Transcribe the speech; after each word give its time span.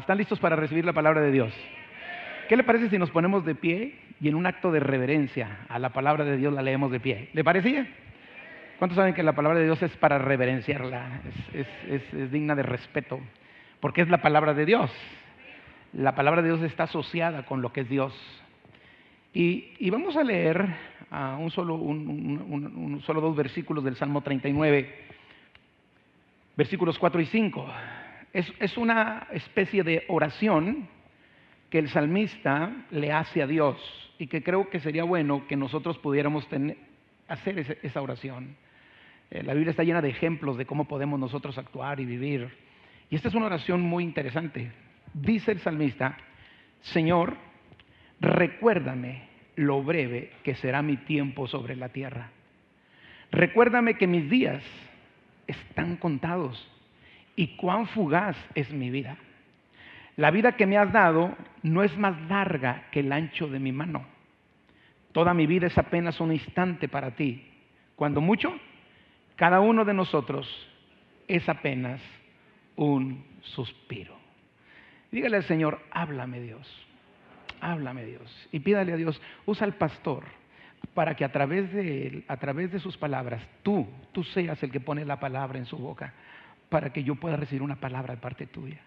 Ah, 0.00 0.02
¿Están 0.02 0.16
listos 0.16 0.40
para 0.40 0.56
recibir 0.56 0.86
la 0.86 0.94
palabra 0.94 1.20
de 1.20 1.30
Dios? 1.30 1.52
¿Qué 2.48 2.56
le 2.56 2.64
parece 2.64 2.88
si 2.88 2.96
nos 2.96 3.10
ponemos 3.10 3.44
de 3.44 3.54
pie 3.54 3.96
y 4.18 4.28
en 4.28 4.34
un 4.34 4.46
acto 4.46 4.72
de 4.72 4.80
reverencia 4.80 5.66
a 5.68 5.78
la 5.78 5.90
palabra 5.90 6.24
de 6.24 6.38
Dios 6.38 6.54
la 6.54 6.62
leemos 6.62 6.90
de 6.90 7.00
pie? 7.00 7.28
¿Le 7.34 7.44
parecía? 7.44 7.86
¿Cuántos 8.78 8.96
saben 8.96 9.12
que 9.12 9.22
la 9.22 9.34
palabra 9.34 9.58
de 9.58 9.66
Dios 9.66 9.82
es 9.82 9.94
para 9.98 10.16
reverenciarla? 10.16 11.20
Es, 11.52 12.32
digna 12.32 12.54
de 12.54 12.62
respeto, 12.62 13.20
porque 13.80 14.00
es 14.00 14.08
la 14.08 14.22
palabra 14.22 14.54
de 14.54 14.64
Dios. 14.64 14.90
La 15.92 16.14
palabra 16.14 16.40
de 16.40 16.48
Dios 16.48 16.62
está 16.62 16.84
asociada 16.84 17.44
con 17.44 17.60
lo 17.60 17.70
que 17.70 17.82
es 17.82 17.88
Dios. 17.90 18.14
Y, 19.34 19.90
vamos 19.90 20.16
a 20.16 20.24
leer 20.24 20.64
uh, 21.10 21.42
un, 21.42 21.50
solo, 21.50 21.74
un, 21.74 23.02
solo 23.04 23.20
dos 23.20 23.36
versículos 23.36 23.84
del 23.84 23.96
Salmo 23.96 24.22
39, 24.22 24.94
versículos 26.56 26.98
4 26.98 27.20
y 27.20 27.26
5 27.26 27.66
es, 28.32 28.76
una 28.76 29.26
especie 29.32 29.82
de 29.82 30.04
oración 30.08 30.88
que 31.68 31.78
el 31.78 31.88
salmista 31.88 32.86
le 32.90 33.12
hace 33.12 33.42
a 33.42 33.46
Dios 33.46 33.76
y 34.18 34.26
que 34.26 34.42
creo 34.42 34.70
que 34.70 34.80
sería 34.80 35.04
bueno 35.04 35.46
que 35.46 35.56
nosotros 35.56 35.98
pudiéramos 35.98 36.46
hacer 37.28 37.78
esa 37.82 38.02
oración. 38.02 38.56
Eh, 39.30 39.42
la 39.42 39.54
Biblia 39.54 39.70
está 39.70 39.84
llena 39.84 40.02
de 40.02 40.10
ejemplos 40.10 40.56
de 40.56 40.66
cómo 40.66 40.86
podemos 40.86 41.18
nosotros 41.18 41.56
actuar 41.58 42.00
y 42.00 42.04
vivir. 42.04 42.48
Y 43.08 43.16
esta 43.16 43.28
es 43.28 43.34
una 43.34 43.46
oración 43.46 43.80
muy 43.80 44.04
interesante. 44.04 44.70
Dice 45.12 45.52
el 45.52 45.60
salmista, 45.60 46.16
Señor, 46.80 47.36
recuérdame 48.20 49.28
lo 49.56 49.82
breve 49.82 50.32
que 50.44 50.54
será 50.54 50.82
mi 50.82 50.96
tiempo 50.98 51.46
sobre 51.46 51.76
la 51.76 51.88
tierra. 51.88 52.30
Recuérdame 53.32 53.94
que 53.94 54.06
mis 54.06 54.28
días 54.30 54.62
están 55.46 55.96
contados 55.96 56.69
y 57.40 57.56
cuán 57.56 57.86
fugaz 57.86 58.36
es 58.54 58.70
mi 58.70 58.90
vida. 58.90 59.16
La 60.16 60.30
vida 60.30 60.52
que 60.58 60.66
me 60.66 60.76
has 60.76 60.92
dado 60.92 61.34
no 61.62 61.82
es 61.82 61.96
más 61.96 62.20
larga 62.28 62.88
que 62.90 63.00
el 63.00 63.10
ancho 63.10 63.48
de 63.48 63.58
mi 63.58 63.72
mano. 63.72 64.04
Toda 65.12 65.32
mi 65.32 65.46
vida 65.46 65.66
es 65.66 65.78
apenas 65.78 66.20
un 66.20 66.32
instante 66.32 66.86
para 66.86 67.12
ti. 67.12 67.50
Cuando 67.96 68.20
mucho, 68.20 68.52
cada 69.36 69.60
uno 69.60 69.86
de 69.86 69.94
nosotros 69.94 70.46
es 71.28 71.48
apenas 71.48 72.02
un 72.76 73.24
suspiro. 73.40 74.18
Dígale 75.10 75.38
al 75.38 75.44
Señor, 75.44 75.80
háblame 75.92 76.42
Dios, 76.42 76.68
háblame 77.62 78.04
Dios. 78.04 78.48
Y 78.52 78.60
pídale 78.60 78.92
a 78.92 78.96
Dios, 78.96 79.18
usa 79.46 79.66
al 79.66 79.76
pastor 79.76 80.24
para 80.92 81.14
que 81.14 81.24
a 81.24 81.32
través 81.32 81.72
de 81.72 82.22
a 82.28 82.36
través 82.36 82.70
de 82.70 82.80
sus 82.80 82.98
palabras, 82.98 83.42
tú, 83.62 83.88
tú 84.12 84.24
seas 84.24 84.62
el 84.62 84.70
que 84.70 84.80
pone 84.80 85.06
la 85.06 85.18
palabra 85.18 85.58
en 85.58 85.64
su 85.64 85.78
boca 85.78 86.12
para 86.70 86.92
que 86.92 87.04
yo 87.04 87.16
pueda 87.16 87.36
recibir 87.36 87.62
una 87.62 87.76
palabra 87.76 88.14
de 88.14 88.20
parte 88.20 88.46
tuya. 88.46 88.80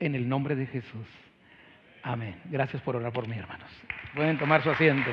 En 0.00 0.16
el 0.16 0.28
nombre 0.28 0.56
de 0.56 0.66
Jesús. 0.66 1.06
Amén. 2.02 2.34
Gracias 2.46 2.82
por 2.82 2.96
orar 2.96 3.12
por 3.12 3.28
mí, 3.28 3.36
hermanos. 3.36 3.70
Pueden 4.14 4.36
tomar 4.38 4.62
su 4.62 4.70
asiento. 4.70 5.10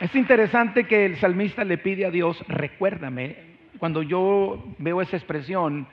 Es 0.00 0.14
interesante 0.14 0.84
que 0.84 1.06
el 1.06 1.16
salmista 1.16 1.64
le 1.64 1.78
pide 1.78 2.04
a 2.04 2.10
Dios, 2.10 2.44
recuérdame. 2.48 3.36
Cuando 3.78 4.02
yo 4.02 4.62
veo 4.78 5.00
esa 5.00 5.16
expresión, 5.16 5.86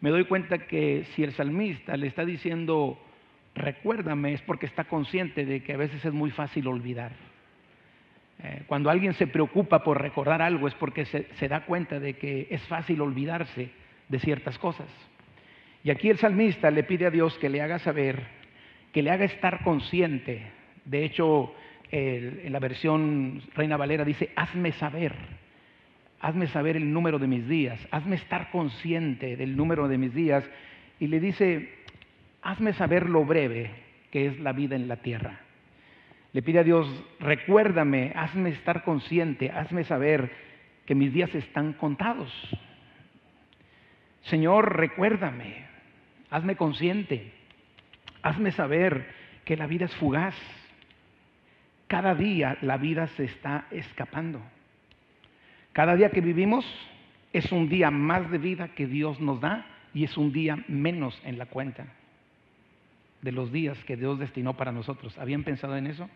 me 0.00 0.10
doy 0.10 0.24
cuenta 0.24 0.58
que 0.58 1.04
si 1.14 1.24
el 1.24 1.32
salmista 1.32 1.96
le 1.96 2.06
está 2.06 2.24
diciendo, 2.24 2.98
recuérdame, 3.54 4.32
es 4.32 4.42
porque 4.42 4.66
está 4.66 4.84
consciente 4.84 5.44
de 5.44 5.62
que 5.62 5.72
a 5.72 5.76
veces 5.76 6.04
es 6.04 6.12
muy 6.12 6.30
fácil 6.30 6.68
olvidar. 6.68 7.12
Eh, 8.40 8.62
cuando 8.66 8.88
alguien 8.88 9.14
se 9.14 9.26
preocupa 9.26 9.82
por 9.82 10.00
recordar 10.00 10.42
algo 10.42 10.68
es 10.68 10.74
porque 10.74 11.04
se, 11.04 11.48
da 11.48 11.64
cuenta 11.64 11.98
de 11.98 12.14
que 12.14 12.46
es 12.50 12.62
fácil 12.68 13.00
olvidarse 13.00 13.70
de 14.08 14.18
ciertas 14.20 14.58
cosas. 14.58 14.86
Y 15.82 15.90
aquí 15.90 16.08
el 16.08 16.18
salmista 16.18 16.70
le 16.70 16.84
pide 16.84 17.06
a 17.06 17.10
Dios 17.10 17.36
que 17.38 17.48
le 17.48 17.62
haga 17.62 17.78
saber, 17.78 18.22
que 18.92 19.02
le 19.02 19.10
haga 19.10 19.24
estar 19.24 19.62
consciente. 19.64 20.42
De 20.84 21.04
hecho, 21.04 21.54
en 21.90 22.52
la 22.52 22.58
versión 22.58 23.42
Reina 23.54 23.76
Valera 23.76 24.04
dice, 24.04 24.30
hazme 24.36 24.72
saber, 24.72 25.14
hazme 26.20 26.46
saber 26.48 26.76
el 26.76 26.92
número 26.92 27.18
de 27.18 27.26
mis 27.26 27.48
días, 27.48 27.80
hazme 27.90 28.16
estar 28.16 28.50
consciente 28.50 29.36
del 29.36 29.56
número 29.56 29.88
de 29.88 29.98
mis 29.98 30.14
días. 30.14 30.48
Y 31.00 31.06
le 31.06 31.20
dice, 31.20 31.70
hazme 32.42 32.72
saber 32.72 33.08
lo 33.08 33.24
breve 33.24 33.70
que 34.10 34.26
es 34.26 34.40
la 34.40 34.52
vida 34.52 34.76
en 34.76 34.88
la 34.88 34.96
tierra. 34.96 35.40
Le 36.38 36.42
pide 36.42 36.60
a 36.60 36.62
Dios, 36.62 36.86
recuérdame, 37.18 38.12
hazme 38.14 38.50
estar 38.50 38.84
consciente, 38.84 39.50
hazme 39.50 39.82
saber 39.82 40.30
que 40.86 40.94
mis 40.94 41.12
días 41.12 41.34
están 41.34 41.72
contados. 41.72 42.32
Señor, 44.20 44.76
recuérdame, 44.76 45.66
hazme 46.30 46.54
consciente, 46.54 47.32
hazme 48.22 48.52
saber 48.52 49.08
que 49.44 49.56
la 49.56 49.66
vida 49.66 49.86
es 49.86 49.96
fugaz. 49.96 50.36
Cada 51.88 52.14
día 52.14 52.56
la 52.60 52.76
vida 52.76 53.08
se 53.16 53.24
está 53.24 53.66
escapando. 53.72 54.40
Cada 55.72 55.96
día 55.96 56.10
que 56.10 56.20
vivimos 56.20 56.64
es 57.32 57.50
un 57.50 57.68
día 57.68 57.90
más 57.90 58.30
de 58.30 58.38
vida 58.38 58.68
que 58.76 58.86
Dios 58.86 59.18
nos 59.18 59.40
da 59.40 59.66
y 59.92 60.04
es 60.04 60.16
un 60.16 60.32
día 60.32 60.64
menos 60.68 61.20
en 61.24 61.36
la 61.36 61.46
cuenta 61.46 61.86
de 63.22 63.32
los 63.32 63.50
días 63.50 63.76
que 63.86 63.96
Dios 63.96 64.20
destinó 64.20 64.56
para 64.56 64.70
nosotros. 64.70 65.18
¿Habían 65.18 65.42
pensado 65.42 65.76
en 65.76 65.88
eso? 65.88 66.08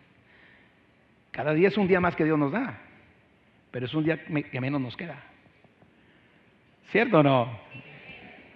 Cada 1.32 1.54
día 1.54 1.68
es 1.68 1.76
un 1.76 1.88
día 1.88 2.00
más 2.00 2.14
que 2.14 2.24
Dios 2.24 2.38
nos 2.38 2.52
da, 2.52 2.78
pero 3.70 3.86
es 3.86 3.94
un 3.94 4.04
día 4.04 4.22
que 4.24 4.60
menos 4.60 4.80
nos 4.80 4.96
queda. 4.96 5.16
¿Cierto 6.90 7.20
o 7.20 7.22
no? 7.22 7.58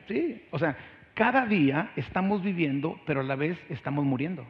Sí, 0.06 0.42
o 0.50 0.58
sea, 0.58 0.76
cada 1.14 1.46
día 1.46 1.90
estamos 1.96 2.42
viviendo, 2.42 3.00
pero 3.06 3.20
a 3.20 3.24
la 3.24 3.34
vez 3.34 3.58
estamos 3.70 4.04
muriendo. 4.04 4.46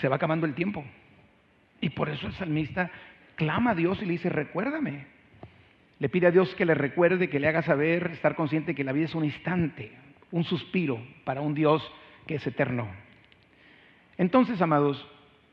Se 0.00 0.08
va 0.08 0.16
acabando 0.16 0.46
el 0.46 0.54
tiempo. 0.54 0.84
Y 1.80 1.90
por 1.90 2.10
eso 2.10 2.26
el 2.26 2.34
salmista 2.34 2.90
clama 3.34 3.70
a 3.70 3.74
Dios 3.74 4.00
y 4.02 4.04
le 4.04 4.12
dice, 4.12 4.28
recuérdame. 4.28 5.06
Le 5.98 6.08
pide 6.10 6.26
a 6.26 6.30
Dios 6.30 6.54
que 6.54 6.66
le 6.66 6.74
recuerde, 6.74 7.30
que 7.30 7.40
le 7.40 7.48
haga 7.48 7.62
saber, 7.62 8.10
estar 8.12 8.36
consciente 8.36 8.74
que 8.74 8.84
la 8.84 8.92
vida 8.92 9.06
es 9.06 9.14
un 9.14 9.24
instante, 9.24 9.92
un 10.30 10.44
suspiro 10.44 11.00
para 11.24 11.40
un 11.40 11.54
Dios 11.54 11.82
que 12.26 12.34
es 12.34 12.46
eterno. 12.46 12.86
Entonces, 14.18 14.60
amados, 14.60 15.08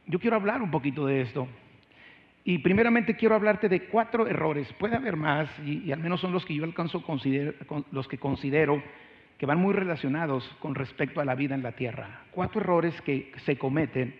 yo 0.08 0.20
quiero 0.20 0.36
hablar 0.36 0.62
un 0.62 0.72
poquito 0.72 1.06
de 1.06 1.22
esto. 1.22 1.48
Y 2.44 2.60
primeramente 2.60 3.16
quiero 3.16 3.36
hablarte 3.36 3.68
de 3.68 3.86
cuatro 3.88 4.28
errores. 4.28 4.72
Puede 4.74 4.96
haber 4.96 5.16
más, 5.16 5.50
y, 5.66 5.92
al 5.92 6.00
menos 6.00 6.22
son 6.22 6.32
los 6.32 6.46
que 6.46 6.54
yo 6.54 6.64
alcanzo 6.64 7.04
los 7.92 8.08
que 8.08 8.18
considero 8.20 8.84
que 9.40 9.46
van 9.46 9.60
muy 9.60 9.74
relacionados 9.74 10.48
con 10.60 10.76
respecto 10.76 11.20
a 11.20 11.26
la 11.26 11.36
vida 11.36 11.56
en 11.56 11.64
la 11.64 11.74
tierra. 11.74 12.22
Cuatro 12.32 12.62
errores 12.62 13.00
que 13.02 13.32
se 13.46 13.58
cometen 13.58 14.16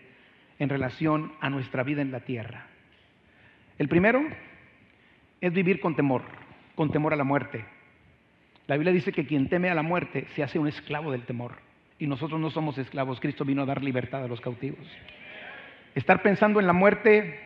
en 0.58 0.68
relación 0.68 1.32
a 1.40 1.50
nuestra 1.50 1.82
vida 1.84 2.02
en 2.02 2.10
la 2.10 2.20
tierra. 2.20 2.66
El 3.78 3.88
primero 3.88 4.22
es 5.40 5.52
vivir 5.52 5.80
con 5.80 5.94
temor, 5.94 6.22
con 6.74 6.90
temor 6.90 7.12
a 7.12 7.16
la 7.16 7.24
muerte. 7.24 7.64
La 8.66 8.76
Biblia 8.76 8.92
dice 8.92 9.12
que 9.12 9.26
quien 9.26 9.48
teme 9.48 9.70
a 9.70 9.74
la 9.74 9.82
muerte 9.82 10.26
se 10.34 10.42
hace 10.42 10.58
un 10.58 10.66
esclavo 10.66 11.12
del 11.12 11.24
temor. 11.24 11.52
Y 11.98 12.06
nosotros 12.06 12.40
no 12.40 12.50
somos 12.50 12.76
esclavos, 12.76 13.20
Cristo 13.20 13.44
vino 13.44 13.62
a 13.62 13.66
dar 13.66 13.82
libertad 13.82 14.24
a 14.24 14.28
los 14.28 14.40
cautivos. 14.40 14.86
Estar 15.96 16.20
pensando 16.20 16.60
en 16.60 16.66
la 16.66 16.74
muerte, 16.74 17.40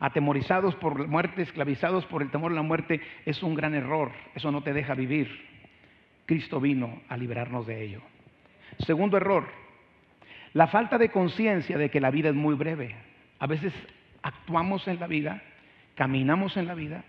atemorizados 0.00 0.74
por 0.76 0.98
la 0.98 1.06
muerte, 1.06 1.42
esclavizados 1.42 2.06
por 2.06 2.22
el 2.22 2.30
temor 2.30 2.52
a 2.52 2.54
la 2.54 2.62
muerte, 2.62 3.02
es 3.26 3.42
un 3.42 3.54
gran 3.54 3.74
error. 3.74 4.12
Eso 4.34 4.50
no 4.50 4.62
te 4.62 4.72
deja 4.72 4.94
vivir. 4.94 5.28
Cristo 6.24 6.58
vino 6.58 7.02
a 7.10 7.18
liberarnos 7.18 7.66
de 7.66 7.84
ello. 7.84 8.00
Segundo 8.78 9.18
error, 9.18 9.46
la 10.54 10.68
falta 10.68 10.96
de 10.96 11.10
conciencia 11.10 11.76
de 11.76 11.90
que 11.90 12.00
la 12.00 12.10
vida 12.10 12.30
es 12.30 12.34
muy 12.34 12.54
breve. 12.54 12.96
A 13.38 13.46
veces 13.46 13.74
actuamos 14.22 14.88
en 14.88 14.98
la 14.98 15.06
vida, 15.06 15.42
caminamos 15.96 16.56
en 16.56 16.68
la 16.68 16.74
vida, 16.74 17.04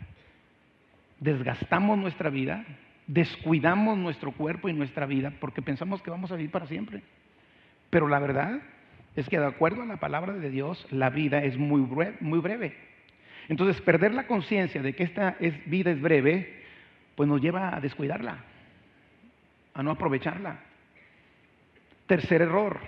desgastamos 1.22 1.98
nuestra 1.98 2.30
vida, 2.30 2.66
descuidamos 3.08 3.98
nuestro 3.98 4.34
cuerpo 4.34 4.68
y 4.68 4.74
nuestra 4.74 5.06
vida 5.06 5.32
porque 5.40 5.62
pensamos 5.62 6.02
que 6.02 6.12
vamos 6.12 6.30
a 6.34 6.36
vivir 6.36 6.52
para 6.52 6.68
siempre. 6.68 7.04
Pero 7.90 8.10
la 8.10 8.20
verdad 8.20 8.60
es 9.18 9.28
que 9.28 9.40
de 9.40 9.48
acuerdo 9.48 9.82
a 9.82 9.86
la 9.88 9.98
palabra 9.98 10.34
de 10.34 10.52
Dios, 10.52 10.86
la 10.92 11.10
vida 11.10 11.44
es 11.44 11.58
muy 11.58 11.82
breve. 11.82 12.18
Muy 12.20 12.38
breve. 12.40 12.76
Entonces, 13.50 13.82
perder 13.82 14.14
la 14.14 14.28
conciencia 14.28 14.84
de 14.84 14.94
que 14.94 15.04
esta 15.04 15.36
vida 15.66 15.90
es 15.90 16.00
breve, 16.00 16.64
pues 17.16 17.28
nos 17.28 17.42
lleva 17.42 17.76
a 17.76 17.82
descuidarla, 17.82 18.44
a 19.74 19.82
no 19.82 19.90
aprovecharla. 19.90 20.60
Tercer 22.06 22.44
error, 22.44 22.80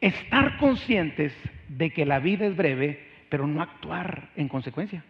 estar 0.00 0.56
conscientes 0.58 1.34
de 1.66 1.90
que 1.90 2.06
la 2.06 2.20
vida 2.20 2.46
es 2.46 2.56
breve, 2.56 3.00
pero 3.28 3.48
no 3.48 3.60
actuar 3.60 4.28
en 4.36 4.46
consecuencia. 4.46 5.02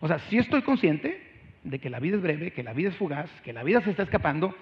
O 0.00 0.08
sea, 0.08 0.18
si 0.18 0.38
estoy 0.38 0.62
consciente 0.62 1.20
de 1.62 1.78
que 1.78 1.90
la 1.90 2.00
vida 2.00 2.16
es 2.16 2.22
breve, 2.22 2.52
que 2.52 2.62
la 2.62 2.72
vida 2.72 2.88
es 2.88 2.96
fugaz, 2.96 3.30
que 3.42 3.52
la 3.52 3.64
vida 3.64 3.82
se 3.82 3.90
está 3.90 4.04
escapando, 4.04 4.56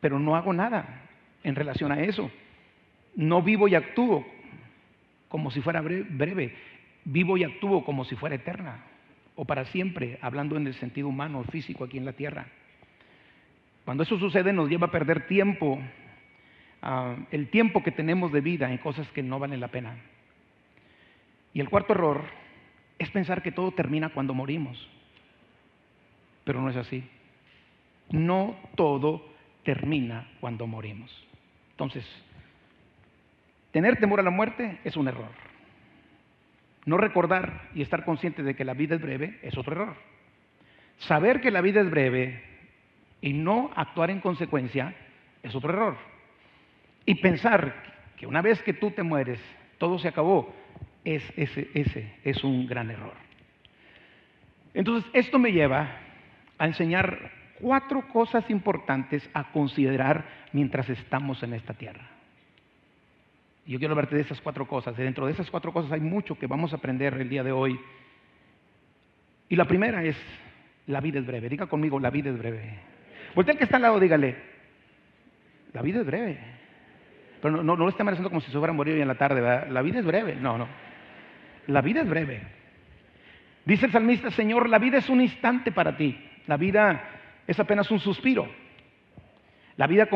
pero 0.00 0.18
no 0.18 0.36
hago 0.36 0.54
nada 0.54 1.02
en 1.42 1.54
relación 1.54 1.92
a 1.92 2.00
eso. 2.00 2.30
No 3.16 3.42
vivo 3.42 3.68
y 3.68 3.74
actúo 3.74 4.26
como 5.28 5.50
si 5.50 5.60
fuera 5.60 5.80
breve, 5.80 6.54
vivo 7.04 7.36
y 7.36 7.44
actúo 7.44 7.84
como 7.84 8.04
si 8.04 8.16
fuera 8.16 8.36
eterna 8.36 8.84
o 9.36 9.44
para 9.44 9.64
siempre, 9.66 10.18
hablando 10.22 10.56
en 10.56 10.66
el 10.66 10.74
sentido 10.74 11.08
humano, 11.08 11.44
físico 11.50 11.84
aquí 11.84 11.98
en 11.98 12.04
la 12.04 12.12
tierra. 12.12 12.46
Cuando 13.84 14.04
eso 14.04 14.18
sucede 14.18 14.52
nos 14.52 14.68
lleva 14.68 14.86
a 14.86 14.90
perder 14.90 15.26
tiempo, 15.26 15.80
el 17.30 17.48
tiempo 17.48 17.82
que 17.82 17.90
tenemos 17.90 18.32
de 18.32 18.40
vida 18.40 18.70
en 18.70 18.78
cosas 18.78 19.08
que 19.08 19.22
no 19.22 19.38
valen 19.38 19.60
la 19.60 19.68
pena. 19.68 19.96
Y 21.52 21.60
el 21.60 21.68
cuarto 21.68 21.92
error 21.92 22.22
es 22.98 23.10
pensar 23.10 23.42
que 23.42 23.52
todo 23.52 23.72
termina 23.72 24.10
cuando 24.10 24.34
morimos. 24.34 24.88
Pero 26.44 26.60
no 26.60 26.70
es 26.70 26.76
así. 26.76 27.04
No 28.10 28.56
todo 28.76 29.26
termina 29.64 30.28
cuando 30.40 30.66
morimos. 30.66 31.10
Entonces, 31.70 32.04
tener 33.74 33.96
temor 33.96 34.20
a 34.20 34.22
la 34.22 34.30
muerte 34.30 34.78
es 34.84 34.96
un 34.96 35.08
error. 35.08 35.32
No 36.86 36.96
recordar 36.96 37.70
y 37.74 37.82
estar 37.82 38.04
consciente 38.04 38.44
de 38.44 38.54
que 38.54 38.64
la 38.64 38.72
vida 38.72 38.94
es 38.94 39.02
breve 39.02 39.40
es 39.42 39.58
otro 39.58 39.72
error. 39.72 39.96
Saber 40.98 41.40
que 41.40 41.50
la 41.50 41.60
vida 41.60 41.80
es 41.80 41.90
breve 41.90 42.40
y 43.20 43.32
no 43.32 43.72
actuar 43.74 44.10
en 44.10 44.20
consecuencia 44.20 44.94
es 45.42 45.56
otro 45.56 45.72
error. 45.72 45.96
Y 47.04 47.16
pensar 47.16 47.74
que 48.16 48.28
una 48.28 48.42
vez 48.42 48.62
que 48.62 48.74
tú 48.74 48.92
te 48.92 49.02
mueres, 49.02 49.40
todo 49.78 49.98
se 49.98 50.06
acabó, 50.06 50.54
es, 51.04 51.24
ese, 51.36 51.68
ese 51.74 52.14
es 52.22 52.44
un 52.44 52.68
gran 52.68 52.92
error. 52.92 53.14
Entonces, 54.72 55.10
esto 55.14 55.40
me 55.40 55.50
lleva 55.50 55.98
a 56.58 56.66
enseñar 56.66 57.32
cuatro 57.60 58.06
cosas 58.06 58.48
importantes 58.50 59.28
a 59.34 59.50
considerar 59.50 60.26
mientras 60.52 60.88
estamos 60.90 61.42
en 61.42 61.54
esta 61.54 61.74
tierra. 61.74 62.13
Yo 63.66 63.78
quiero 63.78 63.92
hablarte 63.92 64.16
de 64.16 64.22
esas 64.22 64.40
cuatro 64.40 64.66
cosas. 64.66 64.96
Dentro 64.96 65.26
de 65.26 65.32
esas 65.32 65.50
cuatro 65.50 65.72
cosas 65.72 65.92
hay 65.92 66.00
mucho 66.00 66.38
que 66.38 66.46
vamos 66.46 66.72
a 66.72 66.76
aprender 66.76 67.14
el 67.14 67.28
día 67.28 67.42
de 67.42 67.52
hoy. 67.52 67.78
Y 69.48 69.56
la 69.56 69.64
primera 69.64 70.04
es, 70.04 70.16
la 70.86 71.00
vida 71.00 71.18
es 71.18 71.26
breve. 71.26 71.48
Diga 71.48 71.66
conmigo, 71.66 71.98
la 71.98 72.10
vida 72.10 72.30
es 72.30 72.38
breve. 72.38 72.78
Voltea 73.34 73.52
el 73.52 73.58
que 73.58 73.64
está 73.64 73.76
al 73.76 73.82
lado, 73.82 73.98
dígale, 73.98 74.36
la 75.72 75.82
vida 75.82 76.00
es 76.00 76.06
breve. 76.06 76.38
Pero 77.40 77.56
no, 77.56 77.62
no, 77.62 77.76
lo 77.76 77.88
esté 77.88 78.02
amaneciendo 78.02 78.30
como 78.30 78.40
si 78.40 78.50
se 78.50 78.56
hubiera 78.56 78.72
morido 78.72 78.96
hoy 78.96 79.02
en 79.02 79.08
la 79.08 79.16
tarde, 79.16 79.40
¿verdad? 79.40 79.68
La 79.68 79.82
vida 79.82 79.98
es 79.98 80.04
breve. 80.06 80.36
No, 80.36 80.56
no. 80.56 80.68
La 81.66 81.80
vida 81.80 82.02
es 82.02 82.08
breve. 82.08 82.42
Dice 83.64 83.86
el 83.86 83.92
salmista, 83.92 84.30
Señor, 84.30 84.68
la 84.68 84.78
vida 84.78 84.98
es 84.98 85.08
un 85.08 85.20
instante 85.20 85.72
para 85.72 85.96
ti. 85.96 86.18
La 86.46 86.56
vida 86.56 87.02
es 87.46 87.58
apenas 87.58 87.90
un 87.90 87.98
suspiro. 87.98 88.46
La 89.76 89.86
vida 89.86 90.08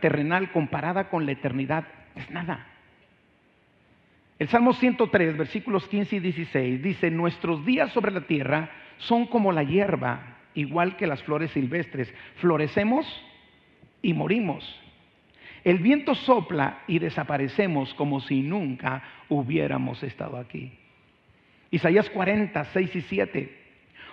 terrenal 0.00 0.50
comparada 0.50 1.08
con 1.08 1.26
la 1.26 1.32
eternidad 1.32 1.84
es 2.14 2.30
nada. 2.30 2.66
El 4.38 4.48
Salmo 4.48 4.74
103, 4.74 5.36
versículos 5.36 5.88
15 5.88 6.16
y 6.16 6.20
16 6.20 6.82
dice, 6.82 7.10
nuestros 7.10 7.64
días 7.64 7.90
sobre 7.92 8.12
la 8.12 8.22
tierra 8.22 8.70
son 8.98 9.26
como 9.26 9.50
la 9.50 9.62
hierba, 9.62 10.36
igual 10.54 10.96
que 10.96 11.06
las 11.06 11.22
flores 11.22 11.50
silvestres. 11.52 12.12
Florecemos 12.36 13.06
y 14.02 14.12
morimos. 14.12 14.82
El 15.64 15.78
viento 15.78 16.14
sopla 16.14 16.82
y 16.86 16.98
desaparecemos 16.98 17.94
como 17.94 18.20
si 18.20 18.42
nunca 18.42 19.02
hubiéramos 19.28 20.02
estado 20.02 20.36
aquí. 20.36 20.72
Isaías 21.70 22.08
40, 22.10 22.62
6 22.64 22.96
y 22.96 23.00
7. 23.00 23.58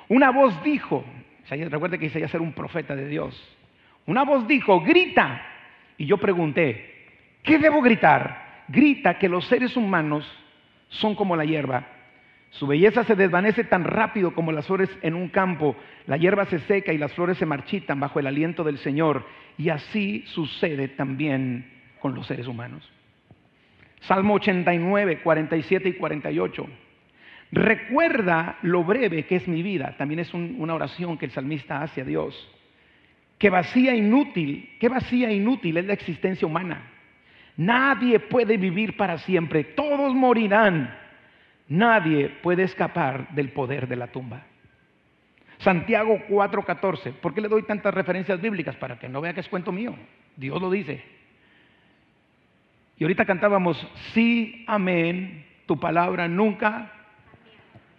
Una 0.08 0.32
voz 0.32 0.64
dijo, 0.64 1.04
recuerde 1.50 2.00
que 2.00 2.08
Isaías 2.08 2.34
era 2.34 2.42
un 2.42 2.54
profeta 2.54 2.96
de 2.96 3.08
Dios. 3.08 3.40
Una 4.06 4.24
voz 4.24 4.48
dijo, 4.48 4.82
grita. 4.82 5.46
Y 5.98 6.06
yo 6.06 6.18
pregunté, 6.18 7.08
¿qué 7.44 7.60
debo 7.60 7.82
gritar? 7.82 8.43
Grita 8.68 9.18
que 9.18 9.30
los 9.30 9.46
seres 9.48 9.76
humanos 9.76 10.30
son 10.90 11.16
como 11.16 11.36
la 11.36 11.46
hierba. 11.46 11.88
Su 12.52 12.68
belleza 12.68 13.04
se 13.04 13.16
desvanece 13.16 13.64
tan 13.64 13.84
rápido 13.84 14.36
como 14.36 14.52
las 14.52 14.68
flores 14.68 14.90
en 15.02 15.16
un 15.16 15.30
campo. 15.30 15.76
La 16.06 16.18
hierba 16.18 16.46
se 16.46 16.60
seca 16.60 16.94
y 16.94 17.00
las 17.00 17.12
flores 17.14 17.38
se 17.38 17.48
marchitan 17.48 18.00
bajo 18.00 18.20
el 18.20 18.28
aliento 18.28 18.64
del 18.64 18.78
Señor. 18.78 19.26
Y 19.58 19.70
así 19.70 20.24
sucede 20.28 20.88
también 20.90 21.66
con 22.00 22.14
los 22.14 22.28
seres 22.28 22.48
humanos. 22.48 22.88
Salmo 24.02 24.36
89, 24.36 25.22
47 25.24 25.90
y 25.90 25.94
48. 25.94 26.68
Recuerda 27.52 28.58
lo 28.62 28.84
breve 28.84 29.26
que 29.26 29.38
es 29.38 29.48
mi 29.48 29.64
vida. 29.64 29.96
También 29.98 30.20
es 30.20 30.32
una 30.34 30.76
oración 30.76 31.18
que 31.18 31.26
el 31.26 31.32
salmista 31.32 31.82
hace 31.82 32.02
a 32.02 32.06
Dios. 32.06 32.36
Que 33.40 33.50
vacía 33.50 33.96
inútil, 33.96 34.70
que 34.80 34.90
vacía 34.90 35.32
inútil 35.32 35.78
es 35.78 35.86
la 35.86 35.94
existencia 35.94 36.48
humana. 36.48 36.93
Nadie 37.58 38.20
puede 38.20 38.58
vivir 38.58 38.98
para 38.98 39.18
siempre, 39.20 39.64
todos 39.64 40.14
morirán. 40.14 40.98
Nadie 41.68 42.30
puede 42.42 42.64
escapar 42.64 43.30
del 43.30 43.50
poder 43.50 43.88
de 43.88 43.96
la 43.96 44.08
tumba. 44.08 44.44
Santiago 45.60 46.20
4:14. 46.28 47.14
¿Por 47.14 47.34
qué 47.34 47.42
le 47.42 47.48
doy 47.48 47.64
tantas 47.64 47.94
referencias 47.94 48.42
bíblicas? 48.42 48.76
Para 48.76 49.00
que 49.00 49.08
no 49.08 49.22
vea 49.22 49.34
que 49.34 49.40
es 49.40 49.50
cuento 49.50 49.72
mío. 49.72 49.96
Dios 50.36 50.62
lo 50.62 50.70
dice. 50.70 51.04
Y 52.98 53.04
ahorita 53.04 53.26
cantábamos, 53.26 53.88
sí, 54.14 54.66
amén, 54.68 55.46
tu 55.66 55.80
palabra 55.80 56.28
nunca 56.28 56.92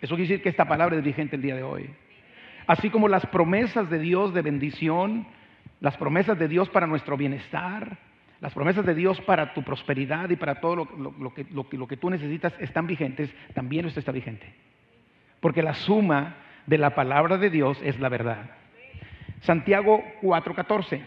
eso 0.05 0.17
quiere 0.17 0.29
decir 0.29 0.43
que 0.43 0.51
esta 0.51 0.69
palabra 0.69 0.97
es 0.97 1.03
vigente 1.03 1.37
el 1.37 1.41
día 1.41 1.57
de 1.57 1.63
hoy. 1.63 1.89
Así 2.67 2.91
como 2.91 3.09
las 3.09 3.25
promesas 3.25 3.89
de 3.89 3.99
Dios 3.99 4.35
de 4.35 4.43
bendición, 4.43 5.27
las 5.81 5.97
promesas 5.97 6.39
de 6.39 6.47
Dios 6.47 6.69
para 6.69 6.87
nuestro 6.87 7.17
bienestar, 7.17 7.97
las 8.45 8.53
promesas 8.53 8.85
de 8.85 8.95
Dios 8.95 9.19
para 9.23 9.55
tu 9.55 9.63
prosperidad 9.63 10.29
y 10.29 10.37
para 10.37 10.61
todo 10.61 10.77
lo, 10.77 11.33
que, 11.33 11.47
lo 11.51 11.89
que 11.89 11.97
tú 11.97 12.11
necesitas 12.11 12.53
están 12.59 12.87
vigentes, 12.87 13.35
también 13.55 13.87
esto 13.87 14.01
está 14.01 14.13
vigente. 14.13 14.53
Porque 15.41 15.63
la 15.63 15.73
suma 15.73 16.37
de 16.67 16.77
la 16.77 16.95
palabra 16.95 17.39
de 17.39 17.49
Dios 17.49 17.81
es 17.83 17.99
la 18.01 18.11
verdad. 18.11 18.51
Santiago 19.41 20.05
4:14. 20.21 21.01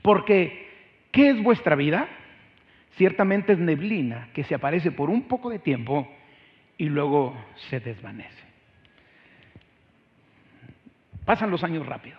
Porque, 0.00 0.68
¿qué 1.10 1.30
es 1.30 1.42
vuestra 1.42 1.74
vida? 1.74 2.06
Ciertamente 2.92 3.54
es 3.54 3.58
neblina 3.58 4.28
que 4.32 4.44
se 4.44 4.54
aparece 4.54 4.92
por 4.92 5.10
un 5.10 5.22
poco 5.22 5.50
de 5.50 5.58
tiempo 5.58 6.08
y 6.76 6.88
luego 6.88 7.36
se 7.68 7.80
desvanece. 7.80 8.44
Pasan 11.24 11.50
los 11.50 11.64
años 11.64 11.84
rápido. 11.84 12.16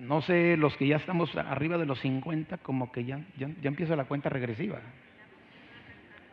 No 0.00 0.22
sé, 0.22 0.56
los 0.56 0.76
que 0.76 0.86
ya 0.86 0.96
estamos 0.96 1.34
arriba 1.36 1.78
de 1.78 1.86
los 1.86 2.00
50, 2.00 2.58
como 2.58 2.90
que 2.90 3.04
ya, 3.04 3.20
ya, 3.38 3.48
empieza 3.62 3.94
la 3.96 4.04
cuenta 4.04 4.28
regresiva. 4.28 4.80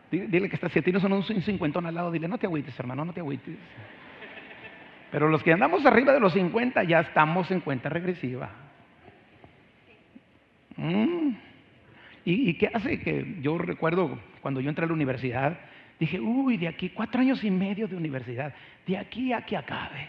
Dile, 0.10 0.48
que 0.48 0.56
está, 0.56 0.70
si 0.70 0.80
a 0.80 0.82
ti 0.82 0.92
no 0.92 1.02
son 1.02 1.12
un 1.12 1.24
cincuentón 1.24 1.86
al 1.86 1.94
lado, 1.94 2.12
dile, 2.12 2.28
no 2.28 2.38
te 2.38 2.48
agüites, 2.48 2.80
hermano, 2.80 3.04
no 3.04 3.14
te 3.14 3.20
agüites. 3.20 3.58
Pero 5.12 5.28
los 5.28 5.44
que 5.44 5.54
andamos 5.54 5.86
arriba 5.86 6.14
de 6.14 6.20
los 6.20 6.34
50 6.34 6.84
ya 6.86 7.02
estamos 7.02 7.52
en 7.52 7.60
cuenta 7.60 7.90
regresiva. 7.90 8.50
Mm. 10.78 11.30
¿Y, 12.24 12.50
¿Y, 12.50 12.54
qué 12.56 12.72
hace 12.74 13.00
que 13.02 13.38
yo 13.42 13.58
recuerdo 13.58 14.18
cuando 14.42 14.62
yo 14.62 14.70
entré 14.70 14.86
a 14.86 14.88
la 14.88 14.94
universidad, 14.94 15.60
Dije, 16.00 16.20
uy, 16.20 16.58
de 16.58 16.68
aquí, 16.68 16.90
cuatro 16.90 17.22
años 17.22 17.44
y 17.44 17.50
medio 17.50 17.88
de 17.88 17.96
universidad, 17.96 18.54
de 18.86 18.98
aquí 18.98 19.34
a 19.34 19.42
que 19.42 19.58
acabe. 19.58 20.08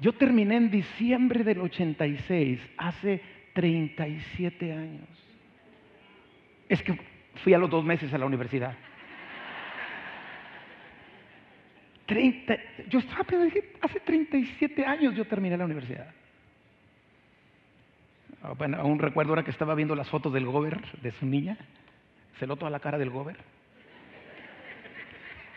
Yo 0.00 0.12
terminé 0.12 0.56
en 0.56 0.70
diciembre 0.70 1.44
del 1.44 1.60
86, 1.60 2.60
hace 2.76 3.20
37 3.54 4.72
años. 4.72 5.08
Es 6.68 6.82
que 6.82 6.98
fui 7.42 7.54
a 7.54 7.58
los 7.58 7.70
dos 7.70 7.84
meses 7.84 8.12
a 8.12 8.18
la 8.18 8.26
universidad. 8.26 8.76
30, 12.06 12.56
yo 12.88 12.98
estaba 12.98 13.24
pensando, 13.24 13.54
hace 13.80 14.00
37 14.00 14.84
años 14.84 15.14
yo 15.14 15.24
terminé 15.26 15.56
la 15.56 15.64
universidad. 15.64 16.12
Ah, 18.42 18.52
bueno, 18.58 18.78
aún 18.78 18.98
recuerdo 18.98 19.30
ahora 19.30 19.42
que 19.42 19.50
estaba 19.50 19.74
viendo 19.74 19.94
las 19.94 20.10
fotos 20.10 20.32
del 20.32 20.44
gober, 20.44 20.80
de 21.00 21.12
su 21.12 21.24
niña. 21.24 21.56
Se 22.38 22.46
lo 22.46 22.56
toda 22.56 22.70
la 22.70 22.80
cara 22.80 22.98
del 22.98 23.10
gober. 23.10 23.36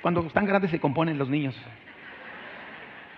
Cuando 0.01 0.25
están 0.25 0.45
grandes 0.45 0.71
se 0.71 0.79
componen 0.79 1.17
los 1.17 1.27
niños. 1.27 1.55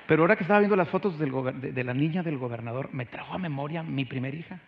Pero 0.09 0.23
ahora 0.23 0.35
que 0.35 0.41
estaba 0.41 0.57
viendo 0.57 0.75
las 0.75 0.89
fotos 0.89 1.19
de, 1.19 1.83
la 1.83 1.93
niña 1.93 2.23
del 2.23 2.39
gobernador, 2.39 2.89
me 2.91 3.05
trajo 3.05 3.35
a 3.35 3.37
memoria 3.37 3.83
mi 3.83 4.05
primera 4.05 4.35
hija. 4.35 4.59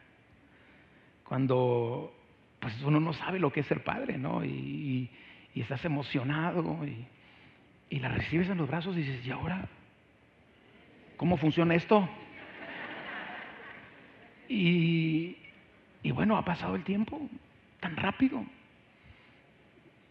Cuando 1.28 2.14
pues 2.60 2.80
uno 2.84 3.00
no 3.00 3.12
sabe 3.14 3.40
lo 3.40 3.52
que 3.52 3.62
es 3.62 3.66
ser 3.66 3.84
padre, 3.84 4.20
¿no? 4.20 4.46
Y, 4.46 5.10
estás 5.56 5.84
emocionado 5.84 6.86
y, 6.86 8.00
la 8.00 8.10
recibes 8.10 8.50
en 8.50 8.60
los 8.60 8.70
brazos 8.70 8.96
y 8.96 9.00
dices, 9.00 9.26
¿y 9.26 9.32
ahora? 9.32 9.68
¿Cómo 11.18 11.38
funciona 11.38 11.74
esto? 11.74 12.08
y 14.48 15.36
bueno, 16.14 16.38
ha 16.38 16.46
pasado 16.46 16.76
el 16.76 16.84
tiempo 16.84 17.20
tan 17.80 17.96
rápido. 17.96 18.46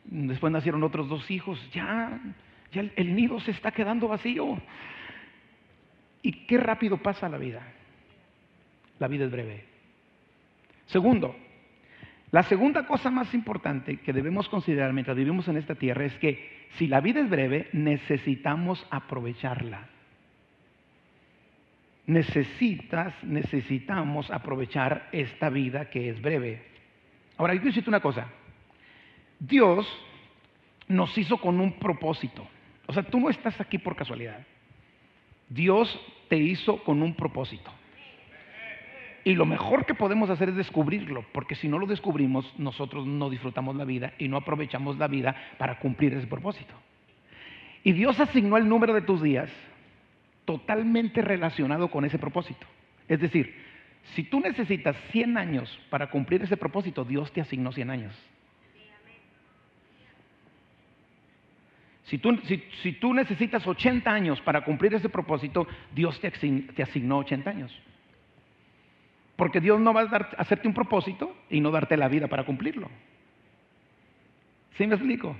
Después 0.06 0.52
nacieron 0.52 0.82
otros 0.82 1.08
dos 1.08 1.30
hijos. 1.30 1.56
Ya, 1.72 2.18
ya 2.72 2.80
el, 2.96 3.14
nido 3.14 3.38
se 3.38 3.52
está 3.52 3.70
quedando 3.70 4.08
vacío. 4.08 4.58
Y 6.22 6.46
qué 6.46 6.58
rápido 6.58 6.98
pasa 6.98 7.28
la 7.28 7.38
vida. 7.38 7.62
La 8.98 9.08
vida 9.08 9.24
es 9.24 9.30
breve. 9.30 9.64
Segundo, 10.86 11.36
la 12.30 12.42
segunda 12.44 12.86
cosa 12.86 13.10
más 13.10 13.32
importante 13.34 13.96
que 13.98 14.12
debemos 14.12 14.48
considerar 14.48 14.92
mientras 14.92 15.16
vivimos 15.16 15.48
en 15.48 15.56
esta 15.56 15.74
tierra 15.74 16.04
es 16.04 16.14
que 16.18 16.68
si 16.74 16.86
la 16.86 17.00
vida 17.00 17.20
es 17.20 17.30
breve, 17.30 17.68
necesitamos 17.72 18.86
aprovecharla. 18.90 19.88
necesitas, 22.06 23.14
necesitamos 23.22 24.30
aprovechar 24.30 25.08
esta 25.12 25.48
vida 25.48 25.90
que 25.90 26.10
es 26.10 26.20
breve. 26.20 26.62
Ahora, 27.36 27.52
quiero 27.52 27.66
decirte 27.66 27.88
una 27.88 28.00
cosa. 28.00 28.26
Dios 29.38 29.86
nos 30.88 31.16
hizo 31.16 31.38
con 31.38 31.60
un 31.60 31.78
propósito. 31.78 32.46
O 32.86 32.92
sea, 32.92 33.04
tú 33.04 33.20
no 33.20 33.30
estás 33.30 33.60
aquí 33.60 33.78
por 33.78 33.94
casualidad. 33.94 34.44
Dios 35.50 36.00
te 36.28 36.38
hizo 36.38 36.82
con 36.84 37.02
un 37.02 37.14
propósito. 37.14 37.70
Y 39.24 39.34
lo 39.34 39.44
mejor 39.44 39.84
que 39.84 39.94
podemos 39.94 40.30
hacer 40.30 40.48
es 40.48 40.56
descubrirlo, 40.56 41.26
porque 41.32 41.54
si 41.54 41.68
no 41.68 41.78
lo 41.78 41.86
descubrimos, 41.86 42.50
nosotros 42.56 43.06
no 43.06 43.28
disfrutamos 43.28 43.76
la 43.76 43.84
vida 43.84 44.14
y 44.18 44.28
no 44.28 44.38
aprovechamos 44.38 44.96
la 44.96 45.08
vida 45.08 45.36
para 45.58 45.78
cumplir 45.78 46.14
ese 46.14 46.26
propósito. 46.26 46.72
Y 47.84 47.92
Dios 47.92 48.18
asignó 48.18 48.56
el 48.56 48.68
número 48.68 48.94
de 48.94 49.02
tus 49.02 49.20
días 49.22 49.50
totalmente 50.46 51.20
relacionado 51.20 51.90
con 51.90 52.04
ese 52.04 52.18
propósito. 52.18 52.66
Es 53.08 53.20
decir, 53.20 53.54
si 54.14 54.22
tú 54.24 54.40
necesitas 54.40 54.96
100 55.12 55.36
años 55.36 55.80
para 55.90 56.10
cumplir 56.10 56.42
ese 56.42 56.56
propósito, 56.56 57.04
Dios 57.04 57.30
te 57.32 57.40
asignó 57.40 57.72
100 57.72 57.90
años. 57.90 58.14
Si 62.10 62.18
tú, 62.18 62.36
si, 62.82 62.92
tú, 62.94 63.14
necesitas 63.14 63.64
80 63.64 64.10
años 64.10 64.40
para 64.40 64.64
cumplir 64.64 64.92
ese 64.92 65.08
propósito, 65.08 65.68
Dios 65.94 66.20
te, 66.20 66.82
asignó 66.82 67.18
80 67.18 67.48
años. 67.48 67.82
Porque 69.36 69.60
Dios 69.60 69.78
no 69.78 69.94
va 69.94 70.00
a 70.00 70.06
dar, 70.06 70.34
hacerte 70.36 70.66
un 70.66 70.74
propósito 70.74 71.32
y 71.48 71.60
no 71.60 71.70
darte 71.70 71.96
la 71.96 72.08
vida 72.08 72.26
para 72.26 72.44
cumplirlo. 72.44 72.90
¿Sí 74.76 74.88
me 74.88 74.96
explico? 74.96 75.36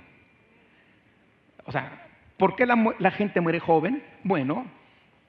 O 1.65 1.73
sea, 1.73 2.07
¿por 2.37 2.55
qué 2.55 2.65
la, 2.65 3.11
gente 3.11 3.41
muere 3.41 3.59
joven? 3.59 4.01
Bueno, 4.23 4.65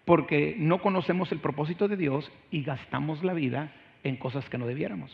porque 0.04 0.54
no 0.56 0.78
conocemos 0.78 1.32
el 1.32 1.40
propósito 1.40 1.88
de 1.88 1.96
Dios 1.96 2.30
y 2.52 2.62
gastamos 2.62 3.24
la 3.24 3.32
vida 3.32 3.72
en 4.04 4.16
cosas 4.16 4.48
que 4.48 4.58
no 4.58 4.68
debiéramos. 4.68 5.10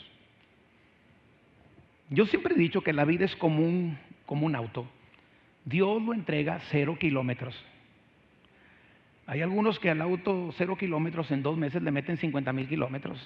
Yo 2.11 2.27
siempre 2.27 2.55
he 2.55 2.59
dicho 2.59 2.83
que 2.83 2.93
la 2.93 3.07
vida 3.07 3.25
es 3.25 3.35
como 3.37 3.65
un 3.65 4.55
auto. 4.55 4.87
Dios 5.69 6.03
lo 6.03 6.15
entrega 6.15 6.61
cero 6.71 6.97
kilómetros. 6.99 7.55
Hay 9.27 9.43
algunos 9.43 9.79
que 9.79 9.91
al 9.91 10.01
auto 10.01 10.51
cero 10.57 10.77
kilómetros 10.77 11.31
en 11.31 11.43
dos 11.43 11.59
meses 11.59 11.83
le 11.83 11.91
meten 11.91 12.17
50 12.17 12.53
mil 12.55 12.67
kilómetros. 12.67 13.21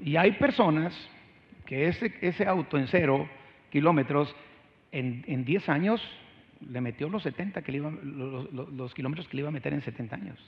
Y 0.00 0.16
hay 0.16 0.32
personas 0.32 0.94
que 1.66 1.88
ese, 1.88 2.14
ese 2.22 2.46
auto 2.46 2.78
en 2.78 2.86
cero 2.88 3.28
kilómetros 3.70 4.34
en, 4.90 5.22
en 5.26 5.44
10 5.44 5.68
años 5.68 6.02
le 6.60 6.80
metió 6.80 7.08
los 7.08 7.22
70 7.22 7.62
que 7.62 7.72
le 7.72 7.78
los, 7.80 8.50
los 8.52 8.94
kilómetros 8.94 9.28
que 9.28 9.36
le 9.36 9.42
iba 9.42 9.48
a 9.48 9.52
meter 9.52 9.74
en 9.74 9.82
70 9.82 10.16
años 10.16 10.38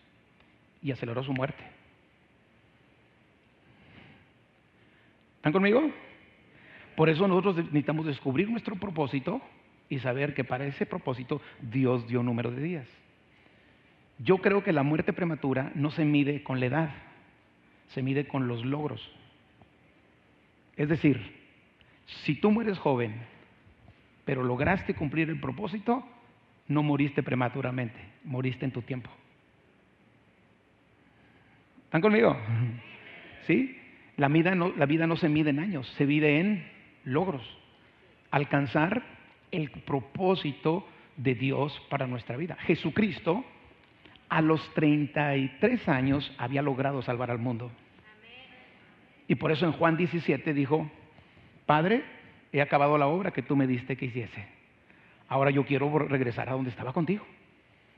y 0.83 0.93
aceleró 0.93 1.23
su 1.23 1.33
muerte. 1.33 1.63
¿Están 5.37 5.53
conmigo? 5.53 5.91
Por 6.97 7.11
eso 7.11 7.29
nosotros 7.29 7.57
necesitamos 7.57 8.07
descubrir 8.07 8.49
nuestro 8.49 8.77
propósito 8.77 9.43
y 9.95 10.01
saber 10.01 10.35
que 10.35 10.43
para 10.43 10.67
ese 10.67 10.87
propósito 10.87 11.41
Dios 11.61 12.09
dio 12.09 12.23
número 12.23 12.51
de 12.51 12.61
días. 12.61 12.89
Yo 14.19 14.39
creo 14.39 14.65
que 14.65 14.73
la 14.73 14.83
muerte 14.83 15.13
prematura 15.13 15.71
no 15.77 15.91
se 15.93 16.05
mide 16.05 16.43
con 16.43 16.59
la 16.59 16.67
edad, 16.67 16.91
se 17.89 18.03
mide 18.03 18.27
con 18.27 18.49
los 18.49 18.65
logros. 18.65 19.01
Es 20.77 20.89
decir, 20.89 21.21
si 22.07 22.35
tú 22.35 22.51
mueres 22.51 22.79
joven, 22.79 23.15
pero 24.25 24.43
lograste 24.43 24.95
cumplir 24.95 25.31
el 25.31 25.39
propósito, 25.39 26.05
no 26.67 26.83
moriste 26.83 27.23
prematuramente, 27.23 27.99
moriste 28.25 28.65
en 28.65 28.73
tu 28.73 28.83
tiempo. 28.83 29.11
¿Están 31.85 32.01
conmigo? 32.01 32.37
¿Sí? 33.47 33.79
La 34.17 34.27
vida 34.27 34.57
no, 34.57 34.73
la 34.77 34.87
vida 34.87 35.07
no 35.07 35.15
se 35.17 35.29
mide 35.29 35.51
en 35.51 35.61
años, 35.61 35.87
se 35.97 36.05
mide 36.05 36.41
en 36.41 36.67
logros. 37.05 37.43
Alcanzar 38.33 39.14
el 39.57 39.71
propósito 39.71 40.87
de 41.17 41.35
Dios 41.35 41.81
para 41.89 42.07
nuestra 42.07 42.37
vida. 42.37 42.57
Jesucristo 42.61 43.45
a 44.29 44.41
los 44.41 44.61
33 44.75 45.89
años 45.89 46.33
había 46.39 46.63
logrado 46.63 47.03
salvar 47.03 47.31
al 47.31 47.39
mundo. 47.39 47.71
Y 49.29 49.37
por 49.37 49.53
eso 49.53 49.65
en 49.65 49.73
Juan 49.73 49.97
17 49.97 50.53
dijo, 50.53 50.91
Padre, 51.67 52.05
he 52.53 52.61
acabado 52.61 52.99
la 52.99 53.07
obra 53.07 53.31
que 53.31 53.43
tú 53.43 53.57
me 53.57 53.67
diste 53.67 53.97
que 53.97 54.07
hiciese. 54.07 54.47
Ahora 55.29 55.51
yo 55.51 55.65
quiero 55.65 55.99
regresar 55.99 56.49
a 56.49 56.53
donde 56.53 56.71
estaba 56.71 56.93
contigo. 56.93 57.25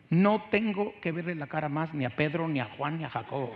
No 0.08 0.44
tengo 0.50 0.94
que 1.00 1.10
verle 1.10 1.34
la 1.34 1.48
cara 1.48 1.68
más 1.68 1.92
ni 1.92 2.04
a 2.04 2.10
Pedro, 2.10 2.46
ni 2.46 2.60
a 2.60 2.66
Juan, 2.76 2.98
ni 2.98 3.04
a 3.04 3.08
Jacob. 3.10 3.50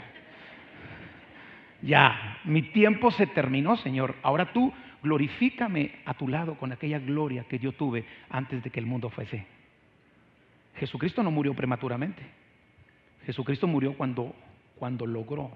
Ya, 1.83 2.39
mi 2.45 2.63
tiempo 2.63 3.11
se 3.13 3.27
terminó, 3.27 3.77
Señor. 3.77 4.17
Ahora 4.23 4.53
tú 4.53 4.73
glorifícame 5.03 5.93
a 6.05 6.15
tu 6.15 6.29
lado 6.29 6.57
con 6.57 6.73
aquella 6.73 6.99
gloria 6.99 7.45
que 7.45 7.59
yo 7.59 7.73
tuve 7.73 8.05
antes 8.29 8.63
de 8.63 8.71
que 8.71 8.81
el 8.81 8.87
mundo 8.87 9.11
fuese. 9.11 9.47
Jesucristo 10.77 11.23
no 11.23 11.31
murió 11.31 11.55
prematuramente. 11.55 12.23
Jesucristo 13.27 13.67
murió 13.67 13.95
cuando, 13.95 14.35
cuando 14.77 15.07
logró 15.07 15.51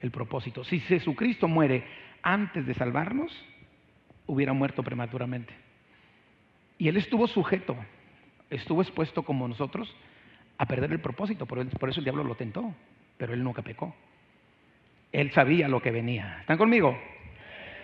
el 0.00 0.10
propósito. 0.10 0.64
Si 0.64 0.80
Jesucristo 0.80 1.48
muere 1.48 1.84
antes 2.22 2.66
de 2.66 2.74
salvarnos, 2.74 3.32
hubiera 4.26 4.52
muerto 4.52 4.82
prematuramente. 4.82 5.54
Y 6.78 6.88
Él 6.88 6.96
estuvo 6.96 7.26
sujeto, 7.28 7.76
estuvo 8.50 8.82
expuesto 8.82 9.22
como 9.22 9.46
nosotros 9.48 9.94
a 10.58 10.66
perder 10.66 10.92
el 10.92 11.00
propósito, 11.00 11.46
por, 11.46 11.66
por 11.78 11.88
eso 11.88 12.00
el 12.00 12.04
diablo 12.04 12.24
lo 12.24 12.34
tentó, 12.34 12.74
pero 13.16 13.32
Él 13.34 13.42
nunca 13.42 13.62
pecó. 13.62 13.94
Él 15.12 15.30
sabía 15.32 15.68
lo 15.68 15.80
que 15.80 15.90
venía. 15.90 16.38
¿Están 16.40 16.58
conmigo? 16.58 16.98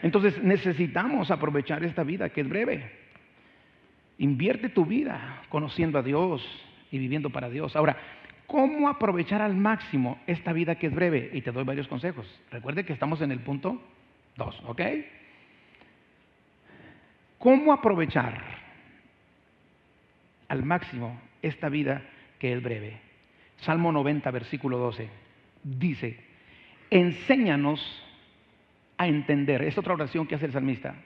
Entonces 0.02 0.43
necesitamos 0.43 1.31
aprovechar 1.31 1.85
esta 1.85 2.02
vida 2.02 2.28
que 2.31 2.43
es 2.43 2.49
breve. 2.49 2.90
Invierte 4.19 4.69
tu 4.69 4.85
vida 4.85 5.43
conociendo 5.49 5.99
a 5.99 6.02
Dios 6.02 6.43
y 6.90 6.99
viviendo 6.99 7.31
para 7.31 7.49
Dios. 7.49 7.76
Ahora, 7.76 7.97
¿cómo 8.47 8.88
aprovechar 8.88 9.43
al 9.43 9.55
máximo 9.55 10.21
esta 10.26 10.52
vida 10.52 10.76
que 10.76 10.88
es 10.88 10.95
breve? 10.95 11.31
Y 11.33 11.43
te 11.43 11.52
doy 11.52 11.64
varios 11.64 11.88
consejos. 11.88 12.26
Recuerde 12.50 12.85
que 12.85 12.93
estamos 12.93 13.21
en 13.21 13.33
el 13.33 13.40
punto 13.40 13.81
2, 14.37 14.62
¿ok? 14.67 14.81
¿Cómo 17.38 17.73
aprovechar 17.73 18.43
al 20.49 20.64
máximo 20.64 21.21
esta 21.43 21.69
vida 21.69 22.02
que 22.38 22.52
es 22.52 22.62
breve? 22.62 23.00
Salmo 23.59 23.93
90, 23.93 24.31
versículo 24.31 24.78
12, 24.78 25.09
dice, 25.64 26.19
enséñanos 26.90 27.81
a 28.99 29.07
entender, 29.07 29.62
es 29.62 29.78
otra 29.78 29.95
oración 29.95 30.26
que 30.26 30.35
hace 30.35 30.47
el 30.47 30.52
salmista, 30.52 30.97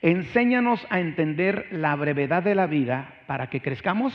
enséñanos 0.00 0.86
a 0.90 1.00
entender 1.00 1.66
la 1.70 1.94
brevedad 1.96 2.42
de 2.42 2.54
la 2.54 2.66
vida 2.66 3.20
para 3.26 3.50
que 3.50 3.60
crezcamos 3.60 4.14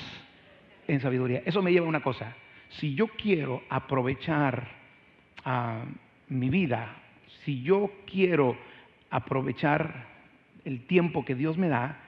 en 0.87 0.99
sabiduría. 0.99 1.43
Eso 1.45 1.61
me 1.61 1.71
lleva 1.71 1.85
a 1.85 1.89
una 1.89 2.01
cosa, 2.01 2.35
si 2.69 2.95
yo 2.95 3.07
quiero 3.07 3.63
aprovechar 3.69 4.67
ah, 5.45 5.83
mi 6.29 6.49
vida, 6.49 6.95
si 7.43 7.61
yo 7.61 7.91
quiero 8.05 8.57
aprovechar 9.09 10.07
el 10.65 10.85
tiempo 10.85 11.23
que 11.23 11.35
Dios 11.35 11.57
me 11.57 11.69
da, 11.69 11.99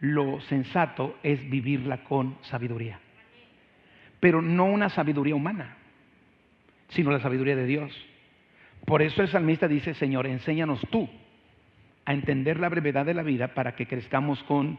lo 0.00 0.40
sensato 0.42 1.18
es 1.22 1.48
vivirla 1.48 2.04
con 2.04 2.36
sabiduría. 2.42 3.00
Pero 4.20 4.40
no 4.42 4.66
una 4.66 4.88
sabiduría 4.88 5.34
humana, 5.34 5.76
sino 6.88 7.10
la 7.10 7.20
sabiduría 7.20 7.56
de 7.56 7.66
Dios. 7.66 8.06
Por 8.84 9.02
eso 9.02 9.22
el 9.22 9.28
salmista 9.28 9.66
dice, 9.66 9.94
Señor, 9.94 10.26
enséñanos 10.26 10.80
tú 10.90 11.08
a 12.04 12.12
entender 12.12 12.60
la 12.60 12.68
brevedad 12.68 13.04
de 13.04 13.14
la 13.14 13.22
vida 13.22 13.48
para 13.48 13.74
que 13.74 13.86
crezcamos 13.86 14.42
con 14.44 14.78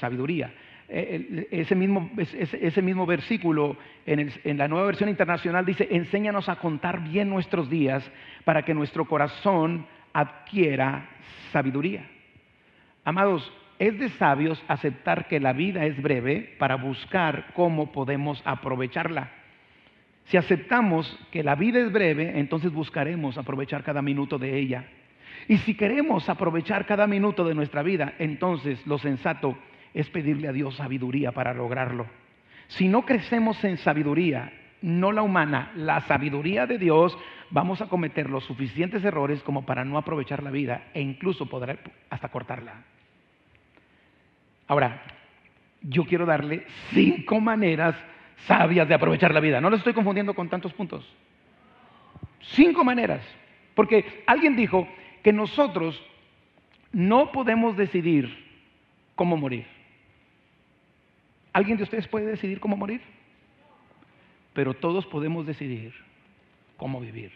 sabiduría. 0.00 0.52
Eh, 0.88 1.48
ese 1.50 1.74
mismo, 1.74 2.10
ese 2.16 2.82
mismo 2.82 3.04
versículo 3.04 3.76
en, 4.06 4.32
en, 4.44 4.58
la 4.58 4.68
nueva 4.68 4.86
versión 4.86 5.10
internacional 5.10 5.66
dice, 5.66 5.88
enséñanos 5.90 6.48
a 6.48 6.56
contar 6.56 7.04
bien 7.04 7.28
nuestros 7.28 7.68
días 7.68 8.08
para 8.44 8.62
que 8.62 8.74
nuestro 8.74 9.04
corazón 9.04 9.86
adquiera 10.12 11.10
sabiduría. 11.52 12.08
Amados, 13.04 13.52
es 13.78 13.98
de 13.98 14.08
sabios 14.10 14.62
aceptar 14.66 15.28
que 15.28 15.40
la 15.40 15.52
vida 15.52 15.84
es 15.84 16.00
breve 16.00 16.56
para 16.58 16.76
buscar 16.76 17.52
cómo 17.54 17.92
podemos 17.92 18.42
aprovecharla. 18.44 19.30
Si 20.28 20.36
aceptamos 20.36 21.18
que 21.30 21.42
la 21.42 21.54
vida 21.54 21.80
es 21.80 21.90
breve, 21.90 22.38
entonces 22.38 22.70
buscaremos 22.70 23.38
aprovechar 23.38 23.82
cada 23.82 24.02
minuto 24.02 24.38
de 24.38 24.58
ella. 24.58 24.84
Y 25.48 25.56
si 25.58 25.74
queremos 25.74 26.28
aprovechar 26.28 26.84
cada 26.84 27.06
minuto 27.06 27.44
de 27.44 27.54
nuestra 27.54 27.82
vida, 27.82 28.12
entonces 28.18 28.86
lo 28.86 28.98
sensato 28.98 29.56
es 29.94 30.10
pedirle 30.10 30.48
a 30.48 30.52
Dios 30.52 30.76
sabiduría 30.76 31.32
para 31.32 31.54
lograrlo. 31.54 32.06
Si 32.66 32.88
no 32.88 33.06
crecemos 33.06 33.62
en 33.64 33.78
sabiduría, 33.78 34.52
no 34.82 35.12
la 35.12 35.22
humana, 35.22 35.72
la 35.74 36.02
sabiduría 36.02 36.66
de 36.66 36.76
Dios, 36.76 37.16
vamos 37.48 37.80
a 37.80 37.88
cometer 37.88 38.28
los 38.28 38.44
suficientes 38.44 39.02
errores 39.04 39.42
como 39.42 39.64
para 39.64 39.86
no 39.86 39.96
aprovechar 39.96 40.42
la 40.42 40.50
vida 40.50 40.88
e 40.92 41.00
incluso 41.00 41.46
poder 41.46 41.78
hasta 42.10 42.28
cortarla. 42.28 42.84
Ahora, 44.66 45.02
yo 45.80 46.04
quiero 46.04 46.26
darle 46.26 46.66
cinco 46.92 47.40
maneras 47.40 47.96
sabias 48.46 48.88
de 48.88 48.94
aprovechar 48.94 49.32
la 49.32 49.40
vida. 49.40 49.60
No 49.60 49.70
les 49.70 49.78
estoy 49.78 49.94
confundiendo 49.94 50.34
con 50.34 50.48
tantos 50.48 50.72
puntos. 50.72 51.04
Cinco 52.40 52.84
maneras. 52.84 53.22
Porque 53.74 54.22
alguien 54.26 54.56
dijo 54.56 54.88
que 55.22 55.32
nosotros 55.32 56.02
no 56.92 57.32
podemos 57.32 57.76
decidir 57.76 58.46
cómo 59.14 59.36
morir. 59.36 59.66
¿Alguien 61.52 61.76
de 61.76 61.84
ustedes 61.84 62.06
puede 62.08 62.26
decidir 62.26 62.60
cómo 62.60 62.76
morir? 62.76 63.00
Pero 64.52 64.74
todos 64.74 65.06
podemos 65.06 65.46
decidir 65.46 65.94
cómo 66.76 67.00
vivir. 67.00 67.32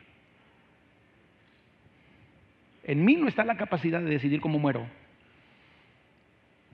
En 2.85 3.05
mí 3.05 3.17
no 3.17 3.29
está 3.29 3.45
la 3.45 3.57
capacidad 3.57 4.01
de 4.01 4.11
decidir 4.11 4.41
cómo 4.41 4.59
muero, 4.59 4.87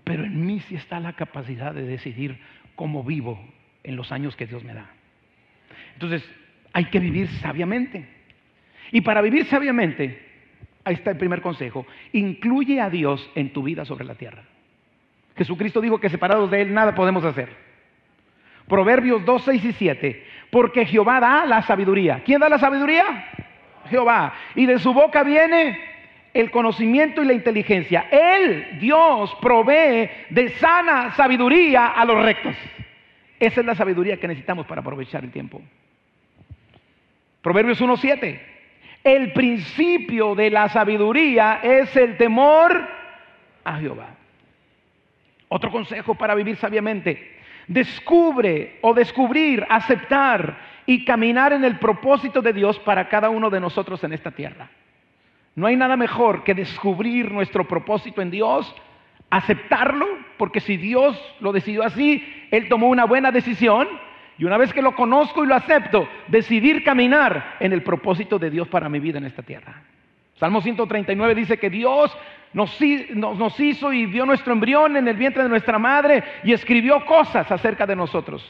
pero 0.04 0.24
en 0.24 0.46
mí 0.46 0.60
sí 0.60 0.74
está 0.74 1.00
la 1.00 1.12
capacidad 1.12 1.74
de 1.74 1.82
decidir 1.82 2.38
cómo 2.76 3.04
vivo 3.04 3.38
en 3.88 3.96
los 3.96 4.12
años 4.12 4.36
que 4.36 4.46
Dios 4.46 4.62
me 4.64 4.74
da. 4.74 4.86
Entonces, 5.94 6.22
hay 6.74 6.84
que 6.84 7.00
vivir 7.00 7.26
sabiamente. 7.40 8.06
Y 8.92 9.00
para 9.00 9.22
vivir 9.22 9.46
sabiamente, 9.46 10.26
ahí 10.84 10.94
está 10.94 11.10
el 11.10 11.16
primer 11.16 11.40
consejo, 11.40 11.86
incluye 12.12 12.82
a 12.82 12.90
Dios 12.90 13.30
en 13.34 13.50
tu 13.50 13.62
vida 13.62 13.86
sobre 13.86 14.04
la 14.04 14.14
tierra. 14.14 14.42
Jesucristo 15.36 15.80
dijo 15.80 15.98
que 15.98 16.10
separados 16.10 16.50
de 16.50 16.60
Él 16.60 16.74
nada 16.74 16.94
podemos 16.94 17.24
hacer. 17.24 17.48
Proverbios 18.68 19.24
2, 19.24 19.42
6 19.42 19.64
y 19.64 19.72
7, 19.72 20.26
porque 20.50 20.84
Jehová 20.84 21.18
da 21.20 21.46
la 21.46 21.62
sabiduría. 21.62 22.22
¿Quién 22.24 22.40
da 22.40 22.50
la 22.50 22.58
sabiduría? 22.58 23.04
Jehová. 23.88 24.34
Y 24.54 24.66
de 24.66 24.78
su 24.80 24.92
boca 24.92 25.22
viene 25.22 25.80
el 26.34 26.50
conocimiento 26.50 27.22
y 27.22 27.26
la 27.26 27.32
inteligencia. 27.32 28.06
Él, 28.10 28.78
Dios, 28.80 29.34
provee 29.40 30.10
de 30.28 30.50
sana 30.58 31.14
sabiduría 31.16 31.86
a 31.86 32.04
los 32.04 32.22
rectos. 32.22 32.54
Esa 33.40 33.60
es 33.60 33.66
la 33.66 33.74
sabiduría 33.74 34.18
que 34.18 34.28
necesitamos 34.28 34.66
para 34.66 34.80
aprovechar 34.80 35.24
el 35.24 35.30
tiempo. 35.30 35.60
Proverbios 37.42 37.80
1.7. 37.80 38.40
El 39.04 39.32
principio 39.32 40.34
de 40.34 40.50
la 40.50 40.68
sabiduría 40.68 41.60
es 41.62 41.94
el 41.96 42.16
temor 42.16 42.88
a 43.64 43.78
Jehová. 43.78 44.08
Otro 45.48 45.70
consejo 45.70 46.14
para 46.14 46.34
vivir 46.34 46.56
sabiamente. 46.56 47.36
Descubre 47.66 48.78
o 48.80 48.92
descubrir, 48.92 49.64
aceptar 49.68 50.58
y 50.86 51.04
caminar 51.04 51.52
en 51.52 51.64
el 51.64 51.78
propósito 51.78 52.42
de 52.42 52.52
Dios 52.52 52.78
para 52.80 53.08
cada 53.08 53.30
uno 53.30 53.50
de 53.50 53.60
nosotros 53.60 54.02
en 54.04 54.14
esta 54.14 54.30
tierra. 54.30 54.70
No 55.54 55.66
hay 55.66 55.76
nada 55.76 55.96
mejor 55.96 56.44
que 56.44 56.54
descubrir 56.54 57.30
nuestro 57.30 57.66
propósito 57.66 58.22
en 58.22 58.30
Dios, 58.30 58.74
aceptarlo, 59.30 60.06
porque 60.36 60.60
si 60.60 60.76
Dios 60.76 61.20
lo 61.40 61.52
decidió 61.52 61.82
así, 61.82 62.24
Él 62.50 62.68
tomó 62.68 62.88
una 62.88 63.04
buena 63.04 63.30
decisión, 63.30 63.88
y 64.38 64.44
una 64.44 64.56
vez 64.56 64.72
que 64.72 64.82
lo 64.82 64.94
conozco 64.94 65.44
y 65.44 65.48
lo 65.48 65.54
acepto, 65.54 66.08
decidir 66.28 66.84
caminar 66.84 67.56
en 67.60 67.72
el 67.72 67.82
propósito 67.82 68.38
de 68.38 68.50
Dios 68.50 68.68
para 68.68 68.88
mi 68.88 69.00
vida 69.00 69.18
en 69.18 69.24
esta 69.24 69.42
tierra. 69.42 69.82
Salmo 70.38 70.60
139 70.60 71.34
dice 71.34 71.58
que 71.58 71.68
Dios 71.68 72.16
nos, 72.52 72.80
hizo 73.60 73.92
y 73.92 74.06
vio 74.06 74.24
nuestro 74.24 74.52
embrión 74.52 74.96
en 74.96 75.08
el 75.08 75.16
vientre 75.16 75.42
de 75.42 75.48
nuestra 75.48 75.78
madre 75.78 76.22
y 76.44 76.52
escribió 76.52 77.04
cosas 77.04 77.50
acerca 77.50 77.86
de 77.86 77.96
nosotros. 77.96 78.46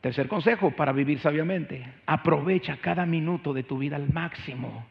Tercer 0.00 0.28
consejo 0.28 0.70
para 0.70 0.92
vivir 0.92 1.18
sabiamente, 1.18 1.86
aprovecha 2.06 2.78
cada 2.80 3.04
minuto 3.04 3.52
de 3.52 3.64
tu 3.64 3.76
vida 3.76 3.96
al 3.96 4.10
máximo. 4.10 4.86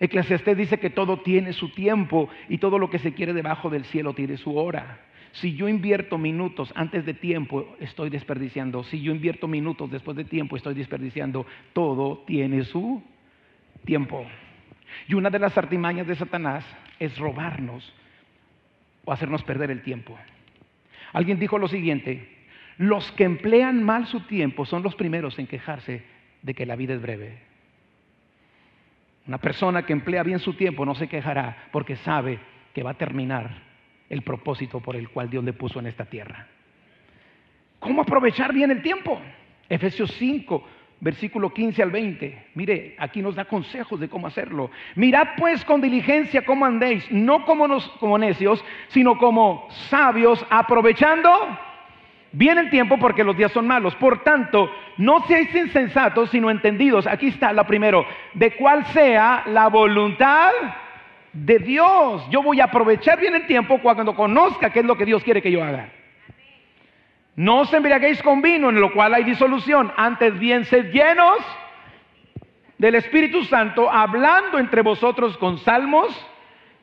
Eclesiastés 0.00 0.56
dice 0.56 0.80
que 0.80 0.88
todo 0.88 1.20
tiene 1.20 1.52
su 1.52 1.68
tiempo 1.68 2.30
y 2.48 2.56
todo 2.58 2.78
lo 2.78 2.88
que 2.88 2.98
se 2.98 3.12
quiere 3.12 3.34
debajo 3.34 3.68
del 3.68 3.84
cielo 3.84 4.14
tiene 4.14 4.38
su 4.38 4.56
hora. 4.56 5.00
Si 5.32 5.54
yo 5.54 5.68
invierto 5.68 6.18
minutos 6.18 6.72
antes 6.74 7.04
de 7.04 7.14
tiempo, 7.14 7.76
estoy 7.78 8.08
desperdiciando. 8.08 8.82
Si 8.84 9.00
yo 9.00 9.12
invierto 9.12 9.46
minutos 9.46 9.90
después 9.90 10.16
de 10.16 10.24
tiempo, 10.24 10.56
estoy 10.56 10.74
desperdiciando. 10.74 11.46
Todo 11.74 12.24
tiene 12.26 12.64
su 12.64 13.02
tiempo. 13.84 14.26
Y 15.06 15.14
una 15.14 15.30
de 15.30 15.38
las 15.38 15.56
artimañas 15.56 16.06
de 16.06 16.16
Satanás 16.16 16.64
es 16.98 17.16
robarnos 17.18 17.92
o 19.04 19.12
hacernos 19.12 19.44
perder 19.44 19.70
el 19.70 19.82
tiempo. 19.82 20.18
Alguien 21.12 21.38
dijo 21.38 21.58
lo 21.58 21.68
siguiente, 21.68 22.28
los 22.78 23.12
que 23.12 23.24
emplean 23.24 23.82
mal 23.84 24.06
su 24.06 24.20
tiempo 24.20 24.64
son 24.64 24.82
los 24.82 24.94
primeros 24.94 25.38
en 25.38 25.46
quejarse 25.46 26.02
de 26.42 26.54
que 26.54 26.66
la 26.66 26.76
vida 26.76 26.94
es 26.94 27.02
breve. 27.02 27.49
Una 29.26 29.38
persona 29.38 29.84
que 29.84 29.92
emplea 29.92 30.22
bien 30.22 30.38
su 30.38 30.54
tiempo 30.54 30.84
no 30.84 30.94
se 30.94 31.08
quejará 31.08 31.68
porque 31.72 31.96
sabe 31.96 32.38
que 32.74 32.82
va 32.82 32.92
a 32.92 32.94
terminar 32.94 33.62
el 34.08 34.22
propósito 34.22 34.80
por 34.80 34.96
el 34.96 35.08
cual 35.08 35.30
Dios 35.30 35.44
le 35.44 35.52
puso 35.52 35.78
en 35.78 35.86
esta 35.86 36.04
tierra. 36.04 36.46
¿Cómo 37.78 38.02
aprovechar 38.02 38.52
bien 38.52 38.70
el 38.70 38.82
tiempo? 38.82 39.20
Efesios 39.68 40.10
5, 40.12 40.64
versículo 41.00 41.52
15 41.52 41.82
al 41.82 41.90
20. 41.90 42.46
Mire, 42.54 42.96
aquí 42.98 43.22
nos 43.22 43.34
da 43.34 43.44
consejos 43.44 44.00
de 44.00 44.08
cómo 44.08 44.26
hacerlo. 44.26 44.70
Mirad 44.96 45.28
pues 45.38 45.64
con 45.64 45.80
diligencia 45.80 46.44
cómo 46.44 46.66
andéis, 46.66 47.10
no 47.10 47.44
como, 47.44 47.68
como 47.98 48.18
necios, 48.18 48.62
sino 48.88 49.16
como 49.16 49.68
sabios, 49.88 50.44
aprovechando 50.50 51.30
Viene 52.32 52.60
el 52.60 52.70
tiempo 52.70 52.96
porque 52.98 53.24
los 53.24 53.36
días 53.36 53.50
son 53.52 53.66
malos. 53.66 53.94
Por 53.96 54.22
tanto, 54.22 54.70
no 54.98 55.26
seáis 55.26 55.52
insensatos, 55.54 56.30
sino 56.30 56.50
entendidos. 56.50 57.06
Aquí 57.06 57.28
está 57.28 57.52
la 57.52 57.64
primero. 57.64 58.06
De 58.34 58.52
cuál 58.52 58.86
sea 58.86 59.42
la 59.46 59.68
voluntad 59.68 60.52
de 61.32 61.58
Dios. 61.58 62.24
Yo 62.30 62.42
voy 62.42 62.60
a 62.60 62.64
aprovechar 62.64 63.18
bien 63.18 63.34
el 63.34 63.46
tiempo 63.46 63.78
cuando 63.78 64.14
conozca 64.14 64.70
qué 64.70 64.80
es 64.80 64.84
lo 64.86 64.96
que 64.96 65.06
Dios 65.06 65.24
quiere 65.24 65.42
que 65.42 65.50
yo 65.50 65.64
haga. 65.64 65.88
No 67.34 67.60
os 67.60 67.72
embriaguéis 67.72 68.22
con 68.22 68.42
vino, 68.42 68.68
en 68.68 68.80
lo 68.80 68.92
cual 68.92 69.14
hay 69.14 69.24
disolución. 69.24 69.92
Antes 69.96 70.38
bien, 70.38 70.64
sed 70.66 70.92
llenos 70.92 71.38
del 72.78 72.94
Espíritu 72.94 73.44
Santo, 73.44 73.90
hablando 73.90 74.58
entre 74.58 74.82
vosotros 74.82 75.36
con 75.38 75.58
salmos, 75.58 76.08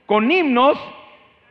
con 0.06 0.30
himnos 0.30 0.78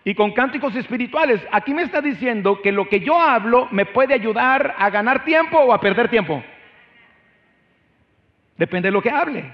y 0.06 0.14
con 0.14 0.30
cánticos 0.30 0.76
espirituales. 0.76 1.44
Aquí 1.50 1.74
me 1.74 1.82
está 1.82 2.00
diciendo 2.00 2.62
que 2.62 2.70
lo 2.70 2.88
que 2.88 3.00
yo 3.00 3.20
hablo 3.20 3.66
me 3.72 3.86
puede 3.86 4.14
ayudar 4.14 4.76
a 4.78 4.88
ganar 4.88 5.24
tiempo 5.24 5.58
o 5.58 5.72
a 5.72 5.80
perder 5.80 6.08
tiempo. 6.08 6.44
Depende 8.56 8.86
de 8.86 8.92
lo 8.92 9.02
que 9.02 9.10
hable. 9.10 9.52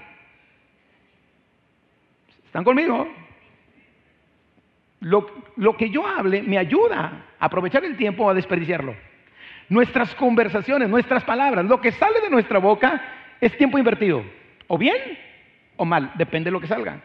¿Están 2.45 2.63
conmigo? 2.63 3.11
Lo, 4.99 5.27
lo, 5.55 5.75
que 5.75 5.89
yo 5.89 6.05
hable 6.05 6.43
me 6.43 6.59
ayuda 6.59 7.25
a 7.39 7.45
aprovechar 7.45 7.83
el 7.83 7.97
tiempo 7.97 8.23
o 8.23 8.29
a 8.29 8.35
desperdiciarlo. 8.35 8.95
Nuestras 9.69 10.13
conversaciones, 10.13 10.87
nuestras 10.87 11.23
palabras, 11.23 11.65
lo 11.65 11.81
que 11.81 11.91
sale 11.93 12.21
de 12.21 12.29
nuestra 12.29 12.59
boca 12.59 13.01
es 13.41 13.57
tiempo 13.57 13.79
invertido. 13.79 14.23
O 14.67 14.77
bien 14.77 15.17
o 15.77 15.83
mal, 15.83 16.11
depende 16.13 16.49
de 16.49 16.51
lo 16.51 16.61
que 16.61 16.67
salga. 16.67 17.01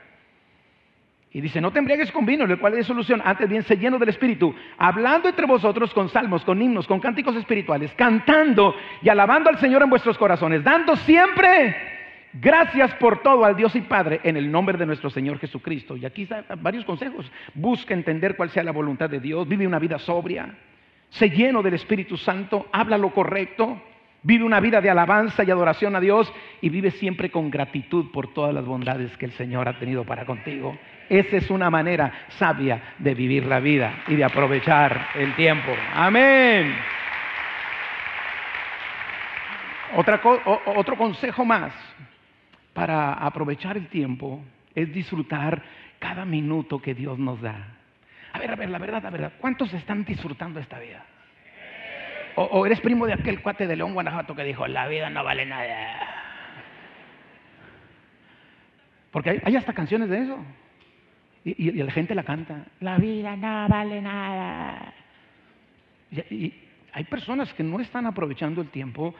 Y 1.30 1.42
dice, 1.42 1.60
no 1.60 1.70
te 1.70 1.78
embriagues 1.78 2.10
con 2.10 2.24
vino, 2.24 2.44
el 2.44 2.58
cual 2.58 2.74
es 2.74 2.86
solución, 2.86 3.20
antes 3.22 3.48
bien 3.48 3.62
se 3.62 3.76
lleno 3.76 3.98
del 3.98 4.08
Espíritu, 4.08 4.54
hablando 4.78 5.28
entre 5.28 5.46
vosotros 5.46 5.92
con 5.92 6.08
salmos, 6.08 6.42
con 6.42 6.60
himnos, 6.60 6.86
con 6.86 7.00
cánticos 7.00 7.36
espirituales, 7.36 7.92
cantando 7.94 8.74
y 9.02 9.10
alabando 9.10 9.50
al 9.50 9.58
Señor 9.58 9.82
en 9.82 9.90
vuestros 9.90 10.16
corazones, 10.16 10.64
dando 10.64 10.96
siempre 10.96 11.76
gracias 12.32 12.94
por 12.94 13.22
todo 13.22 13.44
al 13.44 13.56
Dios 13.56 13.76
y 13.76 13.82
Padre 13.82 14.20
en 14.24 14.38
el 14.38 14.50
nombre 14.50 14.78
de 14.78 14.86
nuestro 14.86 15.10
Señor 15.10 15.38
Jesucristo. 15.38 15.96
Y 15.98 16.06
aquí 16.06 16.22
están 16.22 16.44
varios 16.62 16.86
consejos. 16.86 17.30
Busca 17.54 17.92
entender 17.92 18.34
cuál 18.34 18.48
sea 18.48 18.64
la 18.64 18.72
voluntad 18.72 19.10
de 19.10 19.20
Dios, 19.20 19.46
vive 19.46 19.66
una 19.66 19.78
vida 19.78 19.98
sobria, 19.98 20.54
se 21.10 21.28
lleno 21.28 21.62
del 21.62 21.74
Espíritu 21.74 22.16
Santo, 22.16 22.68
habla 22.72 22.96
lo 22.96 23.12
correcto, 23.12 23.82
Vive 24.22 24.44
una 24.44 24.58
vida 24.58 24.80
de 24.80 24.90
alabanza 24.90 25.44
y 25.44 25.50
adoración 25.50 25.94
a 25.94 26.00
Dios 26.00 26.32
y 26.60 26.70
vive 26.70 26.90
siempre 26.90 27.30
con 27.30 27.50
gratitud 27.50 28.10
por 28.10 28.34
todas 28.34 28.52
las 28.52 28.66
bondades 28.66 29.16
que 29.16 29.26
el 29.26 29.32
Señor 29.32 29.68
ha 29.68 29.78
tenido 29.78 30.04
para 30.04 30.26
contigo. 30.26 30.76
Esa 31.08 31.36
es 31.36 31.50
una 31.50 31.70
manera 31.70 32.26
sabia 32.28 32.94
de 32.98 33.14
vivir 33.14 33.46
la 33.46 33.60
vida 33.60 34.02
y 34.08 34.14
de 34.14 34.24
aprovechar 34.24 35.08
el 35.14 35.34
tiempo. 35.34 35.72
Amén. 35.94 36.74
otro 39.94 40.96
consejo 40.96 41.44
más 41.44 41.72
para 42.74 43.14
aprovechar 43.14 43.76
el 43.76 43.88
tiempo 43.88 44.42
es 44.74 44.92
disfrutar 44.92 45.62
cada 45.98 46.24
minuto 46.24 46.80
que 46.80 46.94
Dios 46.94 47.18
nos 47.18 47.40
da. 47.40 47.78
A 48.32 48.38
ver, 48.38 48.50
a 48.50 48.56
ver, 48.56 48.70
la 48.70 48.78
verdad, 48.78 49.02
la 49.02 49.10
verdad, 49.10 49.32
¿cuántos 49.40 49.72
están 49.74 50.04
disfrutando 50.04 50.60
esta 50.60 50.78
vida? 50.78 51.04
O, 52.36 52.64
eres 52.64 52.80
primo 52.80 53.04
de 53.04 53.14
aquel 53.14 53.42
cuate 53.42 53.66
de 53.66 53.74
León, 53.74 53.94
Guanajuato, 53.94 54.36
que 54.36 54.44
dijo, 54.44 54.68
la 54.68 54.86
vida 54.86 55.10
no 55.10 55.24
vale 55.24 55.44
nada. 55.44 56.18
Porque 59.10 59.40
hay, 59.44 59.56
hasta 59.56 59.72
canciones 59.72 60.08
de 60.08 60.22
eso. 60.22 60.38
Y, 61.56 61.72
la 61.72 61.90
gente 61.92 62.14
la 62.14 62.24
canta. 62.24 62.66
La 62.80 62.98
vida 62.98 63.36
no 63.36 63.68
vale 63.68 64.00
nada. 64.00 64.92
y 66.30 66.52
hay 66.92 67.04
personas 67.04 67.52
que 67.54 67.62
no 67.62 67.80
están 67.80 68.06
aprovechando 68.06 68.60
el 68.60 68.70
tiempo 68.70 69.14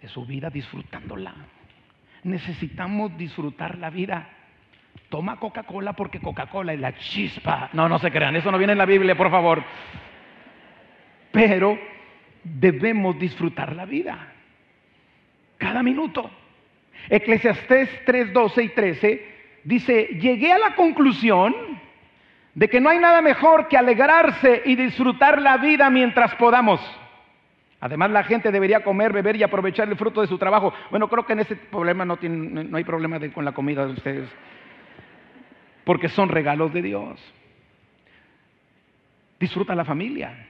de 0.00 0.08
su 0.08 0.24
vida 0.24 0.50
disfrutándola. 0.50 1.34
Necesitamos 2.24 3.16
disfrutar 3.16 3.78
la 3.78 3.90
vida. 3.90 4.28
Toma 5.08 5.38
Coca-Cola 5.38 5.94
porque 5.94 6.20
Coca-Cola 6.20 6.72
es 6.72 6.80
la 6.80 6.94
chispa. 6.96 7.70
No, 7.72 7.88
no 7.88 7.98
se 7.98 8.10
crean, 8.10 8.36
eso 8.36 8.50
no 8.50 8.58
viene 8.58 8.72
en 8.72 8.78
la 8.78 8.86
Biblia, 8.86 9.16
por 9.16 9.30
favor. 9.30 9.64
Pero 11.32 11.78
debemos 12.44 13.18
disfrutar 13.18 13.74
la 13.74 13.86
vida. 13.86 14.32
Cada 15.58 15.82
minuto. 15.82 16.30
Eclesiastés 17.08 18.04
3, 18.04 18.32
12 18.32 18.62
y 18.62 18.68
13 18.68 19.39
dice, 19.64 20.06
llegué 20.20 20.52
a 20.52 20.58
la 20.58 20.74
conclusión 20.74 21.54
de 22.54 22.68
que 22.68 22.80
no 22.80 22.90
hay 22.90 22.98
nada 22.98 23.22
mejor 23.22 23.68
que 23.68 23.76
alegrarse 23.76 24.62
y 24.64 24.74
disfrutar 24.74 25.40
la 25.40 25.56
vida 25.56 25.88
mientras 25.90 26.34
podamos. 26.34 26.80
Además, 27.80 28.10
la 28.10 28.24
gente 28.24 28.52
debería 28.52 28.84
comer, 28.84 29.12
beber 29.12 29.36
y 29.36 29.42
aprovechar 29.42 29.88
el 29.88 29.96
fruto 29.96 30.20
de 30.20 30.26
su 30.26 30.36
trabajo. 30.36 30.72
Bueno, 30.90 31.08
creo 31.08 31.24
que 31.24 31.32
en 31.32 31.40
ese 31.40 31.56
problema 31.56 32.04
no, 32.04 32.18
tiene, 32.18 32.64
no 32.64 32.76
hay 32.76 32.84
problema 32.84 33.18
con 33.32 33.44
la 33.44 33.52
comida 33.52 33.86
de 33.86 33.92
ustedes, 33.92 34.28
porque 35.84 36.08
son 36.08 36.28
regalos 36.28 36.72
de 36.74 36.82
Dios. 36.82 37.18
Disfruta 39.38 39.74
la 39.74 39.86
familia. 39.86 40.46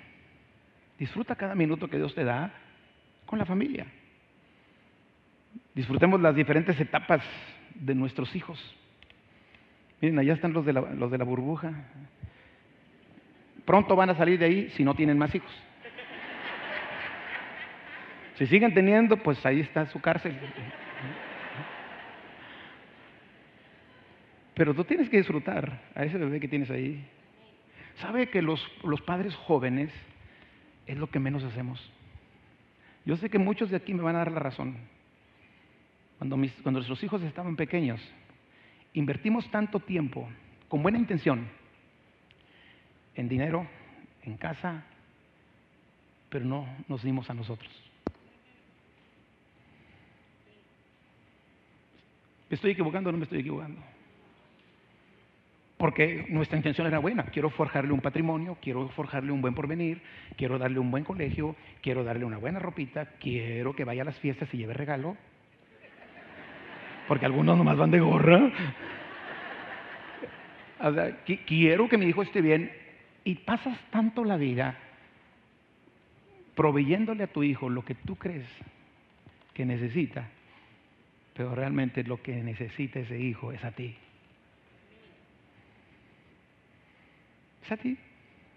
Disfruta 0.98 1.36
cada 1.36 1.54
minuto 1.54 1.88
que 1.88 1.96
Dios 1.96 2.14
te 2.14 2.24
da 2.24 2.52
con 3.24 3.38
la 3.38 3.46
familia. 3.46 3.86
Disfrutemos 5.72 6.20
las 6.20 6.34
diferentes 6.34 6.78
etapas 6.80 7.22
de 7.74 7.94
nuestros 7.94 8.34
hijos. 8.34 8.58
Miren, 10.00 10.18
allá 10.18 10.34
están 10.34 10.52
los 10.52 10.64
de 10.64 10.72
la, 10.72 10.80
los 10.80 11.10
de 11.10 11.18
la 11.18 11.24
burbuja. 11.24 11.72
Pronto 13.64 13.94
van 13.94 14.10
a 14.10 14.14
salir 14.14 14.38
de 14.38 14.46
ahí 14.46 14.70
si 14.70 14.84
no 14.84 14.94
tienen 14.94 15.18
más 15.18 15.34
hijos. 15.34 15.50
Si 18.36 18.46
siguen 18.46 18.72
teniendo, 18.72 19.18
pues 19.18 19.44
ahí 19.44 19.60
está 19.60 19.84
su 19.86 20.00
cárcel. 20.00 20.34
Pero 24.54 24.74
tú 24.74 24.84
tienes 24.84 25.08
que 25.08 25.18
disfrutar 25.18 25.80
a 25.94 26.04
ese 26.04 26.18
bebé 26.18 26.40
que 26.40 26.48
tienes 26.48 26.70
ahí. 26.70 27.04
¿Sabe 27.96 28.30
que 28.30 28.40
los, 28.40 28.62
padres 29.06 29.34
jóvenes 29.34 29.90
es 30.86 30.96
lo 30.96 31.08
que 31.08 31.18
menos 31.18 31.44
hacemos? 31.44 31.92
Yo 33.04 33.16
sé 33.16 33.28
que 33.28 33.38
muchos 33.38 33.70
de 33.70 33.76
aquí 33.76 33.92
me 33.92 34.02
van 34.02 34.16
a 34.16 34.18
dar 34.20 34.32
la 34.32 34.38
razón. 34.38 34.76
Cuando, 36.18 36.36
mis, 36.36 36.52
cuando 36.62 36.80
nuestros 36.80 37.02
hijos 37.02 37.22
estaban 37.22 37.56
pequeños, 37.56 38.00
invertimos 38.94 39.50
tanto 39.50 39.80
tiempo 39.80 40.28
con 40.68 40.82
buena 40.82 40.98
intención 40.98 41.48
en 43.14 43.28
dinero, 43.28 43.66
en 44.22 44.36
casa, 44.36 44.84
pero 46.28 46.44
no 46.44 46.66
nos 46.88 47.02
dimos 47.02 47.28
a 47.28 47.34
nosotros. 47.34 47.70
¿Me 52.48 52.56
estoy 52.56 52.72
equivocando 52.72 53.10
o 53.10 53.12
no 53.12 53.18
me 53.18 53.24
estoy 53.24 53.40
equivocando? 53.40 53.80
Porque 55.76 56.26
nuestra 56.28 56.56
intención 56.56 56.86
era 56.86 56.98
buena. 56.98 57.24
Quiero 57.26 57.48
forjarle 57.48 57.92
un 57.92 58.00
patrimonio, 58.00 58.58
quiero 58.60 58.88
forjarle 58.90 59.32
un 59.32 59.40
buen 59.40 59.54
porvenir, 59.54 60.02
quiero 60.36 60.58
darle 60.58 60.78
un 60.78 60.90
buen 60.90 61.04
colegio, 61.04 61.56
quiero 61.80 62.04
darle 62.04 62.24
una 62.24 62.38
buena 62.38 62.58
ropita, 62.58 63.06
quiero 63.18 63.74
que 63.74 63.84
vaya 63.84 64.02
a 64.02 64.04
las 64.04 64.18
fiestas 64.18 64.52
y 64.52 64.58
lleve 64.58 64.74
regalo. 64.74 65.16
Porque 67.10 67.26
algunos 67.26 67.58
nomás 67.58 67.76
van 67.76 67.90
de 67.90 67.98
gorra. 67.98 68.52
Quiero 71.44 71.88
que 71.88 71.98
mi 71.98 72.06
hijo 72.06 72.22
esté 72.22 72.40
bien. 72.40 72.70
Y 73.24 73.34
pasas 73.34 73.76
tanto 73.90 74.24
la 74.24 74.36
vida 74.36 74.78
proveyéndole 76.54 77.24
a 77.24 77.26
tu 77.26 77.42
hijo 77.42 77.68
lo 77.68 77.84
que 77.84 77.96
tú 77.96 78.14
crees 78.14 78.46
que 79.54 79.64
necesita 79.64 80.28
pero 81.40 81.54
realmente 81.54 82.04
lo 82.04 82.20
que 82.20 82.42
necesita 82.42 83.00
ese 83.00 83.18
hijo 83.18 83.50
es 83.50 83.64
a 83.64 83.70
ti. 83.70 83.96
Es 87.64 87.72
a 87.72 87.78
ti. 87.78 87.96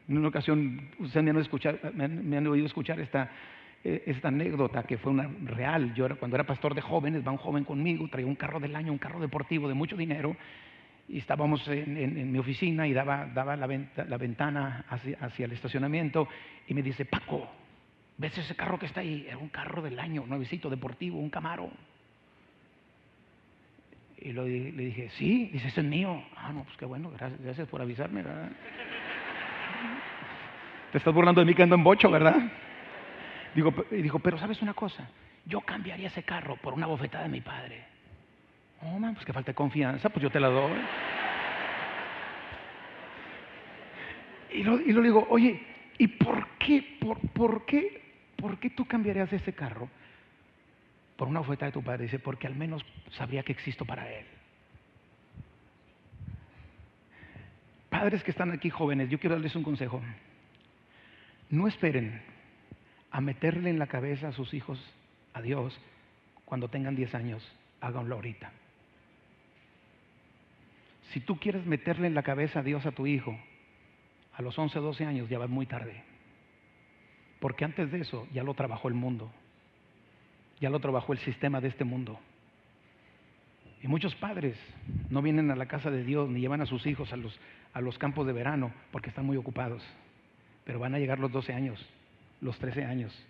En 0.10 0.18
una 0.18 0.28
ocasión, 0.28 0.90
ustedes 1.00 1.24
me 1.24 2.36
han, 2.36 2.48
oído 2.48 2.66
escuchar 2.66 3.00
esta, 3.00 3.32
esta 3.84 4.30
anécdota 4.30 4.84
que 4.84 4.98
fue 4.98 5.12
una 5.12 5.30
real. 5.44 5.94
Yo 5.94 6.08
cuando 6.18 6.36
era 6.36 6.46
pastor 6.46 6.74
de 6.74 6.82
jóvenes, 6.82 7.28
va 7.28 7.32
un 7.32 7.38
joven 7.38 7.66
conmigo, 7.66 8.08
traía 8.08 8.28
un 8.28 8.36
carro 8.36 8.60
del 8.60 8.76
año, 8.76 8.92
un 8.92 8.98
carro 8.98 9.20
deportivo 9.20 9.68
de 9.68 9.74
mucho 9.74 9.98
dinero, 9.98 10.36
y 11.08 11.18
estábamos 11.18 11.68
en, 11.68 12.32
mi 12.32 12.40
oficina 12.40 12.88
y 12.88 12.94
daba, 12.94 13.26
daba 13.26 13.58
la, 13.58 13.68
la 13.68 14.18
ventana 14.18 14.86
hacia, 14.88 15.18
hacia, 15.20 15.46
el 15.46 15.52
estacionamiento 15.52 16.30
y 16.68 16.74
me 16.74 16.82
dice, 16.82 17.04
Paco, 17.04 17.46
¿ves 18.18 18.38
ese 18.38 18.56
carro 18.56 18.80
que 18.80 18.86
está 18.86 19.02
ahí? 19.02 19.26
Era 19.28 19.38
un 19.38 19.50
carro 19.50 19.82
del 19.82 20.00
año, 20.00 20.24
nuevecito, 20.26 20.70
deportivo, 20.70 21.20
un 21.20 21.30
Camaro. 21.30 21.70
Y 24.18 24.32
le 24.32 24.46
dije, 24.46 25.10
sí, 25.18 25.50
dice, 25.52 25.68
ese 25.68 25.82
es 25.82 25.86
mío. 25.86 26.24
Ah, 26.38 26.54
no, 26.54 26.64
pues 26.64 26.78
qué 26.78 26.86
bueno, 26.86 27.12
gracias, 27.12 27.68
por 27.68 27.82
avisarme, 27.82 28.24
¿verdad? 28.24 28.50
Te 30.94 30.98
estás 30.98 31.14
burlando 31.14 31.42
de 31.42 31.46
mí 31.46 31.54
que 31.54 31.64
ando 31.64 31.76
en 31.76 31.84
bocho, 31.84 32.10
¿verdad? 32.10 32.38
Digo, 33.56 33.74
y 33.92 34.02
dijo, 34.02 34.20
pero 34.20 34.38
¿sabes 34.38 34.62
una 34.62 34.74
cosa? 34.74 35.08
Yo 35.46 35.62
cambiaría 35.62 36.08
ese 36.08 36.24
carro 36.24 36.56
por 36.58 36.74
una 36.74 36.88
bofetada 36.88 37.24
de 37.24 37.30
mi 37.30 37.42
padre. 37.42 37.84
Oh, 38.82 39.00
man, 39.00 39.14
pues 39.14 39.26
que 39.26 39.34
falta 39.34 39.54
confianza, 39.54 40.10
pues 40.10 40.24
yo 40.24 40.30
te 40.30 40.40
la 40.40 40.50
doy. 40.50 40.78
Y 44.52 44.64
lo, 44.64 44.80
y 44.80 44.92
lo 44.92 45.02
digo, 45.02 45.28
oye, 45.30 45.62
¿y 45.98 46.08
por 46.08 46.48
qué, 46.58 46.98
por, 47.00 47.20
por 47.32 47.66
qué, 47.66 48.02
por 48.36 48.60
qué 48.60 48.70
tú 48.70 48.86
cambiarías 48.86 49.32
ese 49.32 49.54
carro 49.54 49.90
por 51.16 51.28
una 51.28 51.40
oferta 51.40 51.66
de 51.66 51.72
tu 51.72 51.84
padre. 51.84 52.04
Dice, 52.04 52.20
porque 52.20 52.48
al 52.48 52.56
menos 52.56 52.84
sabría 53.12 53.44
que 53.44 53.52
existo 53.52 53.86
para 53.86 54.12
él. 54.12 54.26
Padres 57.90 58.24
que 58.24 58.32
están 58.32 58.52
aquí 58.52 58.70
jóvenes, 58.70 59.10
yo 59.10 59.20
quiero 59.20 59.36
darles 59.36 59.56
un 59.56 59.64
consejo. 59.64 60.02
No 61.50 61.68
esperen 61.68 62.22
a 63.14 63.22
meterle 63.22 63.70
en 63.70 63.80
la 63.80 63.88
cabeza 63.88 64.28
a 64.28 64.34
sus 64.34 64.54
hijos 64.54 64.78
a 65.34 65.42
Dios 65.42 65.80
cuando 66.44 66.68
tengan 66.68 66.98
10 66.98 67.16
años. 67.16 67.50
Háganlo 67.80 68.16
ahorita. 68.16 68.52
Si 71.12 71.22
tú 71.22 71.38
quieres 71.38 71.66
meterle 71.66 72.08
en 72.08 72.16
la 72.16 72.24
cabeza 72.24 72.60
a 72.60 72.64
Dios 72.64 72.86
a 72.86 72.92
tu 72.92 73.08
hijo 73.08 73.40
a 74.34 74.42
los 74.42 74.60
11, 74.60 74.80
12 74.80 75.06
años, 75.06 75.30
ya 75.30 75.40
va 75.40 75.48
muy 75.48 75.66
tarde. 75.66 76.04
Porque 77.40 77.64
antes 77.64 77.90
de 77.90 78.02
eso 78.02 78.28
ya 78.34 78.44
lo 78.44 78.54
trabajó 78.54 78.90
el 78.90 78.96
mundo 78.96 79.32
ya 80.64 80.70
lo 80.70 80.80
trabajó 80.80 81.12
el 81.12 81.20
sistema 81.20 81.60
de 81.60 81.68
este 81.68 81.84
mundo. 81.84 82.18
Y 83.82 83.88
muchos 83.90 84.16
padres 84.16 84.58
no 85.10 85.22
vienen 85.22 85.52
a 85.52 85.58
la 85.58 85.66
casa 85.66 85.92
de 85.92 86.06
Dios 86.06 86.30
ni 86.30 86.40
llevan 86.40 86.62
a 86.62 86.66
sus 86.66 86.86
hijos 86.86 87.12
a 87.12 87.18
los, 87.18 87.38
a 87.74 87.82
los 87.82 87.98
campos 87.98 88.26
de 88.26 88.32
verano 88.32 88.72
porque 88.94 89.10
están 89.10 89.26
muy 89.26 89.36
ocupados. 89.36 89.84
Pero 90.64 90.80
van 90.80 90.96
a 90.96 91.00
llegar 91.00 91.20
los 91.20 91.34
12 91.34 91.52
años, 91.52 91.86
los 92.44 92.58
13 92.60 92.86
años. 92.86 93.28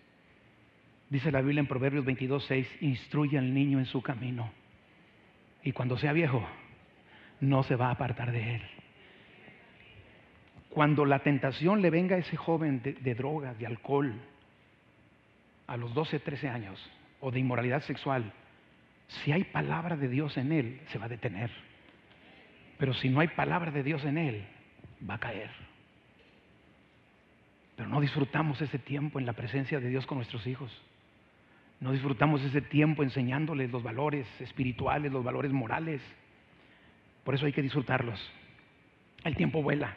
Dice 1.09 1.31
la 1.31 1.41
Biblia 1.41 1.59
en 1.59 1.67
Proverbios 1.67 2.03
22, 2.05 2.45
6, 2.45 2.77
instruye 2.81 3.37
al 3.37 3.53
niño 3.53 3.79
en 3.79 3.85
su 3.85 4.01
camino. 4.01 4.51
Y 5.63 5.71
cuando 5.71 5.97
sea 5.97 6.11
viejo, 6.11 6.45
no 7.39 7.63
se 7.63 7.75
va 7.75 7.87
a 7.87 7.91
apartar 7.91 8.31
de 8.31 8.55
él. 8.55 8.61
Cuando 10.69 11.05
la 11.05 11.19
tentación 11.19 11.81
le 11.81 11.91
venga 11.91 12.15
a 12.15 12.19
ese 12.19 12.35
joven 12.35 12.81
de, 12.81 12.93
de 12.93 13.15
drogas, 13.15 13.57
de 13.59 13.67
alcohol, 13.67 14.13
a 15.67 15.77
los 15.77 15.93
12, 15.93 16.19
13 16.19 16.49
años, 16.49 16.91
o 17.19 17.31
de 17.31 17.39
inmoralidad 17.39 17.83
sexual, 17.83 18.33
si 19.07 19.31
hay 19.31 19.43
palabra 19.43 19.95
de 19.95 20.07
Dios 20.07 20.35
en 20.37 20.51
él, 20.51 20.81
se 20.87 20.97
va 20.97 21.05
a 21.05 21.09
detener. 21.09 21.51
Pero 22.79 22.93
si 22.95 23.09
no 23.09 23.19
hay 23.19 23.27
palabra 23.29 23.71
de 23.71 23.83
Dios 23.83 24.03
en 24.03 24.17
él, 24.17 24.45
va 25.07 25.15
a 25.15 25.19
caer. 25.19 25.51
Pero 27.83 27.95
no 27.95 27.99
disfrutamos 27.99 28.61
ese 28.61 28.79
tiempo 28.79 29.19
en 29.19 29.25
la 29.25 29.33
presencia 29.33 29.77
de 29.81 29.89
Dios 29.89 30.05
con 30.05 30.17
nuestros 30.17 30.47
hijos. 30.47 30.71
No 31.81 31.91
disfrutamos 31.91 32.41
ese 32.41 32.61
tiempo 32.61 33.03
enseñándoles 33.03 33.69
los 33.71 33.83
valores 33.83 34.25
espirituales, 34.39 35.11
los 35.11 35.21
valores 35.21 35.51
morales. 35.51 36.01
Por 37.25 37.35
eso 37.35 37.45
hay 37.45 37.51
que 37.51 37.61
disfrutarlos. 37.61 38.17
El 39.25 39.35
tiempo 39.35 39.61
vuela. 39.61 39.93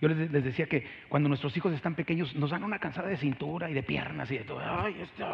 Yo 0.00 0.08
les, 0.08 0.32
decía 0.32 0.66
que 0.66 0.84
cuando 1.08 1.28
nuestros 1.28 1.56
hijos 1.56 1.72
están 1.72 1.94
pequeños 1.94 2.34
nos 2.34 2.50
dan 2.50 2.64
una 2.64 2.80
cansada 2.80 3.06
de 3.06 3.16
cintura 3.16 3.70
y 3.70 3.74
de 3.74 3.84
piernas 3.84 4.28
y 4.32 4.38
de 4.38 4.44
todo. 4.44 4.60
Ay, 4.60 4.96
esto, 5.00 5.24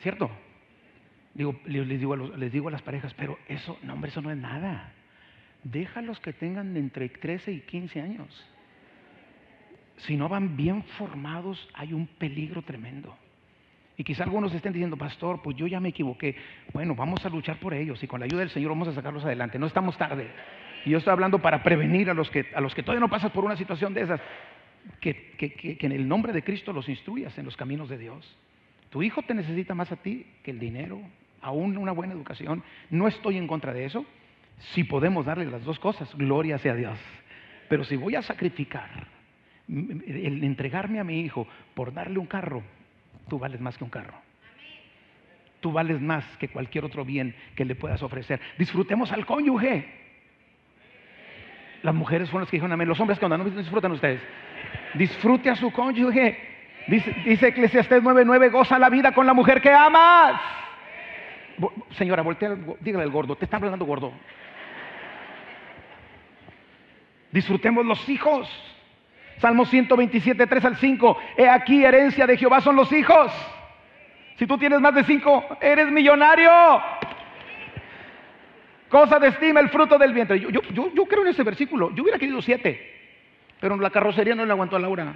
¿Cierto? 0.00 0.30
Digo, 1.34 1.60
les, 1.66 1.86
digo 1.86 2.14
a 2.14 2.38
les 2.38 2.50
digo 2.50 2.68
a 2.68 2.70
las 2.70 2.80
parejas, 2.80 3.12
pero 3.12 3.38
eso, 3.48 3.78
no 3.82 3.92
hombre, 3.92 4.10
eso 4.10 4.22
no 4.22 4.30
es 4.30 4.38
nada. 4.38 4.94
Déjalos 5.62 6.18
que 6.20 6.32
tengan 6.32 6.74
entre 6.74 7.10
13 7.10 7.52
y 7.52 7.60
15 7.60 8.00
años. 8.00 8.48
Si 9.98 10.16
no 10.16 10.28
van 10.28 10.56
bien 10.56 10.82
formados, 10.96 11.68
hay 11.74 11.92
un 11.92 12.06
peligro 12.06 12.62
tremendo. 12.62 13.16
Y 13.96 14.04
quizá 14.04 14.22
algunos 14.22 14.54
estén 14.54 14.72
diciendo, 14.72 14.96
pastor, 14.96 15.42
pues 15.42 15.56
yo 15.56 15.66
ya 15.66 15.80
me 15.80 15.88
equivoqué. 15.88 16.36
Bueno, 16.72 16.94
vamos 16.94 17.24
a 17.26 17.28
luchar 17.28 17.58
por 17.58 17.74
ellos 17.74 18.00
y 18.02 18.06
con 18.06 18.20
la 18.20 18.26
ayuda 18.26 18.40
del 18.40 18.50
Señor 18.50 18.70
vamos 18.70 18.86
a 18.86 18.94
sacarlos 18.94 19.24
adelante. 19.24 19.58
No 19.58 19.66
estamos 19.66 19.98
tarde. 19.98 20.28
Y 20.84 20.90
yo 20.90 20.98
estoy 20.98 21.10
hablando 21.10 21.40
para 21.40 21.64
prevenir 21.64 22.08
a 22.08 22.14
los 22.14 22.30
que, 22.30 22.46
a 22.54 22.60
los 22.60 22.74
que 22.76 22.84
todavía 22.84 23.00
no 23.00 23.10
pasan 23.10 23.32
por 23.32 23.44
una 23.44 23.56
situación 23.56 23.92
de 23.94 24.02
esas, 24.02 24.20
que, 25.00 25.32
que 25.36 25.78
en 25.80 25.92
el 25.92 26.06
nombre 26.06 26.32
de 26.32 26.44
Cristo 26.44 26.72
los 26.72 26.88
instruyas 26.88 27.36
en 27.38 27.44
los 27.44 27.56
caminos 27.56 27.88
de 27.88 27.98
Dios. 27.98 28.36
Tu 28.90 29.02
hijo 29.02 29.22
te 29.22 29.34
necesita 29.34 29.74
más 29.74 29.90
a 29.90 29.96
ti 29.96 30.26
que 30.44 30.52
el 30.52 30.60
dinero, 30.60 31.00
aún 31.40 31.76
una 31.76 31.90
buena 31.90 32.14
educación. 32.14 32.62
No 32.90 33.08
estoy 33.08 33.36
en 33.36 33.48
contra 33.48 33.72
de 33.72 33.84
eso. 33.84 34.06
Si 34.74 34.84
podemos 34.84 35.26
darle 35.26 35.46
las 35.46 35.64
dos 35.64 35.80
cosas, 35.80 36.08
gloria 36.14 36.58
sea 36.58 36.74
Dios. 36.74 36.98
Pero 37.68 37.82
si 37.82 37.96
voy 37.96 38.14
a 38.14 38.22
sacrificar 38.22 39.17
el 39.68 40.44
entregarme 40.44 40.98
a 40.98 41.04
mi 41.04 41.20
hijo 41.20 41.46
por 41.74 41.92
darle 41.92 42.18
un 42.18 42.26
carro, 42.26 42.62
tú 43.28 43.38
vales 43.38 43.60
más 43.60 43.76
que 43.76 43.84
un 43.84 43.90
carro. 43.90 44.14
Tú 45.60 45.72
vales 45.72 46.00
más 46.00 46.24
que 46.36 46.48
cualquier 46.48 46.84
otro 46.84 47.04
bien 47.04 47.34
que 47.56 47.64
le 47.64 47.74
puedas 47.74 48.02
ofrecer. 48.02 48.40
Disfrutemos 48.58 49.10
al 49.10 49.26
cónyuge. 49.26 49.86
Las 51.82 51.94
mujeres 51.94 52.30
fueron 52.30 52.42
las 52.42 52.50
que 52.50 52.56
dijeron 52.56 52.72
amén. 52.72 52.88
Los 52.88 53.00
hombres 53.00 53.18
cuando 53.18 53.38
no 53.38 53.44
disfrutan 53.44 53.92
ustedes. 53.92 54.20
Disfrute 54.94 55.50
a 55.50 55.56
su 55.56 55.72
cónyuge. 55.72 56.38
Dice, 56.86 57.12
dice 57.24 57.48
Eclesiastés 57.48 58.02
9:9, 58.02 58.50
goza 58.50 58.78
la 58.78 58.88
vida 58.88 59.12
con 59.12 59.26
la 59.26 59.34
mujer 59.34 59.60
que 59.60 59.70
amas. 59.70 60.40
Señora, 61.90 62.22
voltea, 62.22 62.56
dígale 62.80 63.04
al 63.04 63.10
gordo, 63.10 63.34
te 63.36 63.44
está 63.44 63.56
hablando 63.56 63.84
gordo. 63.84 64.12
Disfrutemos 67.32 67.84
los 67.84 68.08
hijos. 68.08 68.48
Salmo 69.38 69.64
127, 69.64 70.46
3 70.46 70.64
al 70.64 70.76
5. 70.76 71.18
He 71.36 71.48
aquí, 71.48 71.84
herencia 71.84 72.26
de 72.26 72.36
Jehová 72.36 72.60
son 72.60 72.76
los 72.76 72.92
hijos. 72.92 73.32
Si 74.38 74.46
tú 74.46 74.56
tienes 74.56 74.80
más 74.80 74.94
de 74.94 75.02
cinco, 75.02 75.44
eres 75.60 75.90
millonario. 75.90 76.50
Cosa 78.88 79.18
de 79.18 79.28
estima 79.28 79.58
el 79.60 79.68
fruto 79.68 79.98
del 79.98 80.12
vientre. 80.12 80.38
Yo, 80.38 80.48
yo, 80.50 81.04
creo 81.06 81.22
en 81.22 81.28
ese 81.28 81.42
versículo. 81.42 81.92
Yo 81.94 82.02
hubiera 82.04 82.18
querido 82.18 82.40
siete, 82.40 82.80
pero 83.60 83.76
la 83.76 83.90
carrocería 83.90 84.36
no 84.36 84.46
le 84.46 84.52
aguantó 84.52 84.76
a 84.76 84.78
Laura. 84.78 85.12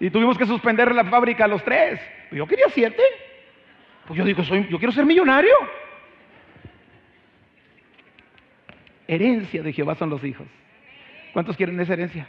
Y 0.00 0.10
tuvimos 0.10 0.38
que 0.38 0.46
suspender 0.46 0.94
la 0.94 1.04
fábrica 1.04 1.44
a 1.44 1.48
los 1.48 1.62
tres. 1.62 2.00
Yo 2.32 2.46
quería 2.46 2.66
siete. 2.70 3.02
Pues 4.06 4.18
yo 4.18 4.24
digo, 4.24 4.42
soy, 4.42 4.66
yo 4.68 4.78
quiero 4.78 4.92
ser 4.92 5.04
millonario. 5.04 5.54
Herencia 9.06 9.62
de 9.62 9.72
Jehová 9.74 9.94
son 9.94 10.08
los 10.08 10.24
hijos. 10.24 10.48
¿Cuántos 11.32 11.56
quieren 11.56 11.78
esa 11.80 11.94
herencia? 11.94 12.28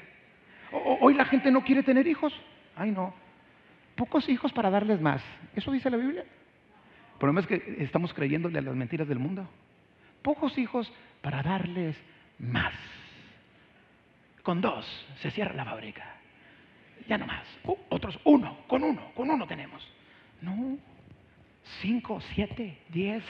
Hoy 0.71 1.13
la 1.13 1.25
gente 1.25 1.51
no 1.51 1.63
quiere 1.63 1.83
tener 1.83 2.07
hijos. 2.07 2.33
Ay, 2.75 2.91
no. 2.91 3.13
Pocos 3.95 4.27
hijos 4.29 4.51
para 4.53 4.69
darles 4.69 4.99
más. 5.01 5.21
¿Eso 5.55 5.71
dice 5.71 5.89
la 5.89 5.97
Biblia? 5.97 6.21
El 6.21 7.19
problema 7.19 7.41
es 7.41 7.47
que 7.47 7.77
estamos 7.79 8.13
creyéndole 8.13 8.59
a 8.59 8.61
las 8.61 8.75
mentiras 8.75 9.07
del 9.07 9.19
mundo. 9.19 9.47
Pocos 10.21 10.57
hijos 10.57 10.91
para 11.21 11.43
darles 11.43 11.95
más. 12.39 12.73
Con 14.41 14.61
dos 14.61 14.85
se 15.21 15.31
cierra 15.31 15.53
la 15.53 15.65
fábrica. 15.65 16.03
Ya 17.07 17.17
no 17.17 17.25
más. 17.27 17.45
otros 17.89 18.19
uno, 18.23 18.59
con 18.67 18.83
uno, 18.83 19.11
con 19.13 19.29
uno 19.29 19.45
tenemos. 19.45 19.85
No, 20.41 20.77
cinco, 21.81 22.19
siete, 22.33 22.79
diez. 22.89 23.23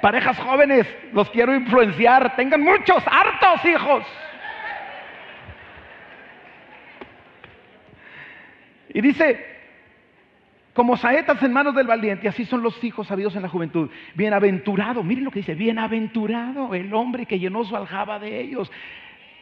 Parejas 0.00 0.38
jóvenes, 0.38 0.86
los 1.12 1.30
quiero 1.30 1.54
influenciar. 1.54 2.36
Tengan 2.36 2.62
muchos, 2.62 3.02
hartos 3.06 3.64
hijos. 3.64 4.04
Y 8.92 9.00
dice, 9.00 9.46
como 10.72 10.96
saetas 10.96 11.42
en 11.42 11.52
manos 11.52 11.74
del 11.74 11.86
valiente, 11.86 12.28
así 12.28 12.44
son 12.44 12.62
los 12.62 12.82
hijos 12.82 13.06
sabidos 13.06 13.36
en 13.36 13.42
la 13.42 13.48
juventud. 13.48 13.90
Bienaventurado, 14.14 15.02
miren 15.02 15.24
lo 15.24 15.30
que 15.30 15.40
dice, 15.40 15.54
bienaventurado 15.54 16.74
el 16.74 16.92
hombre 16.94 17.26
que 17.26 17.38
llenó 17.38 17.64
su 17.64 17.76
aljaba 17.76 18.18
de 18.18 18.40
ellos. 18.40 18.70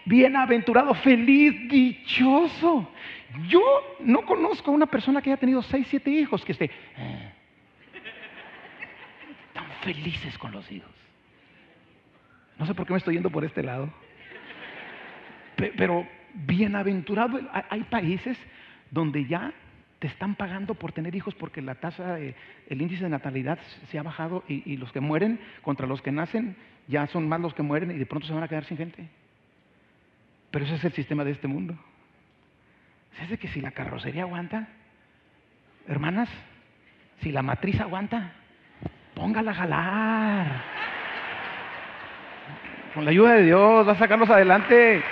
Bienaventurado, 0.05 0.95
feliz, 0.95 1.69
dichoso. 1.69 2.91
Yo 3.49 3.61
no 4.01 4.23
conozco 4.23 4.71
a 4.71 4.75
una 4.75 4.87
persona 4.87 5.21
que 5.21 5.31
haya 5.31 5.41
tenido 5.41 5.63
seis, 5.63 5.87
siete 5.89 6.11
hijos 6.11 6.45
que 6.45 6.53
esté 6.53 6.71
eh, 6.97 7.33
felices 9.83 10.37
con 10.39 10.53
los 10.53 10.71
hijos. 10.71 10.91
No 12.59 12.67
sé 12.67 12.75
por 12.75 12.87
qué 12.87 12.93
me 12.93 12.99
estoy 12.99 13.15
yendo 13.15 13.31
por 13.31 13.45
este 13.45 13.63
lado. 13.63 13.93
Pero 15.57 16.07
bienaventurado, 16.35 17.41
hay 17.71 17.83
países 17.85 18.39
donde 18.91 19.27
ya 19.27 19.53
te 19.99 20.07
están 20.07 20.37
pagando 20.37 20.75
por 20.75 20.93
tener 20.93 21.15
hijos 21.15 21.35
porque 21.35 21.61
la 21.61 21.75
tasa, 21.75 22.19
el 22.21 22.35
índice 22.69 23.05
de 23.05 23.11
natalidad 23.11 23.59
se 23.91 23.99
ha 23.99 24.03
bajado 24.03 24.45
y, 24.47 24.77
los 24.77 24.93
que 24.93 25.01
mueren 25.01 25.41
contra 25.63 25.87
los 25.87 26.03
que 26.03 26.13
nacen 26.13 26.57
ya 26.87 27.07
son 27.09 27.29
más 27.29 27.41
los 27.41 27.55
que 27.55 27.63
mueren 27.63 27.91
y 27.91 27.99
de 27.99 28.07
pronto 28.07 28.27
se 28.27 28.33
van 28.33 28.45
a 28.45 28.49
quedar 28.49 28.65
sin 28.65 28.77
gente. 28.77 29.09
Pero 30.51 30.65
ese 30.65 30.77
es 30.77 30.85
el 30.85 30.93
sistema 30.93 31.25
de 31.25 31.33
este 31.33 31.49
mundo. 31.49 31.77
Es 33.21 33.29
de 33.29 33.39
que 33.39 33.49
si 33.49 33.61
la 33.61 33.73
carrocería 33.73 34.23
aguanta, 34.23 34.69
hermanas, 35.89 36.31
si 37.21 37.33
la 37.33 37.43
matriz 37.43 37.81
aguanta, 37.81 38.33
póngala 39.19 39.51
a 39.51 39.55
jalar. 39.55 40.47
Con 42.95 43.05
la 43.05 43.11
ayuda 43.11 43.35
de 43.35 43.43
Dios, 43.43 43.87
va 43.87 43.93
a 43.93 43.97
sacarlos 43.97 44.31
adelante. 44.31 45.03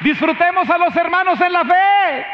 Disfrutemos 0.00 0.68
a 0.68 0.78
los 0.78 0.96
hermanos 0.96 1.40
en 1.40 1.52
la 1.52 1.64
fe. 1.64 2.26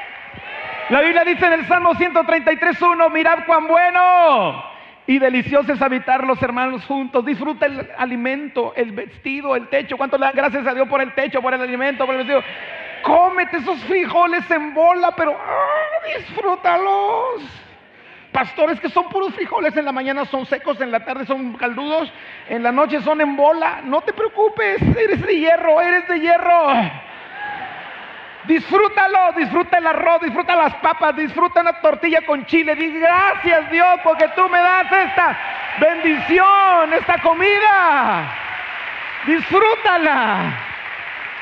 La 0.88 1.02
Biblia 1.02 1.24
dice 1.24 1.44
en 1.46 1.52
el 1.52 1.66
Salmo 1.66 1.92
133.1, 1.92 3.12
mirad 3.12 3.44
cuán 3.46 3.68
bueno 3.68 4.64
y 5.06 5.18
delicioso 5.18 5.72
es 5.72 5.82
habitar 5.82 6.24
los 6.24 6.42
hermanos 6.42 6.84
juntos. 6.86 7.24
Disfruta 7.24 7.66
el 7.66 7.90
alimento, 7.98 8.72
el 8.74 8.92
vestido, 8.92 9.54
el 9.54 9.68
techo. 9.68 9.98
¿Cuánto 9.98 10.16
le 10.16 10.24
dan 10.26 10.34
gracias 10.34 10.66
a 10.66 10.74
Dios 10.74 10.88
por 10.88 11.02
el 11.02 11.12
techo, 11.14 11.42
por 11.42 11.52
el 11.52 11.60
alimento, 11.60 12.06
por 12.06 12.14
el 12.14 12.26
vestido? 12.26 12.42
Cómete 13.02 13.58
esos 13.58 13.78
frijoles 13.84 14.50
en 14.50 14.74
bola, 14.74 15.12
pero 15.16 15.32
¡ah, 15.32 16.18
disfrútalos. 16.18 17.42
Pastores 18.32 18.78
que 18.78 18.90
son 18.90 19.08
puros 19.08 19.34
frijoles 19.34 19.76
en 19.76 19.84
la 19.84 19.92
mañana 19.92 20.24
son 20.26 20.44
secos, 20.46 20.80
en 20.80 20.90
la 20.90 21.04
tarde 21.04 21.24
son 21.26 21.54
caldudos, 21.54 22.12
en 22.48 22.62
la 22.62 22.70
noche 22.70 23.00
son 23.00 23.20
en 23.20 23.36
bola. 23.36 23.80
No 23.84 24.02
te 24.02 24.12
preocupes, 24.12 24.80
eres 24.96 25.22
de 25.22 25.38
hierro, 25.38 25.80
eres 25.80 26.06
de 26.08 26.20
hierro. 26.20 26.72
Disfrútalo, 28.44 29.32
disfruta 29.36 29.78
el 29.78 29.86
arroz, 29.86 30.22
disfruta 30.22 30.54
las 30.56 30.74
papas, 30.76 31.16
disfruta 31.16 31.60
una 31.62 31.80
tortilla 31.80 32.24
con 32.24 32.46
chile. 32.46 32.74
Di 32.76 32.98
gracias 32.98 33.70
Dios 33.70 34.00
porque 34.04 34.28
tú 34.36 34.48
me 34.48 34.58
das 34.58 34.92
esta 34.92 35.38
bendición, 35.80 36.94
esta 36.94 37.18
comida. 37.22 38.34
Disfrútala. 39.26 40.67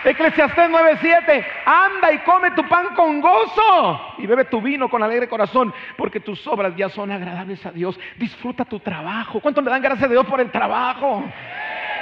Eclesiastés 0.04 0.70
9:7, 0.70 1.46
anda 1.64 2.12
y 2.12 2.18
come 2.18 2.52
tu 2.52 2.66
pan 2.68 2.94
con 2.94 3.20
gozo 3.20 4.14
y 4.18 4.26
bebe 4.26 4.44
tu 4.44 4.60
vino 4.60 4.88
con 4.88 5.02
alegre 5.02 5.28
corazón, 5.28 5.74
porque 5.96 6.20
tus 6.20 6.46
obras 6.46 6.74
ya 6.76 6.88
son 6.88 7.10
agradables 7.10 7.64
a 7.66 7.72
Dios. 7.72 7.98
Disfruta 8.16 8.64
tu 8.64 8.78
trabajo. 8.78 9.40
¿Cuánto 9.40 9.60
le 9.60 9.70
dan 9.70 9.82
gracias 9.82 10.04
a 10.04 10.12
Dios 10.12 10.26
por 10.26 10.40
el 10.40 10.50
trabajo? 10.50 11.24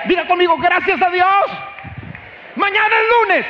Diga 0.07 0.27
conmigo, 0.27 0.57
gracias 0.59 1.01
a 1.01 1.11
Dios. 1.11 1.29
Mañana 2.57 2.87
es 2.87 3.29
lunes. 3.29 3.47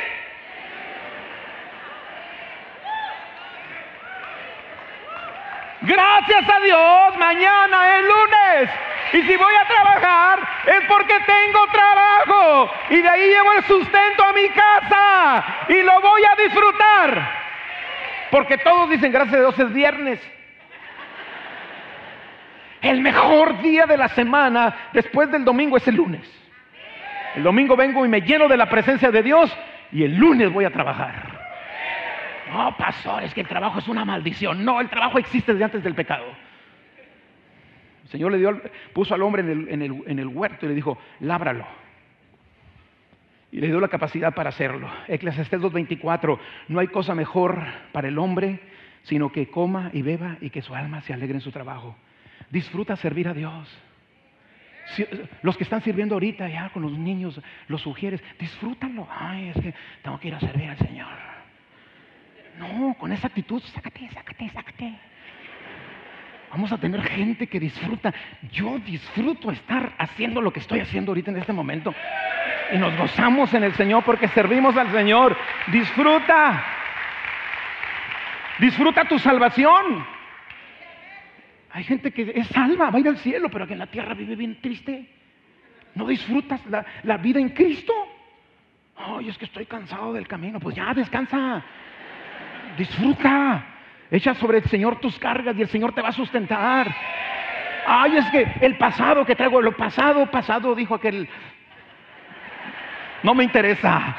Gracias 5.82 6.48
a 6.48 6.60
Dios, 6.60 7.18
mañana 7.18 7.98
es 7.98 8.04
lunes. 8.04 8.70
Y 9.12 9.22
si 9.22 9.36
voy 9.36 9.54
a 9.54 9.68
trabajar 9.68 10.38
es 10.66 10.88
porque 10.88 11.14
tengo 11.20 11.66
trabajo. 11.72 12.70
Y 12.90 13.00
de 13.00 13.08
ahí 13.08 13.28
llevo 13.28 13.52
el 13.54 13.64
sustento 13.64 14.24
a 14.24 14.32
mi 14.32 14.48
casa. 14.48 15.44
Y 15.68 15.82
lo 15.82 16.00
voy 16.00 16.22
a 16.22 16.42
disfrutar. 16.42 17.44
Porque 18.30 18.58
todos 18.58 18.90
dicen, 18.90 19.12
gracias 19.12 19.36
a 19.36 19.40
Dios 19.40 19.58
es 19.58 19.72
viernes. 19.72 20.20
El 22.82 23.00
mejor 23.00 23.62
día 23.62 23.86
de 23.86 23.96
la 23.96 24.08
semana 24.08 24.90
después 24.92 25.30
del 25.30 25.44
domingo 25.44 25.76
es 25.76 25.88
el 25.88 25.94
lunes. 25.94 26.44
El 27.34 27.42
domingo 27.42 27.76
vengo 27.76 28.04
y 28.04 28.08
me 28.08 28.20
lleno 28.20 28.46
de 28.46 28.56
la 28.56 28.68
presencia 28.68 29.10
de 29.10 29.22
Dios 29.22 29.56
y 29.90 30.04
el 30.04 30.14
lunes 30.16 30.52
voy 30.52 30.64
a 30.64 30.70
trabajar. 30.70 31.34
No, 32.52 32.76
pastor, 32.76 33.22
es 33.24 33.32
que 33.32 33.40
el 33.40 33.48
trabajo 33.48 33.78
es 33.78 33.88
una 33.88 34.04
maldición. 34.04 34.64
No, 34.64 34.80
el 34.80 34.88
trabajo 34.88 35.18
existe 35.18 35.52
desde 35.52 35.64
antes 35.64 35.82
del 35.82 35.94
pecado. 35.94 36.24
El 38.04 38.08
Señor 38.10 38.32
le 38.32 38.38
dio, 38.38 38.60
puso 38.92 39.14
al 39.14 39.22
hombre 39.22 39.42
en 39.42 39.82
el, 40.18 40.26
huerto 40.28 40.66
y 40.66 40.68
le 40.68 40.74
dijo, 40.74 40.98
lábralo. 41.20 41.66
Y 43.54 43.60
le 43.60 43.68
dio 43.68 43.78
la 43.78 43.86
capacidad 43.86 44.34
para 44.34 44.48
hacerlo. 44.48 44.90
Eclesiastés 45.06 45.60
2.24, 45.60 46.38
no 46.66 46.80
hay 46.80 46.88
cosa 46.88 47.14
mejor 47.14 47.62
para 47.92 48.08
el 48.08 48.18
hombre 48.18 48.58
sino 49.04 49.30
que 49.30 49.48
coma 49.48 49.90
y 49.92 50.02
beba 50.02 50.36
y 50.40 50.50
que 50.50 50.62
su 50.62 50.74
alma 50.74 51.00
se 51.02 51.12
alegre 51.12 51.36
en 51.36 51.40
su 51.40 51.52
trabajo. 51.52 51.96
Disfruta 52.50 52.96
servir 52.96 53.28
a 53.28 53.34
Dios. 53.34 53.68
los 55.42 55.56
que 55.56 55.64
están 55.64 55.82
sirviendo 55.82 56.14
ahorita 56.14 56.48
ya 56.48 56.70
con 56.70 56.82
los 56.82 56.92
niños, 56.92 57.40
los 57.68 57.80
sugieres, 57.80 58.22
disfrútalo. 58.38 59.06
Ay, 59.10 59.52
es 59.54 59.62
que 59.62 59.74
tengo 60.02 60.18
que 60.18 60.28
ir 60.28 60.34
a 60.34 60.40
servir 60.40 60.70
al 60.70 60.78
Señor. 60.78 61.16
No, 62.58 62.94
con 62.98 63.12
esa 63.12 63.28
actitud, 63.28 63.62
sácate, 63.62 64.08
sácate, 64.12 64.50
sácate. 64.50 64.98
Vamos 66.50 66.72
a 66.72 66.78
tener 66.78 67.02
gente 67.02 67.46
que 67.46 67.60
disfruta. 67.60 68.14
Yo 68.52 68.78
disfruto 68.78 69.50
estar 69.50 69.94
haciendo 69.98 70.40
lo 70.40 70.52
que 70.52 70.60
estoy 70.60 70.80
haciendo 70.80 71.10
ahorita 71.10 71.30
en 71.30 71.38
este 71.38 71.52
momento. 71.52 71.94
Y 72.72 72.78
nos 72.78 72.96
gozamos 72.96 73.52
en 73.54 73.64
el 73.64 73.74
Señor 73.74 74.04
porque 74.04 74.28
servimos 74.28 74.76
al 74.76 74.90
Señor. 74.90 75.36
Disfruta. 75.68 76.64
Disfruta 78.58 79.04
tu 79.04 79.18
salvación. 79.18 80.06
Hay 81.70 81.84
gente 81.84 82.12
que 82.12 82.32
es 82.34 82.46
salva, 82.48 82.90
va 82.90 82.98
a 82.98 83.00
ir 83.00 83.08
al 83.08 83.18
cielo, 83.18 83.48
pero 83.48 83.66
que 83.66 83.72
en 83.72 83.80
la 83.80 83.86
tierra 83.86 84.14
vive 84.14 84.36
bien 84.36 84.60
triste. 84.60 85.08
¿No 85.94 86.06
disfrutas 86.06 86.64
la, 86.66 86.84
la 87.02 87.16
vida 87.16 87.40
en 87.40 87.50
Cristo? 87.50 87.92
Ay, 88.96 89.28
es 89.28 89.38
que 89.38 89.44
estoy 89.44 89.66
cansado 89.66 90.12
del 90.12 90.26
camino. 90.28 90.60
Pues 90.60 90.76
ya, 90.76 90.94
descansa. 90.94 91.62
Disfruta. 92.78 93.64
Echa 94.10 94.34
sobre 94.34 94.58
el 94.58 94.64
Señor 94.64 95.00
tus 95.00 95.18
cargas 95.18 95.56
y 95.56 95.62
el 95.62 95.68
Señor 95.68 95.92
te 95.92 96.00
va 96.00 96.10
a 96.10 96.12
sustentar. 96.12 96.94
Ay, 97.86 98.16
es 98.16 98.30
que 98.30 98.46
el 98.60 98.76
pasado 98.76 99.24
que 99.24 99.34
traigo, 99.34 99.60
lo 99.60 99.76
pasado, 99.76 100.30
pasado, 100.30 100.74
dijo 100.74 100.94
aquel. 100.94 101.28
No 103.24 103.34
me 103.34 103.42
interesa. 103.42 104.14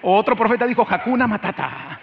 Otro 0.00 0.34
profeta 0.34 0.66
dijo, 0.66 0.86
Hakuna 0.88 1.26
Matata. 1.26 2.00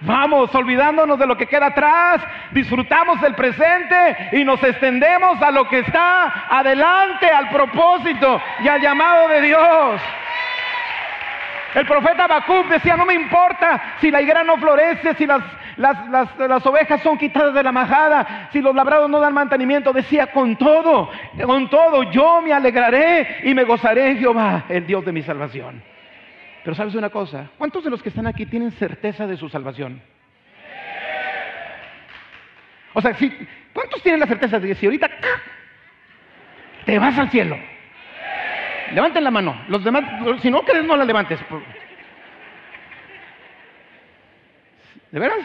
Vamos, 0.00 0.54
olvidándonos 0.54 1.18
de 1.18 1.26
lo 1.26 1.36
que 1.36 1.46
queda 1.46 1.66
atrás, 1.66 2.22
disfrutamos 2.52 3.20
del 3.20 3.34
presente 3.34 4.30
y 4.32 4.44
nos 4.44 4.62
extendemos 4.62 5.40
a 5.42 5.50
lo 5.50 5.68
que 5.68 5.80
está 5.80 6.46
adelante, 6.48 7.28
al 7.28 7.50
propósito 7.50 8.40
y 8.62 8.68
al 8.68 8.80
llamado 8.80 9.28
de 9.28 9.40
Dios. 9.42 10.00
El 11.74 11.86
profeta 11.86 12.24
Habacuc 12.24 12.68
decía, 12.68 12.96
no 12.96 13.04
me 13.04 13.14
importa 13.14 13.96
si 14.00 14.10
la 14.10 14.22
higuera 14.22 14.44
no 14.44 14.56
florece, 14.56 15.14
si 15.14 15.26
las, 15.26 15.42
las, 15.76 16.08
las, 16.08 16.38
las, 16.38 16.66
ovejas 16.66 17.02
son 17.02 17.18
quitadas 17.18 17.54
de 17.54 17.62
la 17.62 17.72
majada, 17.72 18.48
si 18.52 18.60
los 18.60 18.74
labrados 18.74 19.10
no 19.10 19.20
dan 19.20 19.34
mantenimiento, 19.34 19.92
decía, 19.92 20.28
con 20.28 20.56
todo, 20.56 21.10
con 21.44 21.68
todo, 21.68 22.04
yo 22.10 22.40
me 22.42 22.52
alegraré 22.52 23.40
y 23.44 23.54
me 23.54 23.64
gozaré 23.64 24.10
en 24.10 24.18
Jehová, 24.18 24.64
el 24.68 24.86
Dios 24.86 25.04
de 25.04 25.12
mi 25.12 25.22
salvación. 25.22 25.82
Pero 26.64 26.74
sabes 26.74 26.94
una 26.94 27.10
cosa, 27.10 27.50
¿cuántos 27.58 27.84
de 27.84 27.90
los 27.90 28.02
que 28.02 28.08
están 28.08 28.26
aquí 28.26 28.46
tienen 28.46 28.72
certeza 28.72 29.26
de 29.26 29.36
su 29.36 29.48
salvación? 29.48 30.00
O 32.92 33.00
sea, 33.02 33.12
si, 33.14 33.30
¿cuántos 33.72 34.02
tienen 34.02 34.20
la 34.20 34.26
certeza 34.26 34.58
de 34.58 34.68
que 34.68 34.74
si 34.74 34.86
ahorita 34.86 35.10
te 36.86 36.98
vas 36.98 37.18
al 37.18 37.30
cielo? 37.30 37.58
Levanten 38.92 39.22
la 39.22 39.30
mano. 39.30 39.64
Los 39.68 39.84
demás, 39.84 40.04
si 40.40 40.50
no 40.50 40.62
crees, 40.62 40.84
no 40.84 40.96
la 40.96 41.04
levantes. 41.04 41.38
¿De 45.10 45.20
veras? 45.20 45.38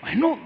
Bueno, 0.00 0.38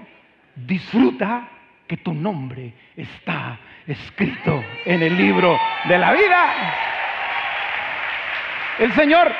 disfruta 0.54 1.48
que 1.86 1.98
tu 1.98 2.14
nombre 2.14 2.72
está 2.96 3.58
escrito 3.86 4.64
en 4.84 5.02
el 5.02 5.16
libro 5.16 5.58
de 5.86 5.98
la 5.98 6.12
vida. 6.12 6.74
El 8.78 8.92
Señor 8.92 9.32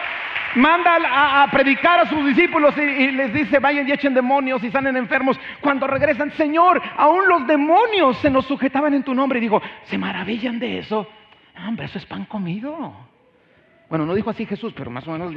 manda 0.57 1.43
a, 1.43 1.51
predicar 1.51 2.01
a 2.01 2.07
sus 2.07 2.25
discípulos 2.25 2.77
y, 2.79 3.11
les 3.13 3.33
dice, 3.33 3.59
vayan 3.59 3.89
y 3.89 3.93
echen 3.93 4.15
demonios 4.15 4.63
y 4.63 4.71
salen 4.71 4.97
enfermos. 4.97 5.39
Cuando 5.61 5.87
regresan, 5.87 6.31
Señor, 6.33 6.81
aún 6.97 7.29
los 7.29 7.47
demonios 7.47 8.19
se 8.19 8.31
nos 8.31 8.47
sujetaban 8.47 8.95
en 8.95 9.03
tu 9.03 9.15
nombre. 9.15 9.39
Y 9.39 9.43
digo, 9.43 9.61
¿se 9.85 9.99
maravillan 9.99 10.59
de 10.59 10.79
eso? 10.79 11.09
Hombre, 11.67 11.87
eso 11.87 11.99
es 11.99 12.07
pan 12.07 12.25
comido. 12.27 12.95
Bueno, 13.89 14.07
no 14.07 14.15
dijo 14.15 14.31
así 14.31 14.47
Jesús, 14.47 14.73
pero 14.77 14.91
más 14.91 15.07
o 15.07 15.13
menos. 15.13 15.33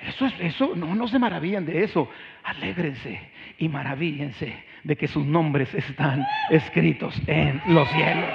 Eso 0.00 0.26
es, 0.26 0.34
eso, 0.40 0.74
no, 0.76 0.94
no 0.94 1.08
se 1.08 1.18
maravillan 1.18 1.66
de 1.66 1.82
eso. 1.82 2.08
Alégrense 2.44 3.30
y 3.58 3.68
maravíllense 3.68 4.64
de 4.84 4.96
que 4.96 5.08
sus 5.08 5.24
nombres 5.24 5.74
están 5.74 6.24
escritos 6.50 7.20
en 7.26 7.60
los 7.66 7.88
cielos. 7.90 8.30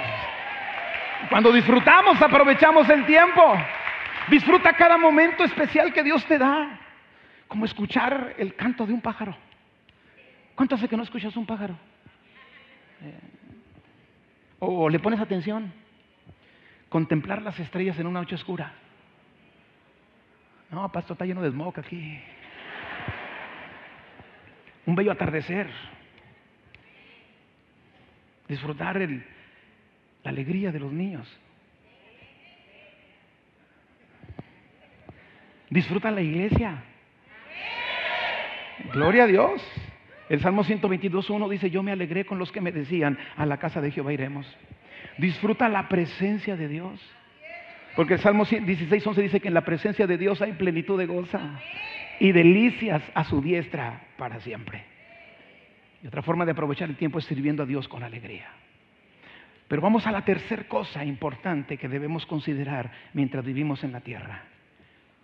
Cuando 1.28 1.52
disfrutamos, 1.52 2.20
aprovechamos 2.20 2.88
el 2.90 3.06
tiempo. 3.06 3.42
Disfruta 4.28 4.72
cada 4.74 4.98
momento 4.98 5.44
especial 5.44 5.92
que 5.92 6.02
Dios 6.02 6.24
te 6.26 6.38
da. 6.38 6.80
Como 7.48 7.64
escuchar 7.64 8.34
el 8.38 8.54
canto 8.54 8.86
de 8.86 8.92
un 8.92 9.00
pájaro. 9.00 9.36
¿Cuánto 10.54 10.74
hace 10.74 10.88
que 10.88 10.96
no 10.96 11.02
escuchas 11.02 11.36
un 11.36 11.46
pájaro? 11.46 11.74
Eh, 13.02 13.18
o 14.58 14.88
le 14.88 14.98
pones 14.98 15.20
atención. 15.20 15.72
Contemplar 16.88 17.42
las 17.42 17.58
estrellas 17.58 17.98
en 17.98 18.06
una 18.06 18.20
noche 18.20 18.34
oscura. 18.34 18.72
No, 20.74 20.90
pastor, 20.90 21.14
está 21.14 21.24
lleno 21.24 21.40
de 21.40 21.50
smog 21.50 21.78
aquí. 21.78 22.18
Un 24.86 24.96
bello 24.96 25.12
atardecer. 25.12 25.70
Disfrutar 28.48 28.96
el, 28.96 29.24
la 30.24 30.30
alegría 30.30 30.72
de 30.72 30.80
los 30.80 30.92
niños. 30.92 31.32
Disfruta 35.70 36.10
la 36.10 36.22
iglesia. 36.22 36.82
Gloria 38.92 39.24
a 39.24 39.26
Dios. 39.28 39.62
El 40.28 40.40
Salmo 40.40 40.64
122.1 40.64 41.48
dice, 41.50 41.70
yo 41.70 41.84
me 41.84 41.92
alegré 41.92 42.26
con 42.26 42.40
los 42.40 42.50
que 42.50 42.60
me 42.60 42.72
decían, 42.72 43.16
a 43.36 43.46
la 43.46 43.58
casa 43.58 43.80
de 43.80 43.92
Jehová 43.92 44.12
iremos. 44.12 44.44
Disfruta 45.18 45.68
la 45.68 45.88
presencia 45.88 46.56
de 46.56 46.66
Dios. 46.66 47.00
Porque 47.96 48.14
el 48.14 48.20
Salmo 48.20 48.44
16.11 48.44 49.14
dice 49.14 49.40
que 49.40 49.48
en 49.48 49.54
la 49.54 49.64
presencia 49.64 50.06
de 50.06 50.18
Dios 50.18 50.42
hay 50.42 50.52
plenitud 50.52 50.98
de 50.98 51.06
goza 51.06 51.60
y 52.18 52.32
delicias 52.32 53.02
a 53.14 53.24
su 53.24 53.40
diestra 53.40 54.02
para 54.16 54.40
siempre. 54.40 54.84
Y 56.02 56.06
otra 56.06 56.22
forma 56.22 56.44
de 56.44 56.52
aprovechar 56.52 56.90
el 56.90 56.96
tiempo 56.96 57.18
es 57.18 57.24
sirviendo 57.24 57.62
a 57.62 57.66
Dios 57.66 57.88
con 57.88 58.02
alegría. 58.02 58.48
Pero 59.68 59.80
vamos 59.80 60.06
a 60.06 60.12
la 60.12 60.24
tercera 60.24 60.64
cosa 60.64 61.04
importante 61.04 61.78
que 61.78 61.88
debemos 61.88 62.26
considerar 62.26 62.90
mientras 63.12 63.44
vivimos 63.44 63.82
en 63.84 63.92
la 63.92 64.00
tierra. 64.00 64.42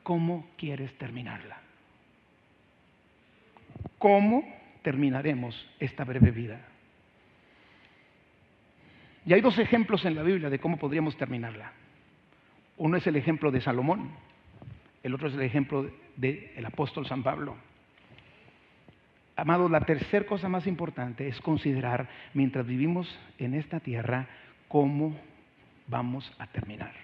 ¿Cómo 0.02 0.48
quieres 0.56 0.96
terminarla? 0.96 1.58
¿Cómo 3.98 4.44
terminaremos 4.82 5.68
esta 5.78 6.04
breve 6.04 6.30
vida? 6.30 6.60
Y 9.26 9.34
hay 9.34 9.40
dos 9.42 9.58
ejemplos 9.58 10.04
en 10.06 10.14
la 10.14 10.22
Biblia 10.22 10.48
de 10.48 10.58
cómo 10.58 10.78
podríamos 10.78 11.16
terminarla. 11.16 11.72
Uno 12.80 12.96
es 12.96 13.06
el 13.06 13.16
ejemplo 13.16 13.50
de 13.50 13.60
Salomón, 13.60 14.08
el 15.02 15.14
otro 15.14 15.28
es 15.28 15.34
el 15.34 15.42
ejemplo 15.42 15.82
del 16.16 16.50
de 16.56 16.64
apóstol 16.66 17.06
San 17.06 17.22
Pablo. 17.22 17.54
Amados, 19.36 19.70
la 19.70 19.82
tercera 19.82 20.24
cosa 20.24 20.48
más 20.48 20.66
importante 20.66 21.28
es 21.28 21.38
considerar, 21.42 22.08
mientras 22.32 22.66
vivimos 22.66 23.06
en 23.36 23.52
esta 23.52 23.80
tierra, 23.80 24.28
cómo 24.66 25.14
vamos 25.88 26.32
a 26.38 26.46
terminar. 26.46 26.94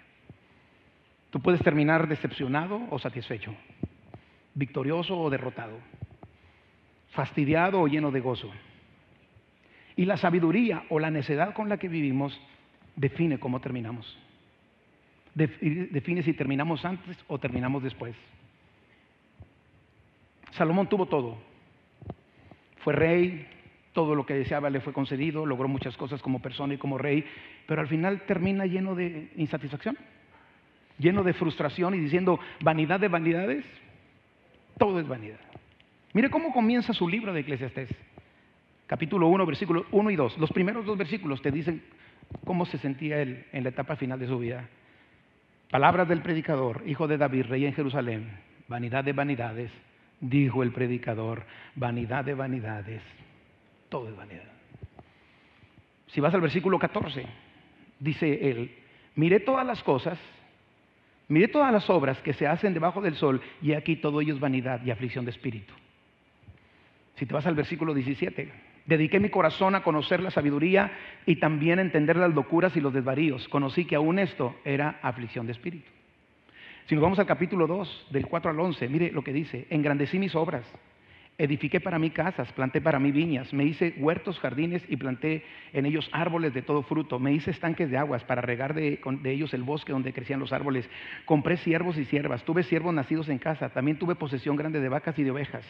Tú 1.29 1.41
puedes 1.41 1.61
terminar 1.61 2.09
decepcionado 2.09 2.81
o 2.89 2.99
satisfecho, 2.99 3.55
victorioso 4.55 5.21
o 5.21 5.29
derrotado, 5.29 5.77
fastidiado 7.11 7.83
o 7.83 7.87
lleno 7.87 8.11
de 8.11 8.21
gozo. 8.21 8.51
Y 9.95 10.07
la 10.07 10.17
sabiduría 10.17 10.85
o 10.89 10.99
la 10.99 11.11
necedad 11.11 11.53
con 11.53 11.69
la 11.69 11.77
que 11.77 11.89
vivimos 11.89 12.41
define 12.97 13.39
cómo 13.39 13.61
terminamos. 13.61 14.19
Define 15.37 16.23
si 16.23 16.33
terminamos 16.33 16.83
antes 16.87 17.15
o 17.29 17.39
terminamos 17.39 17.83
después. 17.83 18.17
Salomón 20.53 20.89
tuvo 20.89 21.05
todo. 21.05 21.37
Fue 22.79 22.95
rey, 22.95 23.47
todo 23.93 24.15
lo 24.15 24.25
que 24.25 24.33
deseaba 24.33 24.71
le 24.71 24.81
fue 24.81 24.95
concedido, 24.95 25.45
logró 25.45 25.69
muchas 25.69 25.95
cosas 25.99 26.23
como 26.23 26.41
persona 26.41 26.73
y 26.73 26.79
como 26.79 26.97
rey, 26.97 27.23
pero 27.67 27.83
al 27.83 27.89
final 27.89 28.23
termina 28.23 28.65
lleno 28.65 28.95
de 28.95 29.31
insatisfacción, 29.37 29.99
lleno 30.99 31.23
de 31.23 31.35
frustración 31.35 31.95
y 31.95 31.99
diciendo, 31.99 32.41
vanidad 32.63 32.99
de 32.99 33.09
vanidades, 33.09 33.65
todo 34.79 35.01
es 35.01 35.07
vanidad. 35.07 35.41
Mire 36.15 36.31
cómo 36.31 36.51
comienza 36.51 36.95
su 36.95 37.07
libro 37.09 37.35
de 37.35 37.41
Eclesiastés, 37.41 37.91
capítulo 38.87 39.29
1, 39.29 39.45
versículos 39.45 39.85
1 39.91 40.11
y 40.11 40.17
2. 40.17 40.39
Los 40.39 40.51
primeros 40.51 40.87
dos 40.87 40.97
versículos 40.97 41.43
te 41.43 41.51
dicen 41.51 41.83
cómo 42.47 42.65
se 42.65 42.79
sentía 42.79 43.21
él 43.21 43.45
en 43.53 43.65
la 43.65 43.69
etapa 43.69 43.97
final 43.97 44.19
de 44.19 44.29
su 44.29 44.39
vida. 44.39 44.67
Palabras 45.71 46.09
del 46.09 46.23
predicador, 46.23 46.83
hijo 46.87 47.09
de 47.09 47.19
David, 47.19 47.47
rey 47.47 47.67
en 47.67 47.75
Jerusalén, 47.75 48.31
vanidad 48.69 49.03
de 49.03 49.13
vanidades, 49.13 49.73
dijo 50.21 50.63
el 50.63 50.73
predicador, 50.73 51.45
vanidad 51.75 52.25
de 52.25 52.35
vanidades, 52.35 53.03
todo 53.89 54.09
es 54.09 54.17
vanidad. 54.17 54.45
Si 56.09 56.21
vas 56.21 56.33
al 56.35 56.41
versículo 56.41 56.79
14, 56.79 57.27
dice 57.99 58.51
él, 58.51 58.77
miré 59.17 59.41
todas 59.41 59.67
las 59.67 59.83
cosas, 59.83 60.19
miré 61.29 61.49
todas 61.49 61.73
las 61.73 61.91
obras 61.91 62.21
que 62.23 62.33
se 62.33 62.47
hacen 62.47 62.73
debajo 62.73 63.01
del 63.01 63.17
sol 63.17 63.41
y 63.61 63.73
aquí 63.73 63.97
todo 63.97 64.21
ello 64.21 64.35
es 64.35 64.41
vanidad 64.41 64.85
y 64.85 64.93
aflicción 64.93 65.25
de 65.25 65.33
espíritu. 65.33 65.75
Si 67.17 67.27
te 67.27 67.35
vas 67.35 67.47
al 67.47 67.55
versículo 67.57 67.93
17, 67.93 68.53
dediqué 68.87 69.21
mi 69.21 69.29
corazón 69.29 69.75
a 69.75 69.83
conocer 69.83 70.21
la 70.21 70.31
sabiduría 70.31 70.93
y 71.27 71.37
también 71.37 71.79
a 71.79 71.83
entender 71.83 72.17
las 72.17 72.35
locuras 72.35 72.77
y 72.77 72.81
los 72.81 72.93
desvaríos. 72.93 73.49
Conocí 73.49 73.85
que 73.85 73.97
aún 73.97 74.19
esto 74.19 74.57
era 74.65 74.99
aflicción 75.03 75.47
de 75.47 75.53
espíritu. 75.53 75.91
Si 76.87 76.95
nos 76.95 77.03
vamos 77.03 77.19
al 77.19 77.27
capítulo 77.27 77.67
2, 77.67 78.09
del 78.11 78.27
4 78.27 78.51
al 78.51 78.61
11, 78.61 78.89
mire 78.89 79.11
lo 79.11 79.25
que 79.25 79.33
dice, 79.33 79.67
engrandecí 79.71 80.19
mis 80.19 80.35
obras, 80.37 80.65
edifiqué 81.39 81.81
para 81.81 81.99
mí 81.99 82.11
casas, 82.11 82.51
planté 82.53 82.81
para 82.81 82.99
mí 82.99 83.13
viñas, 83.13 83.53
me 83.53 83.65
hice 83.65 83.95
huertos, 83.99 84.39
jardines 84.41 84.83
y 84.89 84.97
planté 84.97 85.45
en 85.73 85.85
ellos 85.85 86.09
árboles 86.13 86.55
de 86.55 86.63
todo 86.63 86.83
fruto, 86.83 87.19
me 87.19 87.33
hice 87.33 87.51
estanques 87.51 87.91
de 87.91 87.99
aguas 87.99 88.25
para 88.25 88.41
regar 88.41 88.75
de, 88.75 89.01
ellos 89.25 89.53
el 89.53 89.63
bosque 89.63 89.93
donde 89.93 90.13
crecían 90.13 90.41
los 90.41 90.53
árboles, 90.53 90.89
compré 91.27 91.59
siervos 91.59 91.99
y 91.99 92.05
siervas, 92.07 92.45
tuve 92.45 92.63
siervos 92.63 92.95
nacidos 92.95 93.29
en 93.29 93.39
casa, 93.39 93.69
también 93.69 93.99
tuve 93.99 94.15
posesión 94.15 94.57
grande 94.57 94.81
de 94.81 94.89
vacas 94.89 95.19
y 95.19 95.25
de 95.25 95.31
ovejas, 95.31 95.65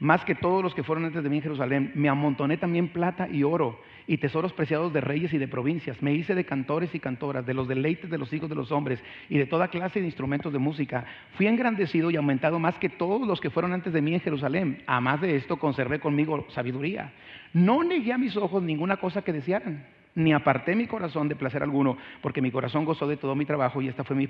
más 0.00 0.24
que 0.24 0.34
todos 0.34 0.62
los 0.62 0.74
que 0.74 0.82
fueron 0.82 1.06
antes 1.06 1.22
de 1.22 1.30
mí 1.30 1.36
en 1.36 1.42
Jerusalén, 1.42 1.92
me 1.94 2.08
amontoné 2.08 2.58
también 2.58 2.88
plata 2.88 3.28
y 3.28 3.42
oro 3.42 3.80
y 4.06 4.18
tesoros 4.18 4.52
preciados 4.52 4.92
de 4.92 5.00
reyes 5.00 5.32
y 5.32 5.38
de 5.38 5.48
provincias. 5.48 6.00
Me 6.02 6.12
hice 6.12 6.34
de 6.34 6.44
cantores 6.44 6.94
y 6.94 7.00
cantoras, 7.00 7.44
de 7.44 7.54
los 7.54 7.68
deleites 7.68 8.10
de 8.10 8.18
los 8.18 8.32
hijos 8.32 8.48
de 8.48 8.54
los 8.54 8.70
hombres 8.70 9.02
y 9.28 9.38
de 9.38 9.46
toda 9.46 9.68
clase 9.68 10.00
de 10.00 10.06
instrumentos 10.06 10.52
de 10.52 10.58
música. 10.58 11.04
Fui 11.36 11.46
engrandecido 11.46 12.10
y 12.10 12.16
aumentado 12.16 12.58
más 12.58 12.76
que 12.78 12.88
todos 12.88 13.26
los 13.26 13.40
que 13.40 13.50
fueron 13.50 13.72
antes 13.72 13.92
de 13.92 14.02
mí 14.02 14.14
en 14.14 14.20
Jerusalén. 14.20 14.82
A 14.86 15.00
más 15.00 15.20
de 15.20 15.36
esto, 15.36 15.58
conservé 15.58 15.98
conmigo 15.98 16.46
sabiduría. 16.50 17.12
No 17.52 17.82
negué 17.82 18.12
a 18.12 18.18
mis 18.18 18.36
ojos 18.36 18.62
ninguna 18.62 18.98
cosa 18.98 19.22
que 19.22 19.32
desearan, 19.32 19.86
ni 20.14 20.32
aparté 20.32 20.74
mi 20.74 20.86
corazón 20.86 21.28
de 21.28 21.36
placer 21.36 21.62
alguno, 21.62 21.96
porque 22.22 22.42
mi 22.42 22.50
corazón 22.50 22.84
gozó 22.84 23.06
de 23.06 23.16
todo 23.16 23.34
mi 23.34 23.44
trabajo 23.44 23.82
y 23.82 23.88
esta 23.88 24.04
fue 24.04 24.16
mi, 24.16 24.26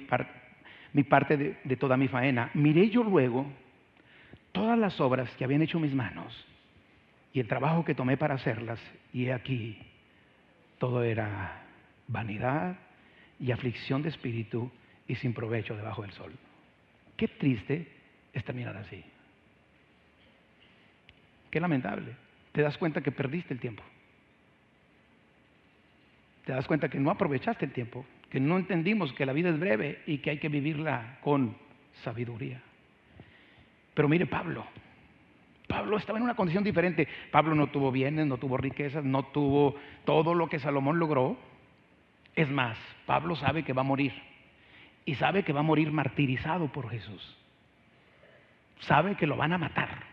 parte 1.05 1.57
de 1.63 1.77
toda 1.77 1.97
mi 1.97 2.09
faena. 2.09 2.51
Miré 2.55 2.89
yo 2.89 3.03
luego 3.03 3.47
todas 4.53 4.79
las 4.79 5.01
obras 5.01 5.31
que 5.37 5.45
habían 5.45 5.63
hecho 5.63 5.79
mis 5.79 5.95
manos 5.95 6.47
y 7.37 7.41
el 7.41 7.49
trabajo 7.49 7.85
que 7.85 7.95
tomé 7.95 8.17
para 8.17 8.37
hacerlas, 8.37 8.81
y 9.13 9.27
he 9.27 9.33
aquí, 9.35 9.79
todo 10.79 11.03
era 11.03 11.67
vanidad 12.09 12.79
y 13.39 13.53
aflicción 13.53 14.01
de 14.01 14.09
espíritu 14.09 14.73
y 15.07 15.17
sin 15.17 15.35
provecho 15.35 15.77
debajo 15.77 16.01
del 16.01 16.13
sol. 16.13 16.33
Qué 17.15 17.29
triste 17.29 17.93
es 18.33 18.43
terminar 18.43 18.75
así. 18.79 19.05
Qué 21.51 21.61
lamentable. 21.61 22.17
Te 22.53 22.63
das 22.63 22.79
cuenta 22.79 23.03
que 23.03 23.13
perdiste 23.13 23.53
el 23.53 23.61
tiempo. 23.61 23.83
Te 26.47 26.53
das 26.53 26.67
cuenta 26.67 26.89
que 26.89 26.99
no 26.99 27.11
aprovechaste 27.11 27.67
el 27.67 27.73
tiempo, 27.73 28.07
que 28.31 28.41
no 28.41 28.57
entendimos 28.57 29.13
que 29.13 29.27
la 29.27 29.35
vida 29.35 29.51
es 29.51 29.61
breve 29.61 30.01
y 30.07 30.19
que 30.19 30.31
hay 30.31 30.39
que 30.39 30.49
vivirla 30.49 31.19
con 31.21 31.55
sabiduría. 32.03 32.63
Pero 33.93 34.09
mire 34.09 34.25
Pablo, 34.25 34.67
Pablo 35.67 35.97
estaba 35.97 36.19
en 36.19 36.25
una 36.25 36.35
condición 36.35 36.65
diferente. 36.65 37.09
Pablo 37.31 37.55
no 37.55 37.69
tuvo 37.69 37.91
bienes, 37.91 38.27
no 38.27 38.39
tuvo 38.39 38.57
riquezas, 38.57 39.05
no 39.05 39.25
tuvo 39.25 39.75
todo 40.05 40.35
lo 40.35 40.49
que 40.49 40.59
Salomón 40.59 40.99
logró. 40.99 41.37
Es 42.35 42.49
más, 42.49 42.79
Pablo 43.05 43.35
sabe 43.35 43.65
que 43.65 43.73
va 43.73 43.81
a 43.81 43.85
morir. 43.85 44.13
Y 45.05 45.15
sabe 45.15 45.43
que 45.43 45.53
va 45.53 45.61
a 45.61 45.65
morir 45.65 45.91
martirizado 45.91 46.71
por 46.71 46.89
Jesús. 46.91 47.37
Sabe 48.81 49.17
que 49.17 49.27
lo 49.27 49.37
van 49.37 49.53
a 49.53 49.59
matar. 49.59 50.05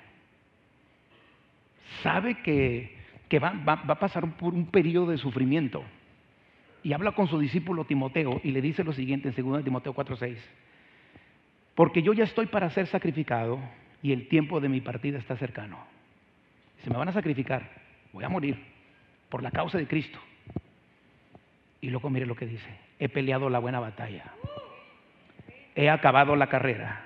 Sabe 2.02 2.42
que, 2.42 2.98
va, 3.40 3.52
va 3.52 3.82
a 3.88 4.00
pasar 4.00 4.38
por 4.38 4.54
un 4.54 4.68
periodo 4.68 5.12
de 5.12 5.18
sufrimiento. 5.18 5.84
Y 6.84 6.94
habla 6.94 7.14
con 7.14 7.28
su 7.28 7.40
discípulo 7.40 7.86
Timoteo 7.86 8.42
y 8.44 8.52
le 8.52 8.62
dice 8.62 8.84
lo 8.84 8.94
siguiente 8.94 9.30
en 9.30 9.36
2 9.36 9.64
Timoteo 9.64 9.94
4:6. 9.94 10.38
Porque 11.76 12.02
yo 12.02 12.14
ya 12.14 12.26
estoy 12.26 12.48
para 12.48 12.70
ser 12.70 12.88
sacrificado 12.88 13.60
y 14.04 14.12
el 14.12 14.28
tiempo 14.28 14.60
de 14.60 14.70
mi 14.70 14.82
partida 14.82 15.18
está 15.18 15.38
cercano. 15.38 15.80
Se 16.84 16.90
me 16.90 16.98
van 16.98 17.08
a 17.08 17.14
sacrificar, 17.14 17.68
voy 18.12 18.26
a 18.26 18.30
morir 18.30 18.62
por 19.30 19.42
la 19.42 19.50
causa 19.50 19.78
de 19.78 19.88
Cristo. 19.88 20.20
Y 21.82 21.90
luego 21.90 22.10
mire 22.10 22.26
lo 22.26 22.36
que 22.36 22.46
dice, 22.46 22.70
he 23.00 23.10
peleado 23.10 23.50
la 23.50 23.60
buena 23.60 23.80
batalla, 23.80 24.26
he 25.74 25.90
acabado 25.90 26.36
la 26.36 26.48
carrera, 26.48 27.06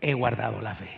he 0.00 0.14
guardado 0.14 0.60
la 0.60 0.74
fe. 0.74 0.90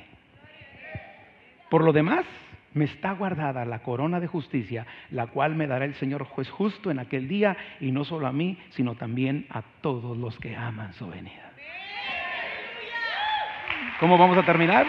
Por 1.68 1.84
lo 1.84 1.92
demás, 1.92 2.24
me 2.72 2.84
está 2.84 3.12
guardada 3.12 3.64
la 3.64 3.80
corona 3.80 4.20
de 4.20 4.28
justicia, 4.28 4.86
la 5.10 5.26
cual 5.26 5.56
me 5.56 5.66
dará 5.66 5.84
el 5.84 5.94
Señor 5.94 6.24
juez 6.24 6.48
justo 6.48 6.90
en 6.92 7.00
aquel 7.00 7.26
día, 7.26 7.56
y 7.80 7.90
no 7.90 8.04
solo 8.04 8.28
a 8.28 8.32
mí, 8.32 8.58
sino 8.70 8.94
también 8.94 9.46
a 9.50 9.62
todos 9.80 10.16
los 10.16 10.38
que 10.38 10.54
aman 10.54 10.92
su 10.94 11.08
venida. 11.08 11.49
¿Cómo 14.00 14.16
vamos 14.16 14.38
a 14.38 14.42
terminar? 14.42 14.86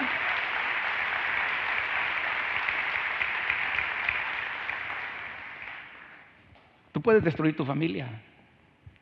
Tú 6.94 7.02
puedes 7.02 7.22
destruir 7.22 7.58
tu 7.58 7.66
familia. 7.66 8.08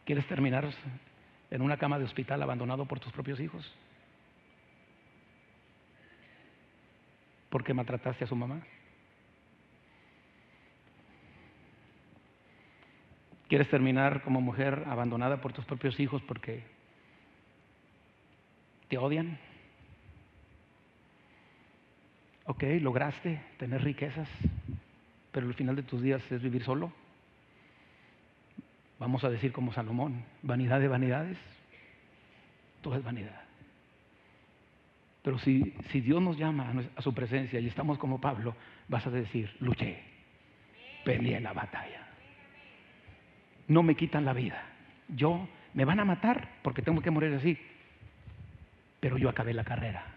¿Quieres 0.05 0.25
terminar 0.25 0.67
en 1.51 1.61
una 1.61 1.77
cama 1.77 1.99
de 1.99 2.05
hospital 2.05 2.41
abandonado 2.41 2.87
por 2.87 2.99
tus 2.99 3.13
propios 3.13 3.39
hijos? 3.39 3.71
¿Porque 7.51 7.75
maltrataste 7.75 8.23
a 8.23 8.27
su 8.27 8.35
mamá? 8.35 8.61
¿Quieres 13.47 13.69
terminar 13.69 14.23
como 14.23 14.41
mujer 14.41 14.85
abandonada 14.87 15.39
por 15.39 15.53
tus 15.53 15.65
propios 15.65 15.99
hijos 15.99 16.23
porque 16.23 16.63
te 18.87 18.97
odian? 18.97 19.48
Ok, 22.49 22.63
lograste 22.81 23.39
tener 23.59 23.83
riquezas, 23.83 24.27
pero 25.31 25.45
el 25.45 25.53
final 25.53 25.75
de 25.75 25.83
tus 25.83 26.01
días 26.01 26.19
es 26.31 26.41
vivir 26.41 26.63
solo. 26.63 26.91
Vamos 28.97 29.23
a 29.23 29.29
decir 29.29 29.51
como 29.51 29.71
Salomón, 29.71 30.23
vanidad 30.41 30.79
de 30.79 30.87
vanidades, 30.87 31.37
todo 32.81 32.95
es 32.95 33.03
vanidad. 33.03 33.39
Pero 35.21 35.37
si, 35.37 35.75
si 35.91 36.01
Dios 36.01 36.23
nos 36.23 36.39
llama 36.39 36.73
a, 36.95 37.01
su 37.03 37.13
presencia 37.13 37.59
y 37.59 37.67
estamos 37.67 37.99
como 37.99 38.19
Pablo, 38.19 38.55
vas 38.87 39.05
a 39.05 39.11
decir, 39.11 39.55
luché, 39.59 40.01
peleé 41.05 41.39
la 41.39 41.53
batalla. 41.53 42.07
No 43.67 43.83
me 43.83 43.93
quitan 43.93 44.25
la 44.25 44.33
vida. 44.33 44.59
Yo, 45.07 45.47
me 45.75 45.85
van 45.85 45.99
a 45.99 46.05
matar 46.05 46.49
porque 46.63 46.81
tengo 46.81 47.03
que 47.03 47.11
morir 47.11 47.31
así, 47.35 47.59
pero 48.99 49.19
yo 49.19 49.29
acabé 49.29 49.53
la 49.53 49.63
carrera. 49.63 50.15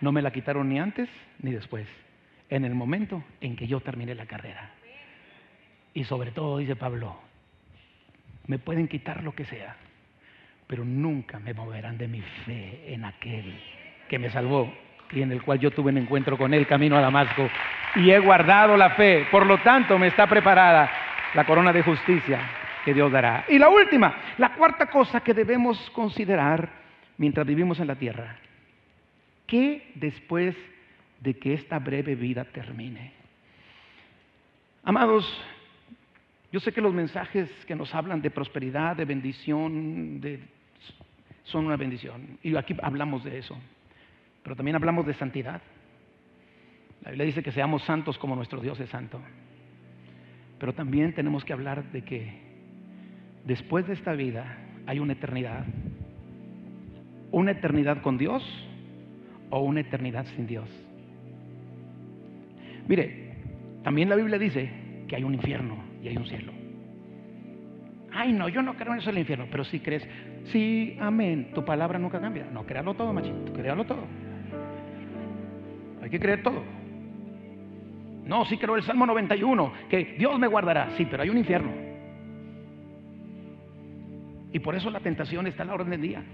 No 0.00 0.12
me 0.12 0.22
la 0.22 0.30
quitaron 0.30 0.68
ni 0.68 0.78
antes 0.78 1.08
ni 1.40 1.52
después, 1.52 1.86
en 2.50 2.64
el 2.64 2.74
momento 2.74 3.22
en 3.40 3.56
que 3.56 3.66
yo 3.66 3.80
terminé 3.80 4.14
la 4.14 4.26
carrera. 4.26 4.70
Y 5.94 6.04
sobre 6.04 6.30
todo, 6.30 6.58
dice 6.58 6.76
Pablo, 6.76 7.16
me 8.46 8.58
pueden 8.58 8.88
quitar 8.88 9.22
lo 9.22 9.34
que 9.34 9.44
sea, 9.44 9.76
pero 10.66 10.84
nunca 10.84 11.38
me 11.38 11.54
moverán 11.54 11.96
de 11.96 12.08
mi 12.08 12.20
fe 12.44 12.92
en 12.92 13.04
aquel 13.04 13.58
que 14.08 14.18
me 14.18 14.30
salvó 14.30 14.72
y 15.12 15.22
en 15.22 15.32
el 15.32 15.42
cual 15.42 15.58
yo 15.58 15.70
tuve 15.70 15.90
un 15.90 15.98
encuentro 15.98 16.36
con 16.36 16.52
él 16.52 16.66
camino 16.66 16.96
a 16.96 17.00
Damasco 17.00 17.48
y 17.94 18.10
he 18.10 18.18
guardado 18.18 18.76
la 18.76 18.90
fe. 18.90 19.26
Por 19.30 19.46
lo 19.46 19.58
tanto, 19.58 19.98
me 19.98 20.08
está 20.08 20.26
preparada 20.26 20.90
la 21.34 21.44
corona 21.44 21.72
de 21.72 21.82
justicia 21.82 22.40
que 22.84 22.92
Dios 22.92 23.10
dará. 23.10 23.44
Y 23.48 23.58
la 23.58 23.68
última, 23.68 24.14
la 24.38 24.52
cuarta 24.54 24.86
cosa 24.86 25.20
que 25.20 25.34
debemos 25.34 25.90
considerar 25.90 26.68
mientras 27.16 27.46
vivimos 27.46 27.80
en 27.80 27.86
la 27.86 27.96
tierra 27.96 28.36
¿Qué 29.46 29.92
después 29.94 30.56
de 31.20 31.34
que 31.38 31.54
esta 31.54 31.78
breve 31.78 32.14
vida 32.14 32.44
termine? 32.44 33.12
Amados, 34.82 35.24
yo 36.52 36.60
sé 36.60 36.72
que 36.72 36.80
los 36.80 36.94
mensajes 36.94 37.50
que 37.66 37.74
nos 37.74 37.94
hablan 37.94 38.22
de 38.22 38.30
prosperidad, 38.30 38.96
de 38.96 39.04
bendición, 39.04 40.20
son 41.44 41.66
una 41.66 41.76
bendición. 41.76 42.38
Y 42.42 42.56
aquí 42.56 42.74
hablamos 42.82 43.24
de 43.24 43.38
eso. 43.38 43.56
Pero 44.42 44.56
también 44.56 44.76
hablamos 44.76 45.06
de 45.06 45.14
santidad. 45.14 45.60
La 47.02 47.10
Biblia 47.10 47.26
dice 47.26 47.42
que 47.42 47.52
seamos 47.52 47.82
santos 47.82 48.18
como 48.18 48.36
nuestro 48.36 48.60
Dios 48.60 48.78
es 48.80 48.90
santo. 48.90 49.20
Pero 50.58 50.72
también 50.72 51.14
tenemos 51.14 51.44
que 51.44 51.52
hablar 51.52 51.90
de 51.92 52.02
que 52.02 52.40
después 53.44 53.86
de 53.86 53.94
esta 53.94 54.12
vida 54.12 54.58
hay 54.86 54.98
una 54.98 55.12
eternidad. 55.12 55.66
Una 57.32 57.52
eternidad 57.52 58.02
con 58.02 58.18
Dios 58.18 58.42
o 59.50 59.60
una 59.60 59.80
eternidad 59.80 60.26
sin 60.34 60.46
Dios. 60.46 60.68
Mire, 62.88 63.34
también 63.82 64.08
la 64.08 64.16
Biblia 64.16 64.38
dice 64.38 64.70
que 65.08 65.16
hay 65.16 65.24
un 65.24 65.34
infierno 65.34 65.76
y 66.02 66.08
hay 66.08 66.16
un 66.16 66.26
cielo. 66.26 66.52
Ay, 68.12 68.32
no, 68.32 68.48
yo 68.48 68.62
no 68.62 68.74
creo 68.74 68.92
en 68.92 69.00
eso 69.00 69.10
del 69.10 69.18
infierno, 69.18 69.46
pero 69.50 69.64
si 69.64 69.80
crees, 69.80 70.08
sí, 70.46 70.96
amén, 71.00 71.50
tu 71.54 71.64
palabra 71.64 71.98
nunca 71.98 72.20
cambia. 72.20 72.46
No, 72.50 72.64
créalo 72.64 72.94
todo, 72.94 73.12
machito, 73.12 73.52
créalo 73.52 73.84
todo. 73.84 74.04
Hay 76.02 76.08
que 76.08 76.18
creer 76.18 76.42
todo. 76.42 76.62
No, 78.24 78.44
sí 78.46 78.56
creo 78.56 78.76
el 78.76 78.82
Salmo 78.82 79.06
91, 79.06 79.72
que 79.88 80.16
Dios 80.18 80.38
me 80.38 80.46
guardará, 80.46 80.90
sí, 80.96 81.06
pero 81.08 81.22
hay 81.22 81.28
un 81.28 81.38
infierno. 81.38 81.70
Y 84.52 84.58
por 84.58 84.74
eso 84.74 84.90
la 84.90 85.00
tentación 85.00 85.46
está 85.46 85.62
a 85.62 85.66
la 85.66 85.74
orden 85.74 85.90
del 85.90 86.00
día, 86.00 86.24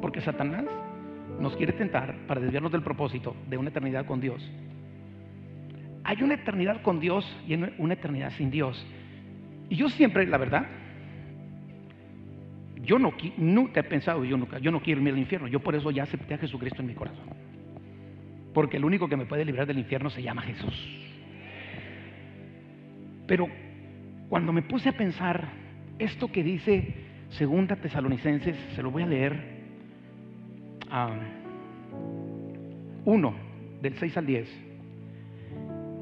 porque 0.00 0.20
Satanás 0.20 0.64
nos 1.42 1.56
quiere 1.56 1.72
tentar 1.72 2.14
para 2.26 2.40
desviarnos 2.40 2.72
del 2.72 2.82
propósito 2.82 3.36
de 3.50 3.58
una 3.58 3.70
eternidad 3.70 4.06
con 4.06 4.20
Dios. 4.20 4.48
Hay 6.04 6.22
una 6.22 6.34
eternidad 6.34 6.82
con 6.82 7.00
Dios 7.00 7.24
y 7.46 7.54
una 7.54 7.94
eternidad 7.94 8.30
sin 8.32 8.50
Dios. 8.50 8.86
Y 9.68 9.76
yo 9.76 9.88
siempre, 9.88 10.26
la 10.26 10.38
verdad, 10.38 10.66
yo 12.82 12.98
no, 12.98 13.12
nunca 13.36 13.80
he 13.80 13.84
pensado, 13.84 14.24
yo, 14.24 14.36
nunca, 14.36 14.58
yo 14.58 14.70
no 14.70 14.80
quiero 14.80 15.00
irme 15.00 15.10
al 15.10 15.18
infierno. 15.18 15.48
Yo 15.48 15.60
por 15.60 15.74
eso 15.74 15.90
ya 15.90 16.04
acepté 16.04 16.34
a 16.34 16.38
Jesucristo 16.38 16.80
en 16.80 16.88
mi 16.88 16.94
corazón. 16.94 17.26
Porque 18.54 18.76
el 18.76 18.84
único 18.84 19.08
que 19.08 19.16
me 19.16 19.26
puede 19.26 19.44
librar 19.44 19.66
del 19.66 19.78
infierno 19.78 20.10
se 20.10 20.22
llama 20.22 20.42
Jesús. 20.42 20.88
Pero 23.26 23.48
cuando 24.28 24.52
me 24.52 24.62
puse 24.62 24.88
a 24.88 24.96
pensar 24.96 25.48
esto 25.98 26.30
que 26.30 26.42
dice 26.42 26.94
Segunda 27.30 27.76
Tesalonicenses, 27.76 28.56
se 28.74 28.82
lo 28.82 28.90
voy 28.90 29.04
a 29.04 29.06
leer 29.06 29.51
1, 33.04 33.34
del 33.80 33.94
6 33.94 34.16
al 34.16 34.26
10. 34.26 34.62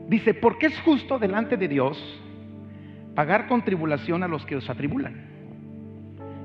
Dice, 0.08 0.34
porque 0.34 0.66
es 0.66 0.80
justo 0.80 1.18
delante 1.18 1.56
de 1.56 1.68
Dios 1.68 2.20
pagar 3.14 3.46
con 3.46 3.62
tribulación 3.62 4.22
a 4.22 4.28
los 4.28 4.44
que 4.44 4.56
os 4.56 4.68
atribulan. 4.68 5.28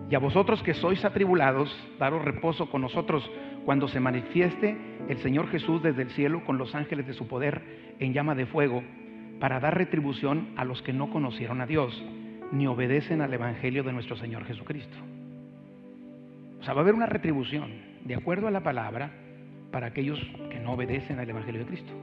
Y 0.09 0.15
a 0.15 0.19
vosotros 0.19 0.61
que 0.61 0.75
sois 0.75 1.03
atribulados, 1.03 1.75
daros 1.97 2.23
reposo 2.23 2.69
con 2.69 2.81
nosotros 2.81 3.27
cuando 3.65 3.87
se 3.87 3.99
manifieste 3.99 4.77
el 5.09 5.17
Señor 5.17 5.49
Jesús 5.49 5.81
desde 5.81 6.03
el 6.03 6.11
cielo 6.11 6.45
con 6.45 6.59
los 6.59 6.75
ángeles 6.75 7.07
de 7.07 7.13
su 7.13 7.27
poder 7.27 7.95
en 7.99 8.13
llama 8.13 8.35
de 8.35 8.45
fuego, 8.45 8.83
para 9.39 9.59
dar 9.59 9.75
retribución 9.75 10.49
a 10.55 10.63
los 10.63 10.81
que 10.83 10.93
no 10.93 11.09
conocieron 11.09 11.61
a 11.61 11.65
Dios, 11.65 12.03
ni 12.51 12.67
obedecen 12.67 13.21
al 13.21 13.33
Evangelio 13.33 13.83
de 13.83 13.93
nuestro 13.93 14.15
Señor 14.15 14.45
Jesucristo. 14.45 15.14
O 16.59 16.63
sea, 16.63 16.73
va 16.73 16.81
a 16.81 16.83
haber 16.83 16.95
una 16.95 17.05
retribución, 17.05 17.71
de 18.03 18.15
acuerdo 18.15 18.47
a 18.47 18.51
la 18.51 18.63
palabra, 18.63 19.11
para 19.71 19.87
aquellos 19.87 20.19
que 20.49 20.59
no 20.59 20.73
obedecen 20.73 21.19
al 21.19 21.29
Evangelio 21.29 21.61
de 21.61 21.67
Cristo. 21.67 21.93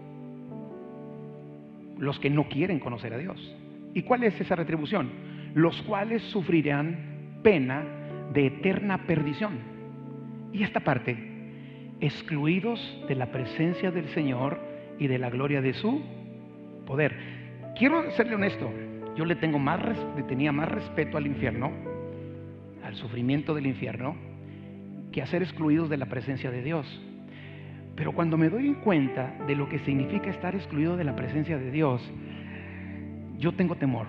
Los 1.98 2.18
que 2.18 2.30
no 2.30 2.48
quieren 2.48 2.78
conocer 2.78 3.14
a 3.14 3.18
Dios. 3.18 3.56
¿Y 3.94 4.02
cuál 4.02 4.24
es 4.24 4.38
esa 4.40 4.56
retribución? 4.56 5.10
Los 5.54 5.80
cuales 5.82 6.22
sufrirán 6.24 7.40
pena 7.42 7.84
de 8.32 8.46
eterna 8.46 9.06
perdición. 9.06 9.58
Y 10.52 10.62
esta 10.62 10.80
parte, 10.80 11.16
excluidos 12.00 12.80
de 13.08 13.14
la 13.14 13.26
presencia 13.26 13.90
del 13.90 14.08
Señor 14.08 14.58
y 14.98 15.06
de 15.06 15.18
la 15.18 15.30
gloria 15.30 15.62
de 15.62 15.74
su 15.74 16.02
poder. 16.86 17.16
Quiero 17.78 18.10
serle 18.12 18.34
honesto, 18.34 18.70
yo 19.16 19.24
le 19.24 19.36
tengo 19.36 19.58
más, 19.58 19.80
tenía 20.28 20.52
más 20.52 20.68
respeto 20.70 21.16
al 21.16 21.26
infierno, 21.26 21.70
al 22.84 22.94
sufrimiento 22.96 23.54
del 23.54 23.66
infierno, 23.66 24.16
que 25.12 25.22
a 25.22 25.26
ser 25.26 25.42
excluidos 25.42 25.88
de 25.88 25.96
la 25.96 26.06
presencia 26.06 26.50
de 26.50 26.62
Dios. 26.62 27.00
Pero 27.94 28.12
cuando 28.12 28.36
me 28.38 28.48
doy 28.48 28.74
cuenta 28.76 29.34
de 29.46 29.54
lo 29.54 29.68
que 29.68 29.78
significa 29.80 30.30
estar 30.30 30.54
excluido 30.54 30.96
de 30.96 31.04
la 31.04 31.14
presencia 31.14 31.58
de 31.58 31.70
Dios, 31.70 32.02
yo 33.38 33.52
tengo 33.52 33.76
temor. 33.76 34.06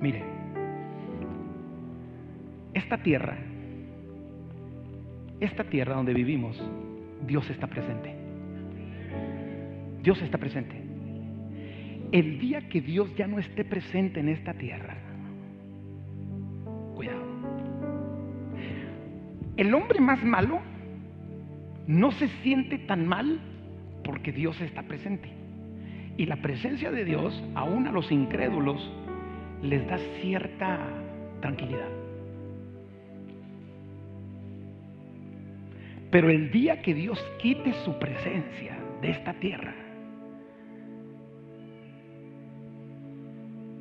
Mire, 0.00 0.24
esta 2.74 2.98
tierra, 2.98 3.38
esta 5.40 5.64
tierra 5.64 5.94
donde 5.94 6.14
vivimos, 6.14 6.60
Dios 7.26 7.48
está 7.50 7.66
presente. 7.66 8.14
Dios 10.02 10.20
está 10.22 10.38
presente. 10.38 10.82
El 12.10 12.38
día 12.38 12.68
que 12.68 12.80
Dios 12.80 13.14
ya 13.16 13.26
no 13.26 13.38
esté 13.38 13.64
presente 13.64 14.20
en 14.20 14.28
esta 14.28 14.54
tierra, 14.54 14.97
El 19.58 19.74
hombre 19.74 20.00
más 20.00 20.22
malo 20.22 20.60
no 21.88 22.12
se 22.12 22.28
siente 22.42 22.78
tan 22.78 23.08
mal 23.08 23.40
porque 24.04 24.30
Dios 24.30 24.58
está 24.60 24.84
presente. 24.84 25.28
Y 26.16 26.26
la 26.26 26.36
presencia 26.36 26.92
de 26.92 27.04
Dios, 27.04 27.42
aún 27.56 27.88
a 27.88 27.92
los 27.92 28.12
incrédulos, 28.12 28.88
les 29.60 29.84
da 29.88 29.98
cierta 30.20 30.78
tranquilidad. 31.40 31.88
Pero 36.12 36.30
el 36.30 36.52
día 36.52 36.80
que 36.80 36.94
Dios 36.94 37.20
quite 37.40 37.72
su 37.84 37.98
presencia 37.98 38.78
de 39.02 39.10
esta 39.10 39.34
tierra, 39.34 39.74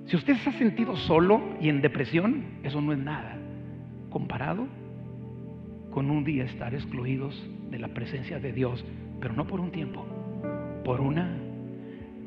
si 0.07 0.15
usted 0.15 0.37
se 0.37 0.49
ha 0.49 0.53
sentido 0.53 0.95
solo 0.95 1.39
y 1.61 1.69
en 1.69 1.81
depresión, 1.81 2.45
eso 2.63 2.81
no 2.81 2.93
es 2.93 2.99
nada 2.99 3.37
comparado 4.09 4.67
con 5.97 6.11
un 6.11 6.23
día 6.23 6.43
estar 6.43 6.75
excluidos 6.75 7.33
de 7.71 7.79
la 7.79 7.87
presencia 7.87 8.37
de 8.37 8.53
Dios, 8.53 8.85
pero 9.19 9.33
no 9.33 9.47
por 9.47 9.59
un 9.59 9.71
tiempo, 9.71 10.05
por 10.85 11.01
una 11.01 11.35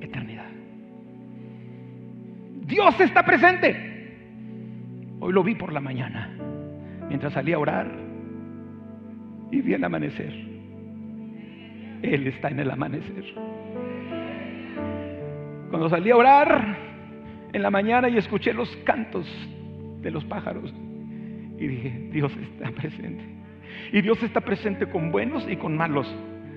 eternidad. 0.01 0.51
Dios 2.67 3.01
está 3.01 3.25
presente. 3.25 3.77
Hoy 5.21 5.33
lo 5.33 5.45
vi 5.45 5.55
por 5.55 5.73
la 5.73 5.79
mañana, 5.79 6.37
mientras 7.07 7.33
salí 7.33 7.53
a 7.53 7.61
orar 7.61 7.89
y 9.53 9.61
vi 9.61 9.75
el 9.75 9.85
amanecer. 9.85 10.33
Él 12.03 12.27
está 12.27 12.49
en 12.49 12.59
el 12.59 12.73
amanecer. 12.73 13.25
Cuando 15.71 15.89
salí 15.89 16.11
a 16.11 16.17
orar 16.17 16.77
en 17.53 17.63
la 17.63 17.71
mañana 17.71 18.09
y 18.09 18.17
escuché 18.17 18.53
los 18.53 18.69
cantos 18.79 19.29
de 20.03 20.11
los 20.11 20.25
pájaros 20.25 20.75
y 21.57 21.69
dije, 21.69 22.09
Dios 22.11 22.37
está 22.37 22.73
presente. 22.73 23.40
Y 23.93 24.01
Dios 24.03 24.23
está 24.23 24.41
presente 24.41 24.87
con 24.87 25.11
buenos 25.11 25.47
y 25.49 25.57
con 25.57 25.77
malos. 25.77 26.07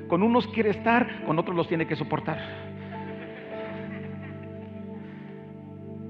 Con 0.07 0.23
unos 0.23 0.47
quiere 0.47 0.69
estar, 0.69 1.23
con 1.25 1.39
otros 1.39 1.55
los 1.55 1.67
tiene 1.67 1.87
que 1.87 1.95
soportar. 1.95 2.37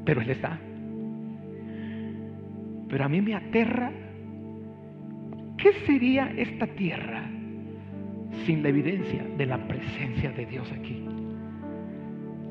Pero 0.05 0.21
Él 0.21 0.29
está. 0.29 0.59
Pero 2.89 3.05
a 3.05 3.09
mí 3.09 3.21
me 3.21 3.35
aterra. 3.35 3.91
¿Qué 5.57 5.73
sería 5.85 6.33
esta 6.35 6.67
tierra 6.67 7.23
sin 8.45 8.63
la 8.63 8.69
evidencia 8.69 9.23
de 9.37 9.45
la 9.45 9.67
presencia 9.67 10.31
de 10.31 10.45
Dios 10.45 10.69
aquí? 10.71 11.05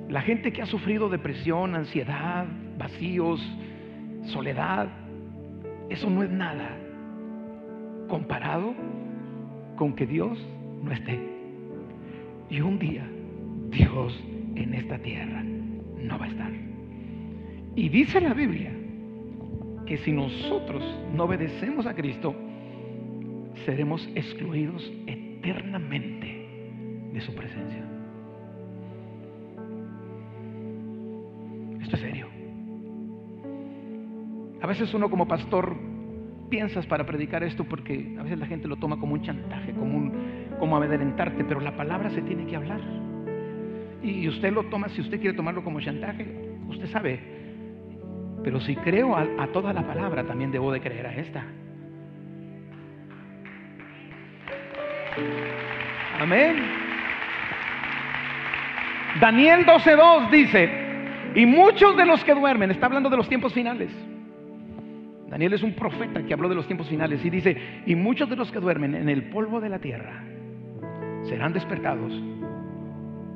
La 0.09 0.23
gente 0.23 0.53
que 0.53 0.63
ha 0.63 0.67
sufrido 0.67 1.11
depresión, 1.11 1.75
ansiedad, 1.75 2.47
vacíos, 2.79 3.41
soledad, 4.25 4.89
eso 5.91 6.09
no 6.09 6.23
es 6.23 6.31
nada 6.31 6.79
comparado 8.09 8.75
con 9.77 9.95
que 9.95 10.07
Dios 10.07 10.39
no 10.83 10.93
esté. 10.93 11.19
Y 12.51 12.61
un 12.61 12.79
día 12.79 13.09
Dios 13.71 14.19
en 14.55 14.75
esta 14.75 14.99
tierra 14.99 15.43
no 15.43 16.19
va 16.19 16.27
a 16.27 16.29
estar. 16.29 16.53
Y 17.75 17.89
dice 17.89 18.21
la 18.21 18.35
Biblia 18.35 18.73
que 19.87 19.97
si 19.99 20.13
nosotros 20.13 20.83
no 21.15 21.25
obedecemos 21.25 21.87
a 21.87 21.95
Cristo, 21.95 22.35
seremos 23.65 24.09
excluidos 24.15 24.91
eternamente 25.07 26.47
de 27.13 27.21
su 27.21 27.35
presencia. 27.35 27.85
Esto 31.81 31.97
es 31.97 32.03
serio. 32.03 32.27
A 34.61 34.67
veces 34.67 34.93
uno 34.95 35.11
como 35.11 35.27
pastor 35.27 35.77
piensas 36.53 36.85
para 36.85 37.07
predicar 37.07 37.43
esto 37.43 37.65
porque 37.65 38.15
a 38.21 38.23
veces 38.25 38.39
la 38.39 38.45
gente 38.45 38.69
lo 38.69 38.77
toma 38.77 39.01
como 39.01 39.15
un 39.15 39.23
chantaje, 39.23 39.73
como 39.73 39.97
un 39.97 40.53
como 40.59 40.77
amedrentarte, 40.77 41.45
pero 41.45 41.61
la 41.61 41.75
palabra 41.75 42.11
se 42.11 42.21
tiene 42.21 42.47
que 42.47 42.55
hablar. 42.55 42.79
Y 44.03 44.29
usted 44.29 44.53
lo 44.53 44.65
toma, 44.65 44.91
si 44.91 45.01
usted 45.01 45.19
quiere 45.19 45.35
tomarlo 45.35 45.65
como 45.65 45.81
chantaje, 45.81 46.27
usted 46.69 46.87
sabe. 46.89 47.21
Pero 48.45 48.61
si 48.61 48.77
creo 48.77 49.17
a, 49.17 49.47
toda 49.47 49.73
la 49.73 49.87
palabra, 49.87 50.25
también 50.25 50.53
debo 50.53 50.71
de 50.71 50.83
creer 50.83 51.07
a 51.07 51.15
esta. 51.15 51.43
Amén. 56.21 56.57
Daniel 59.21 59.65
12.2 59.65 60.31
dice, 60.31 60.71
y 61.35 61.47
muchos 61.47 61.97
de 61.97 62.05
los 62.05 62.23
que 62.25 62.35
duermen, 62.35 62.71
está 62.71 62.87
hablando 62.87 63.09
de 63.09 63.17
los 63.17 63.27
tiempos 63.27 63.55
finales. 63.55 63.91
Daniel 65.33 65.55
es 65.55 65.63
un 65.63 65.73
profeta 65.73 66.23
que 66.23 66.35
habló 66.35 66.51
de 66.51 66.55
los 66.55 66.67
tiempos 66.67 66.91
finales 66.91 67.25
y 67.25 67.31
dice, 67.31 67.57
y 67.87 67.95
muchos 67.95 68.29
de 68.29 68.37
los 68.37 68.53
que 68.53 68.61
duermen 68.61 68.95
en 68.95 69.09
el 69.09 69.31
polvo 69.31 69.63
de 69.63 69.71
la 69.71 69.79
tierra 69.79 70.23
serán 71.23 71.55
despertados, 71.55 72.13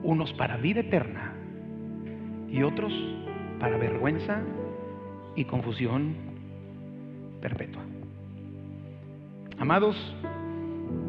unos 0.03 0.31
para 0.35 0.59
vida 0.59 0.81
eterna 0.81 1.33
y 2.51 2.63
otros 2.63 2.93
para 3.59 3.79
vergüenza 3.79 4.43
y 5.37 5.47
confusión 5.47 6.17
perpetua. 7.41 7.83
Amados, 9.59 9.97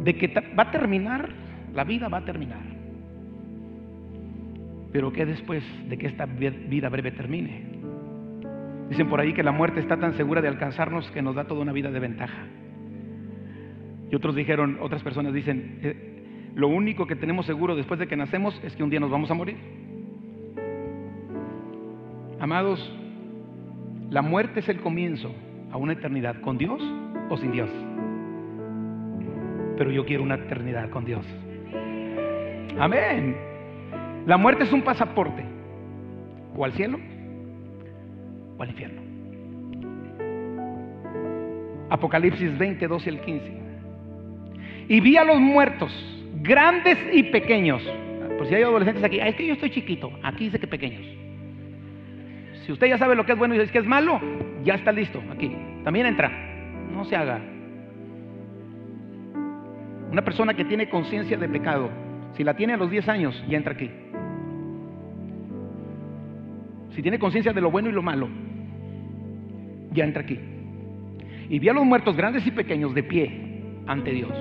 de 0.06 0.16
que 0.16 0.34
va 0.58 0.64
a 0.64 0.72
terminar, 0.72 1.28
la 1.74 1.84
vida 1.84 2.08
va 2.08 2.20
a 2.20 2.26
terminar. 2.26 2.64
Pero 4.94 5.12
¿qué 5.12 5.26
después 5.26 5.66
de 5.90 5.98
que 5.98 6.08
esta 6.08 6.26
vida 6.26 6.88
breve 6.88 7.12
termine? 7.12 7.67
Dicen 8.90 9.10
por 9.10 9.20
ahí 9.20 9.34
que 9.34 9.44
la 9.44 9.52
muerte 9.52 9.80
está 9.80 9.98
tan 9.98 10.14
segura 10.14 10.42
de 10.42 10.48
alcanzarnos 10.48 11.10
que 11.12 11.22
nos 11.22 11.36
da 11.36 11.46
toda 11.46 11.62
una 11.62 11.74
vida 11.74 11.92
de 11.92 12.00
ventaja. 12.00 12.46
Y 14.10 14.16
otros 14.16 14.36
dijeron, 14.36 14.78
otras 14.82 15.04
personas 15.04 15.34
dicen, 15.34 15.80
eh, 15.84 16.52
lo 16.56 16.70
único 16.70 17.06
que 17.06 17.16
tenemos 17.16 17.46
seguro 17.46 17.76
después 17.76 18.00
de 18.00 18.08
que 18.08 18.16
nacemos 18.16 18.60
es 18.64 18.76
que 18.76 18.84
un 18.84 18.90
día 18.90 19.00
nos 19.00 19.12
vamos 19.12 19.30
a 19.30 19.34
morir. 19.34 19.58
Amados, 22.40 22.80
la 24.10 24.22
muerte 24.22 24.62
es 24.62 24.70
el 24.70 24.80
comienzo 24.80 25.34
a 25.72 25.78
una 25.78 25.94
eternidad 25.94 26.40
con 26.40 26.58
Dios 26.58 26.82
o 27.30 27.38
sin 27.38 27.52
Dios. 27.52 27.70
Pero 29.78 29.92
yo 29.92 30.06
quiero 30.06 30.24
una 30.24 30.36
eternidad 30.36 30.90
con 30.90 31.04
Dios. 31.04 31.26
Amén. 32.80 33.36
La 34.26 34.38
muerte 34.38 34.64
es 34.64 34.72
un 34.72 34.82
pasaporte. 34.82 35.44
O 36.56 36.64
al 36.64 36.72
cielo 36.74 36.98
o 38.58 38.64
al 38.64 38.70
infierno. 38.70 39.02
Apocalipsis 41.90 42.58
20, 42.58 42.88
12 42.88 43.10
al 43.10 43.22
15. 43.22 43.58
Y 44.90 45.00
vi 45.00 45.18
a 45.18 45.24
los 45.24 45.40
muertos, 45.40 45.92
grandes 46.42 46.98
y 47.14 47.24
pequeños. 47.24 47.82
Por 48.38 48.48
si 48.48 48.56
hay 48.56 48.64
adolescentes 48.64 49.04
aquí, 49.04 49.20
es 49.20 49.36
que 49.36 49.48
yo 49.48 49.54
estoy 49.54 49.72
chiquito. 49.72 50.12
Aquí 50.24 50.46
dice 50.46 50.60
que 50.60 50.68
pequeños. 50.68 51.06
Si 52.66 52.72
usted 52.72 52.88
ya 52.88 52.98
sabe 52.98 53.16
lo 53.16 53.26
que 53.26 53.32
es 53.32 53.38
bueno 53.38 53.56
y 53.56 53.60
dice 53.60 53.72
que 53.72 53.80
es 53.80 53.86
malo, 53.86 54.20
ya 54.64 54.76
está 54.76 54.92
listo 54.92 55.22
aquí. 55.32 55.56
También 55.84 56.06
entra. 56.06 56.30
No 56.92 57.06
se 57.06 57.16
haga. 57.16 57.42
Una 60.12 60.22
persona 60.24 60.54
que 60.54 60.66
tiene 60.66 60.90
conciencia 60.90 61.38
de 61.38 61.50
pecado, 61.50 61.90
si 62.36 62.44
la 62.44 62.56
tiene 62.56 62.74
a 62.74 62.78
los 62.78 62.90
10 62.90 63.10
años, 63.10 63.44
ya 63.48 63.58
entra 63.58 63.74
aquí. 63.74 63.90
Si 66.92 67.02
tiene 67.02 67.20
conciencia 67.20 67.54
de 67.54 67.62
lo 67.62 67.72
bueno 67.72 67.90
y 67.90 67.92
lo 67.92 68.02
malo, 68.02 68.30
ya 69.92 70.04
entra 70.04 70.24
aquí. 70.24 70.40
Y 71.50 71.60
vi 71.60 71.70
a 71.70 71.74
los 71.74 71.86
muertos 71.86 72.16
grandes 72.16 72.46
y 72.46 72.52
pequeños 72.52 72.94
de 72.94 73.04
pie 73.04 73.62
ante 73.88 74.12
Dios. 74.12 74.34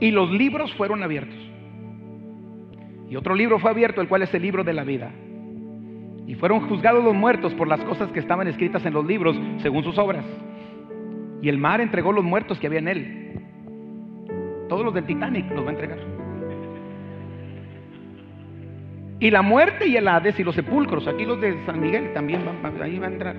Y 0.00 0.10
los 0.10 0.30
libros 0.30 0.72
fueron 0.74 1.02
abiertos. 1.02 1.36
Y 3.08 3.16
otro 3.16 3.34
libro 3.34 3.58
fue 3.58 3.70
abierto, 3.70 4.00
el 4.00 4.08
cual 4.08 4.22
es 4.22 4.34
el 4.34 4.42
libro 4.42 4.64
de 4.64 4.72
la 4.72 4.84
vida. 4.84 5.10
Y 6.26 6.34
fueron 6.34 6.68
juzgados 6.68 7.04
los 7.04 7.14
muertos 7.14 7.54
por 7.54 7.68
las 7.68 7.80
cosas 7.84 8.10
que 8.10 8.18
estaban 8.18 8.48
escritas 8.48 8.84
en 8.84 8.94
los 8.94 9.06
libros 9.06 9.38
según 9.58 9.84
sus 9.84 9.96
obras. 9.96 10.24
Y 11.40 11.48
el 11.48 11.58
mar 11.58 11.80
entregó 11.80 12.12
los 12.12 12.24
muertos 12.24 12.58
que 12.58 12.66
había 12.66 12.80
en 12.80 12.88
él. 12.88 13.40
Todos 14.68 14.84
los 14.84 14.94
del 14.94 15.04
Titanic 15.04 15.48
los 15.52 15.64
va 15.64 15.70
a 15.70 15.72
entregar. 15.72 15.98
Y 19.18 19.30
la 19.30 19.42
muerte 19.42 19.86
y 19.86 19.96
el 19.96 20.08
Hades 20.08 20.38
y 20.38 20.44
los 20.44 20.54
sepulcros, 20.54 21.06
aquí 21.06 21.24
los 21.24 21.40
de 21.40 21.64
San 21.64 21.80
Miguel 21.80 22.12
también 22.12 22.42
van, 22.44 22.82
ahí 22.82 22.98
van 22.98 23.10
a 23.10 23.14
entrar. 23.14 23.36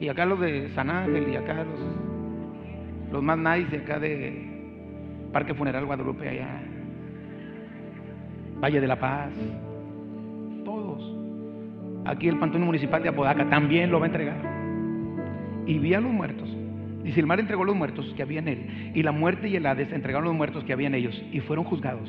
Y 0.00 0.08
acá 0.08 0.26
los 0.26 0.40
de 0.40 0.70
San 0.74 0.90
Ángel 0.90 1.28
y 1.28 1.36
acá 1.36 1.64
los, 1.64 3.12
los 3.12 3.22
más 3.22 3.38
nice 3.38 3.70
de 3.70 3.82
acá 3.82 3.98
de 3.98 4.54
Parque 5.32 5.54
Funeral 5.54 5.84
Guadalupe 5.84 6.28
allá. 6.28 6.62
Valle 8.62 8.80
de 8.80 8.86
la 8.86 8.98
Paz. 8.98 9.30
Todos. 10.64 11.16
Aquí 12.06 12.28
el 12.28 12.38
Pantón 12.38 12.62
Municipal 12.62 13.02
de 13.02 13.08
Apodaca 13.08 13.48
también 13.48 13.90
lo 13.90 13.98
va 13.98 14.06
a 14.06 14.08
entregar. 14.08 14.36
Y 15.66 15.78
vi 15.78 15.94
a 15.94 16.00
los 16.00 16.12
muertos. 16.12 16.48
Dice, 17.02 17.20
el 17.20 17.26
mar 17.26 17.38
entregó 17.38 17.64
los 17.64 17.76
muertos 17.76 18.12
que 18.16 18.22
había 18.22 18.38
en 18.38 18.48
él. 18.48 18.92
Y 18.94 19.02
la 19.02 19.12
muerte 19.12 19.48
y 19.48 19.56
el 19.56 19.66
Hades 19.66 19.92
entregaron 19.92 20.24
los 20.24 20.34
muertos 20.34 20.64
que 20.64 20.72
había 20.72 20.86
en 20.86 20.94
ellos. 20.94 21.22
Y 21.32 21.40
fueron 21.40 21.64
juzgados. 21.64 22.08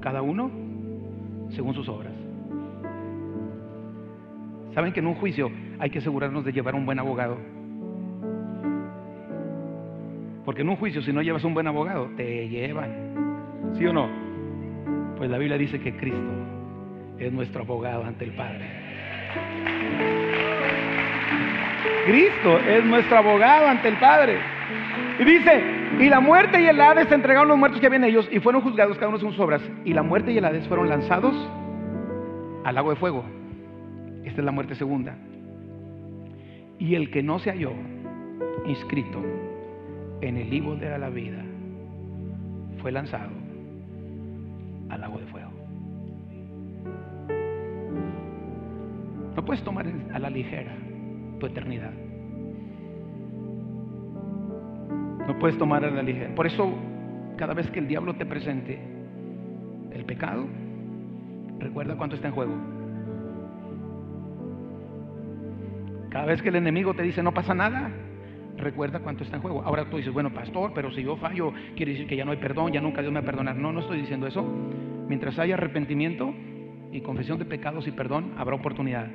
Cada 0.00 0.22
uno 0.22 0.50
según 1.50 1.74
sus 1.74 1.88
obras. 1.88 2.12
¿Saben 4.74 4.92
que 4.92 5.00
en 5.00 5.06
un 5.06 5.14
juicio 5.14 5.50
hay 5.78 5.90
que 5.90 5.98
asegurarnos 5.98 6.44
de 6.44 6.52
llevar 6.52 6.74
un 6.74 6.86
buen 6.86 6.98
abogado? 6.98 7.38
Porque 10.44 10.62
en 10.62 10.68
un 10.68 10.76
juicio 10.76 11.02
si 11.02 11.12
no 11.12 11.22
llevas 11.22 11.44
un 11.44 11.54
buen 11.54 11.66
abogado, 11.66 12.10
te 12.16 12.48
llevan. 12.48 13.72
¿Sí 13.76 13.86
o 13.86 13.92
no? 13.92 14.08
Pues 15.16 15.30
la 15.30 15.38
Biblia 15.38 15.56
dice 15.56 15.80
que 15.80 15.96
Cristo 15.96 16.32
es 17.18 17.32
nuestro 17.32 17.62
abogado 17.62 18.04
ante 18.04 18.24
el 18.24 18.32
Padre. 18.32 18.68
Cristo 22.06 22.58
es 22.58 22.84
nuestro 22.84 23.18
abogado 23.18 23.66
ante 23.66 23.88
el 23.88 23.96
Padre. 23.96 24.38
Y 25.18 25.24
dice, 25.24 25.62
y 25.98 26.08
la 26.08 26.20
muerte 26.20 26.60
y 26.60 26.66
el 26.66 26.80
Hades 26.80 27.10
entregaron 27.10 27.48
los 27.48 27.56
muertos 27.56 27.80
que 27.80 27.86
habían 27.86 28.04
ellos 28.04 28.28
y 28.30 28.40
fueron 28.40 28.62
juzgados 28.62 28.96
cada 28.96 29.08
uno 29.08 29.18
según 29.18 29.32
sus 29.32 29.40
obras. 29.40 29.62
Y 29.84 29.94
la 29.94 30.02
muerte 30.02 30.32
y 30.32 30.38
el 30.38 30.44
Hades 30.44 30.68
fueron 30.68 30.88
lanzados 30.88 31.34
al 32.64 32.74
lago 32.74 32.90
de 32.90 32.96
fuego. 32.96 33.24
Esta 34.24 34.40
es 34.40 34.44
la 34.44 34.52
muerte 34.52 34.74
segunda. 34.74 35.16
Y 36.84 36.96
el 36.96 37.10
que 37.10 37.22
no 37.22 37.38
se 37.38 37.50
halló 37.50 37.72
inscrito 38.66 39.22
en 40.20 40.36
el 40.36 40.50
libro 40.50 40.76
de 40.76 40.98
la 40.98 41.08
vida 41.08 41.42
fue 42.82 42.92
lanzado 42.92 43.30
al 44.90 45.00
lago 45.00 45.16
de 45.16 45.26
fuego. 45.28 45.50
No 49.34 49.44
puedes 49.46 49.64
tomar 49.64 49.86
a 50.12 50.18
la 50.18 50.28
ligera 50.28 50.76
tu 51.40 51.46
eternidad. 51.46 51.92
No 55.26 55.38
puedes 55.38 55.56
tomar 55.56 55.86
a 55.86 55.90
la 55.90 56.02
ligera. 56.02 56.34
Por 56.34 56.46
eso, 56.46 56.70
cada 57.38 57.54
vez 57.54 57.70
que 57.70 57.78
el 57.78 57.88
diablo 57.88 58.14
te 58.16 58.26
presente 58.26 58.78
el 59.90 60.04
pecado, 60.04 60.44
recuerda 61.60 61.96
cuánto 61.96 62.16
está 62.16 62.28
en 62.28 62.34
juego. 62.34 62.73
Cada 66.14 66.26
vez 66.26 66.40
que 66.42 66.48
el 66.50 66.54
enemigo 66.54 66.94
te 66.94 67.02
dice 67.02 67.24
no 67.24 67.34
pasa 67.34 67.54
nada, 67.54 67.90
recuerda 68.56 69.00
cuánto 69.00 69.24
está 69.24 69.34
en 69.34 69.42
juego. 69.42 69.62
Ahora 69.64 69.90
tú 69.90 69.96
dices, 69.96 70.12
bueno, 70.12 70.32
pastor, 70.32 70.70
pero 70.72 70.92
si 70.92 71.02
yo 71.02 71.16
fallo, 71.16 71.52
quiere 71.74 71.90
decir 71.90 72.06
que 72.06 72.14
ya 72.14 72.24
no 72.24 72.30
hay 72.30 72.36
perdón, 72.36 72.72
ya 72.72 72.80
nunca 72.80 73.00
Dios 73.00 73.12
me 73.12 73.18
va 73.18 73.24
a 73.24 73.26
perdonar. 73.26 73.56
No, 73.56 73.72
no 73.72 73.80
estoy 73.80 73.98
diciendo 73.98 74.28
eso. 74.28 74.44
Mientras 75.08 75.40
haya 75.40 75.54
arrepentimiento 75.54 76.32
y 76.92 77.00
confesión 77.00 77.40
de 77.40 77.46
pecados 77.46 77.88
y 77.88 77.90
perdón, 77.90 78.32
habrá 78.38 78.54
oportunidad. 78.54 79.08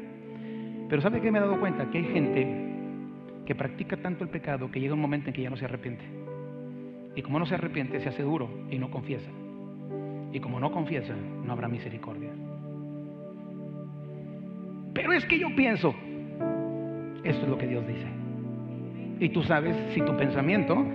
Pero 0.89 1.01
¿sabe 1.01 1.21
qué 1.21 1.31
me 1.31 1.37
he 1.37 1.41
dado 1.41 1.57
cuenta? 1.61 1.89
Que 1.89 1.99
hay 1.99 2.03
gente 2.03 2.65
que 3.45 3.55
practica 3.55 3.95
tanto 3.95 4.25
el 4.25 4.29
pecado 4.29 4.69
que 4.69 4.81
llega 4.81 4.93
un 4.93 4.99
momento 4.99 5.29
en 5.29 5.33
que 5.33 5.43
ya 5.43 5.49
no 5.49 5.55
se 5.55 5.63
arrepiente. 5.63 6.03
Y 7.15 7.21
como 7.21 7.39
no 7.39 7.45
se 7.45 7.55
arrepiente, 7.55 8.01
se 8.01 8.09
hace 8.09 8.23
duro 8.23 8.49
y 8.69 8.77
no 8.77 8.91
confiesa. 8.91 9.29
Y 10.33 10.41
como 10.41 10.59
no 10.59 10.69
confiesa, 10.69 11.15
no 11.45 11.53
habrá 11.53 11.69
misericordia. 11.69 12.31
Pero 14.93 15.13
es 15.13 15.25
que 15.27 15.39
yo 15.39 15.47
pienso, 15.55 15.95
esto 17.23 17.43
es 17.43 17.49
lo 17.49 17.57
que 17.57 17.67
Dios 17.67 17.85
dice. 17.87 18.07
Y 19.19 19.29
tú 19.29 19.43
sabes 19.43 19.75
si 19.93 20.01
tu 20.01 20.15
pensamiento 20.15 20.85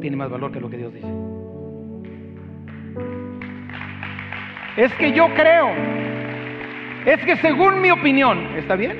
tiene 0.00 0.16
más 0.16 0.30
valor 0.30 0.52
que 0.52 0.60
lo 0.60 0.70
que 0.70 0.78
Dios 0.78 0.94
dice. 0.94 1.08
Es 4.76 4.92
que 4.94 5.12
yo 5.12 5.28
creo. 5.34 5.68
Es 7.06 7.22
que 7.24 7.36
según 7.36 7.80
mi 7.80 7.90
opinión, 7.90 8.38
¿está 8.56 8.76
bien? 8.76 8.96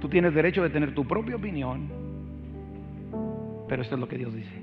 Tú 0.00 0.08
tienes 0.08 0.34
derecho 0.34 0.62
de 0.62 0.70
tener 0.70 0.94
tu 0.94 1.06
propia 1.06 1.36
opinión. 1.36 1.88
Pero 3.68 3.82
esto 3.82 3.94
es 3.94 4.00
lo 4.00 4.08
que 4.08 4.18
Dios 4.18 4.34
dice. 4.34 4.54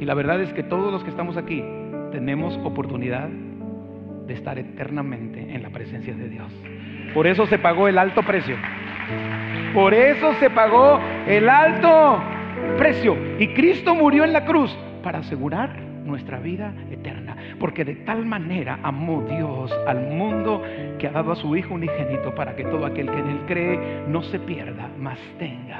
Y 0.00 0.04
la 0.04 0.14
verdad 0.14 0.40
es 0.40 0.52
que 0.52 0.62
todos 0.62 0.92
los 0.92 1.02
que 1.02 1.10
estamos 1.10 1.36
aquí 1.36 1.64
tenemos 2.12 2.56
oportunidad 2.64 3.28
de 3.28 4.34
estar 4.34 4.58
eternamente 4.58 5.40
en 5.54 5.62
la 5.62 5.70
presencia 5.70 6.14
de 6.14 6.28
Dios. 6.28 6.52
Por 7.14 7.26
eso 7.26 7.46
se 7.46 7.58
pagó 7.58 7.88
el 7.88 7.98
alto 7.98 8.22
precio. 8.22 8.56
Por 9.74 9.94
eso 9.94 10.34
se 10.34 10.50
pagó 10.50 11.00
el 11.26 11.48
alto 11.48 12.22
precio. 12.76 13.16
Y 13.38 13.48
Cristo 13.48 13.94
murió 13.94 14.24
en 14.24 14.32
la 14.32 14.44
cruz 14.44 14.76
para 15.02 15.18
asegurar 15.18 15.88
nuestra 16.04 16.38
vida 16.38 16.72
eterna. 16.90 17.36
Porque 17.60 17.84
de 17.84 17.96
tal 17.96 18.24
manera 18.24 18.78
amó 18.82 19.24
Dios 19.28 19.72
al 19.86 20.00
mundo 20.08 20.62
que 20.98 21.06
ha 21.06 21.12
dado 21.12 21.32
a 21.32 21.36
su 21.36 21.54
Hijo 21.56 21.74
unigénito 21.74 22.34
para 22.34 22.56
que 22.56 22.64
todo 22.64 22.86
aquel 22.86 23.10
que 23.10 23.18
en 23.18 23.28
él 23.28 23.40
cree 23.46 24.04
no 24.08 24.22
se 24.22 24.38
pierda, 24.38 24.88
mas 24.98 25.18
tenga 25.38 25.78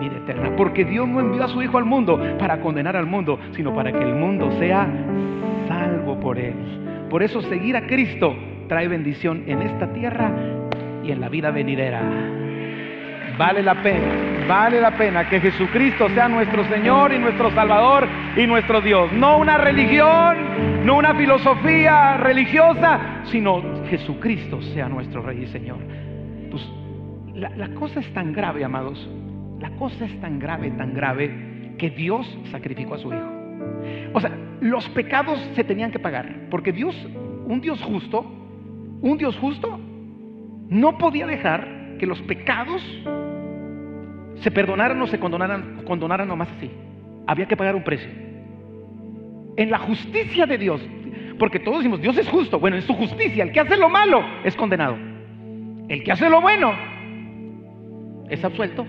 vida 0.00 0.16
eterna. 0.18 0.54
Porque 0.56 0.84
Dios 0.84 1.08
no 1.08 1.20
envió 1.20 1.44
a 1.44 1.48
su 1.48 1.62
Hijo 1.62 1.78
al 1.78 1.84
mundo 1.84 2.20
para 2.38 2.60
condenar 2.60 2.96
al 2.96 3.06
mundo, 3.06 3.38
sino 3.52 3.74
para 3.74 3.92
que 3.92 4.02
el 4.02 4.14
mundo 4.14 4.50
sea 4.58 4.88
salvo 5.68 6.18
por 6.20 6.38
él. 6.38 6.54
Por 7.08 7.22
eso 7.22 7.42
seguir 7.42 7.76
a 7.76 7.86
Cristo 7.86 8.34
trae 8.72 8.88
bendición 8.88 9.44
en 9.48 9.60
esta 9.60 9.92
tierra 9.92 10.32
y 11.04 11.12
en 11.12 11.20
la 11.20 11.28
vida 11.28 11.50
venidera. 11.50 12.00
Vale 13.36 13.62
la 13.62 13.82
pena, 13.82 14.46
vale 14.48 14.80
la 14.80 14.92
pena 14.92 15.28
que 15.28 15.40
Jesucristo 15.40 16.08
sea 16.08 16.26
nuestro 16.26 16.64
Señor 16.64 17.12
y 17.12 17.18
nuestro 17.18 17.50
Salvador 17.50 18.08
y 18.34 18.46
nuestro 18.46 18.80
Dios. 18.80 19.12
No 19.12 19.36
una 19.36 19.58
religión, 19.58 20.86
no 20.86 20.96
una 20.96 21.14
filosofía 21.14 22.16
religiosa, 22.16 23.20
sino 23.24 23.62
Jesucristo 23.90 24.62
sea 24.62 24.88
nuestro 24.88 25.20
Rey 25.20 25.42
y 25.42 25.46
Señor. 25.48 25.76
Pues, 26.50 26.66
la, 27.34 27.50
la 27.50 27.74
cosa 27.74 28.00
es 28.00 28.10
tan 28.14 28.32
grave, 28.32 28.64
amados. 28.64 29.06
La 29.60 29.68
cosa 29.72 30.06
es 30.06 30.18
tan 30.18 30.38
grave, 30.38 30.70
tan 30.70 30.94
grave, 30.94 31.74
que 31.76 31.90
Dios 31.90 32.26
sacrificó 32.50 32.94
a 32.94 32.98
su 32.98 33.12
Hijo. 33.12 33.28
O 34.14 34.20
sea, 34.22 34.34
los 34.62 34.88
pecados 34.88 35.38
se 35.54 35.62
tenían 35.62 35.90
que 35.90 35.98
pagar, 35.98 36.48
porque 36.48 36.72
Dios, 36.72 36.96
un 37.44 37.60
Dios 37.60 37.82
justo, 37.82 38.38
un 39.02 39.18
Dios 39.18 39.36
justo, 39.36 39.78
no 40.68 40.96
podía 40.96 41.26
dejar 41.26 41.98
que 41.98 42.06
los 42.06 42.20
pecados 42.22 42.82
se 44.36 44.50
perdonaran 44.50 45.00
o 45.02 45.06
se 45.06 45.20
condonaran, 45.20 45.82
condonaran 45.84 46.28
nomás 46.28 46.48
así. 46.56 46.70
Había 47.26 47.46
que 47.46 47.56
pagar 47.56 47.76
un 47.76 47.84
precio. 47.84 48.10
En 49.56 49.70
la 49.70 49.78
justicia 49.78 50.46
de 50.46 50.56
Dios, 50.56 50.80
porque 51.38 51.58
todos 51.60 51.78
decimos, 51.78 52.00
Dios 52.00 52.16
es 52.16 52.28
justo. 52.28 52.58
Bueno, 52.58 52.76
en 52.76 52.82
su 52.82 52.94
justicia, 52.94 53.44
el 53.44 53.52
que 53.52 53.60
hace 53.60 53.76
lo 53.76 53.88
malo 53.88 54.24
es 54.44 54.56
condenado. 54.56 54.96
El 55.88 56.02
que 56.02 56.12
hace 56.12 56.30
lo 56.30 56.40
bueno 56.40 56.72
es 58.30 58.42
absuelto. 58.44 58.86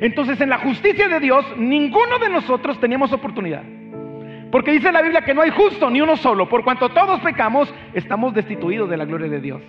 Entonces, 0.00 0.40
en 0.40 0.50
la 0.50 0.58
justicia 0.58 1.08
de 1.08 1.20
Dios, 1.20 1.44
ninguno 1.56 2.18
de 2.18 2.30
nosotros 2.30 2.78
teníamos 2.78 3.12
oportunidad. 3.12 3.64
Porque 4.50 4.72
dice 4.72 4.90
la 4.90 5.02
Biblia 5.02 5.22
que 5.22 5.34
no 5.34 5.42
hay 5.42 5.50
justo 5.50 5.90
ni 5.90 6.00
uno 6.00 6.16
solo. 6.16 6.48
Por 6.48 6.64
cuanto 6.64 6.88
todos 6.88 7.20
pecamos, 7.20 7.72
estamos 7.94 8.34
destituidos 8.34 8.90
de 8.90 8.96
la 8.96 9.04
gloria 9.04 9.28
de 9.28 9.40
Dios. 9.40 9.62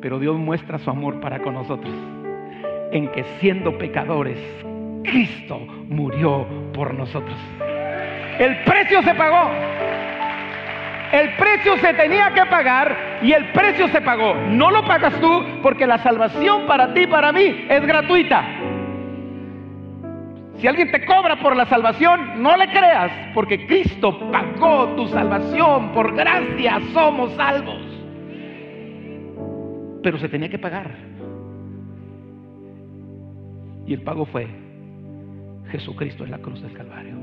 Pero 0.00 0.18
Dios 0.18 0.36
muestra 0.36 0.78
su 0.78 0.90
amor 0.90 1.20
para 1.20 1.40
con 1.40 1.54
nosotros. 1.54 1.94
En 2.90 3.08
que 3.08 3.24
siendo 3.38 3.78
pecadores, 3.78 4.38
Cristo 5.04 5.58
murió 5.88 6.46
por 6.72 6.94
nosotros. 6.94 7.36
El 8.38 8.56
precio 8.64 9.02
se 9.02 9.14
pagó. 9.14 9.50
El 11.12 11.34
precio 11.34 11.76
se 11.78 11.92
tenía 11.94 12.32
que 12.32 12.46
pagar 12.46 13.18
y 13.22 13.32
el 13.32 13.46
precio 13.52 13.88
se 13.88 14.00
pagó. 14.00 14.34
No 14.34 14.70
lo 14.70 14.84
pagas 14.84 15.12
tú 15.20 15.44
porque 15.62 15.86
la 15.86 15.98
salvación 15.98 16.66
para 16.66 16.94
ti 16.94 17.02
y 17.02 17.06
para 17.06 17.32
mí 17.32 17.66
es 17.68 17.84
gratuita. 17.84 18.59
Si 20.60 20.66
alguien 20.66 20.90
te 20.90 21.06
cobra 21.06 21.40
por 21.40 21.56
la 21.56 21.64
salvación, 21.64 22.42
no 22.42 22.54
le 22.54 22.68
creas, 22.68 23.10
porque 23.32 23.66
Cristo 23.66 24.30
pagó 24.30 24.94
tu 24.94 25.08
salvación. 25.08 25.92
Por 25.92 26.14
gracia 26.14 26.78
somos 26.92 27.32
salvos. 27.32 27.82
Pero 30.02 30.18
se 30.18 30.28
tenía 30.28 30.50
que 30.50 30.58
pagar. 30.58 30.90
Y 33.86 33.94
el 33.94 34.02
pago 34.02 34.26
fue 34.26 34.48
Jesucristo 35.70 36.24
en 36.24 36.30
la 36.30 36.38
cruz 36.38 36.60
del 36.60 36.74
Calvario. 36.74 37.14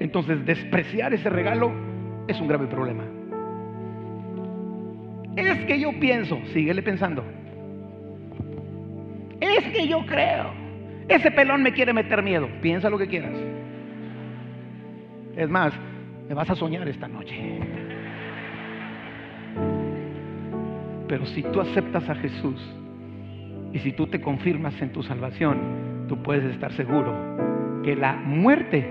Entonces, 0.00 0.44
despreciar 0.44 1.14
ese 1.14 1.30
regalo 1.30 1.70
es 2.26 2.40
un 2.40 2.48
grave 2.48 2.66
problema. 2.66 3.04
Es 5.36 5.64
que 5.66 5.78
yo 5.78 5.92
pienso, 6.00 6.36
síguele 6.52 6.82
pensando. 6.82 7.24
Es 9.40 9.64
que 9.72 9.86
yo 9.86 10.04
creo. 10.04 10.65
Ese 11.08 11.30
pelón 11.30 11.62
me 11.62 11.72
quiere 11.72 11.92
meter 11.92 12.22
miedo. 12.22 12.48
Piensa 12.60 12.90
lo 12.90 12.98
que 12.98 13.06
quieras. 13.06 13.32
Es 15.36 15.48
más, 15.48 15.72
me 16.28 16.34
vas 16.34 16.50
a 16.50 16.54
soñar 16.56 16.88
esta 16.88 17.06
noche. 17.06 17.60
Pero 21.08 21.24
si 21.26 21.42
tú 21.42 21.60
aceptas 21.60 22.08
a 22.08 22.14
Jesús 22.16 22.60
y 23.72 23.78
si 23.78 23.92
tú 23.92 24.06
te 24.08 24.20
confirmas 24.20 24.80
en 24.82 24.90
tu 24.92 25.02
salvación, 25.02 26.06
tú 26.08 26.22
puedes 26.22 26.44
estar 26.52 26.72
seguro 26.72 27.14
que 27.84 27.94
la 27.94 28.14
muerte 28.14 28.84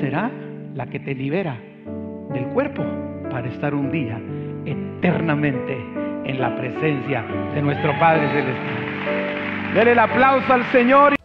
será 0.00 0.30
la 0.74 0.86
que 0.86 1.00
te 1.00 1.14
libera 1.14 1.56
del 2.32 2.46
cuerpo 2.46 2.82
para 3.30 3.48
estar 3.48 3.74
un 3.74 3.90
día 3.90 4.18
eternamente 4.64 5.76
en 6.24 6.40
la 6.40 6.56
presencia 6.56 7.22
de 7.54 7.60
nuestro 7.60 7.92
Padre 7.98 8.28
Celestial. 8.28 9.74
Dele 9.74 9.92
el 9.92 9.98
aplauso 9.98 10.52
al 10.52 10.64
Señor. 10.66 11.21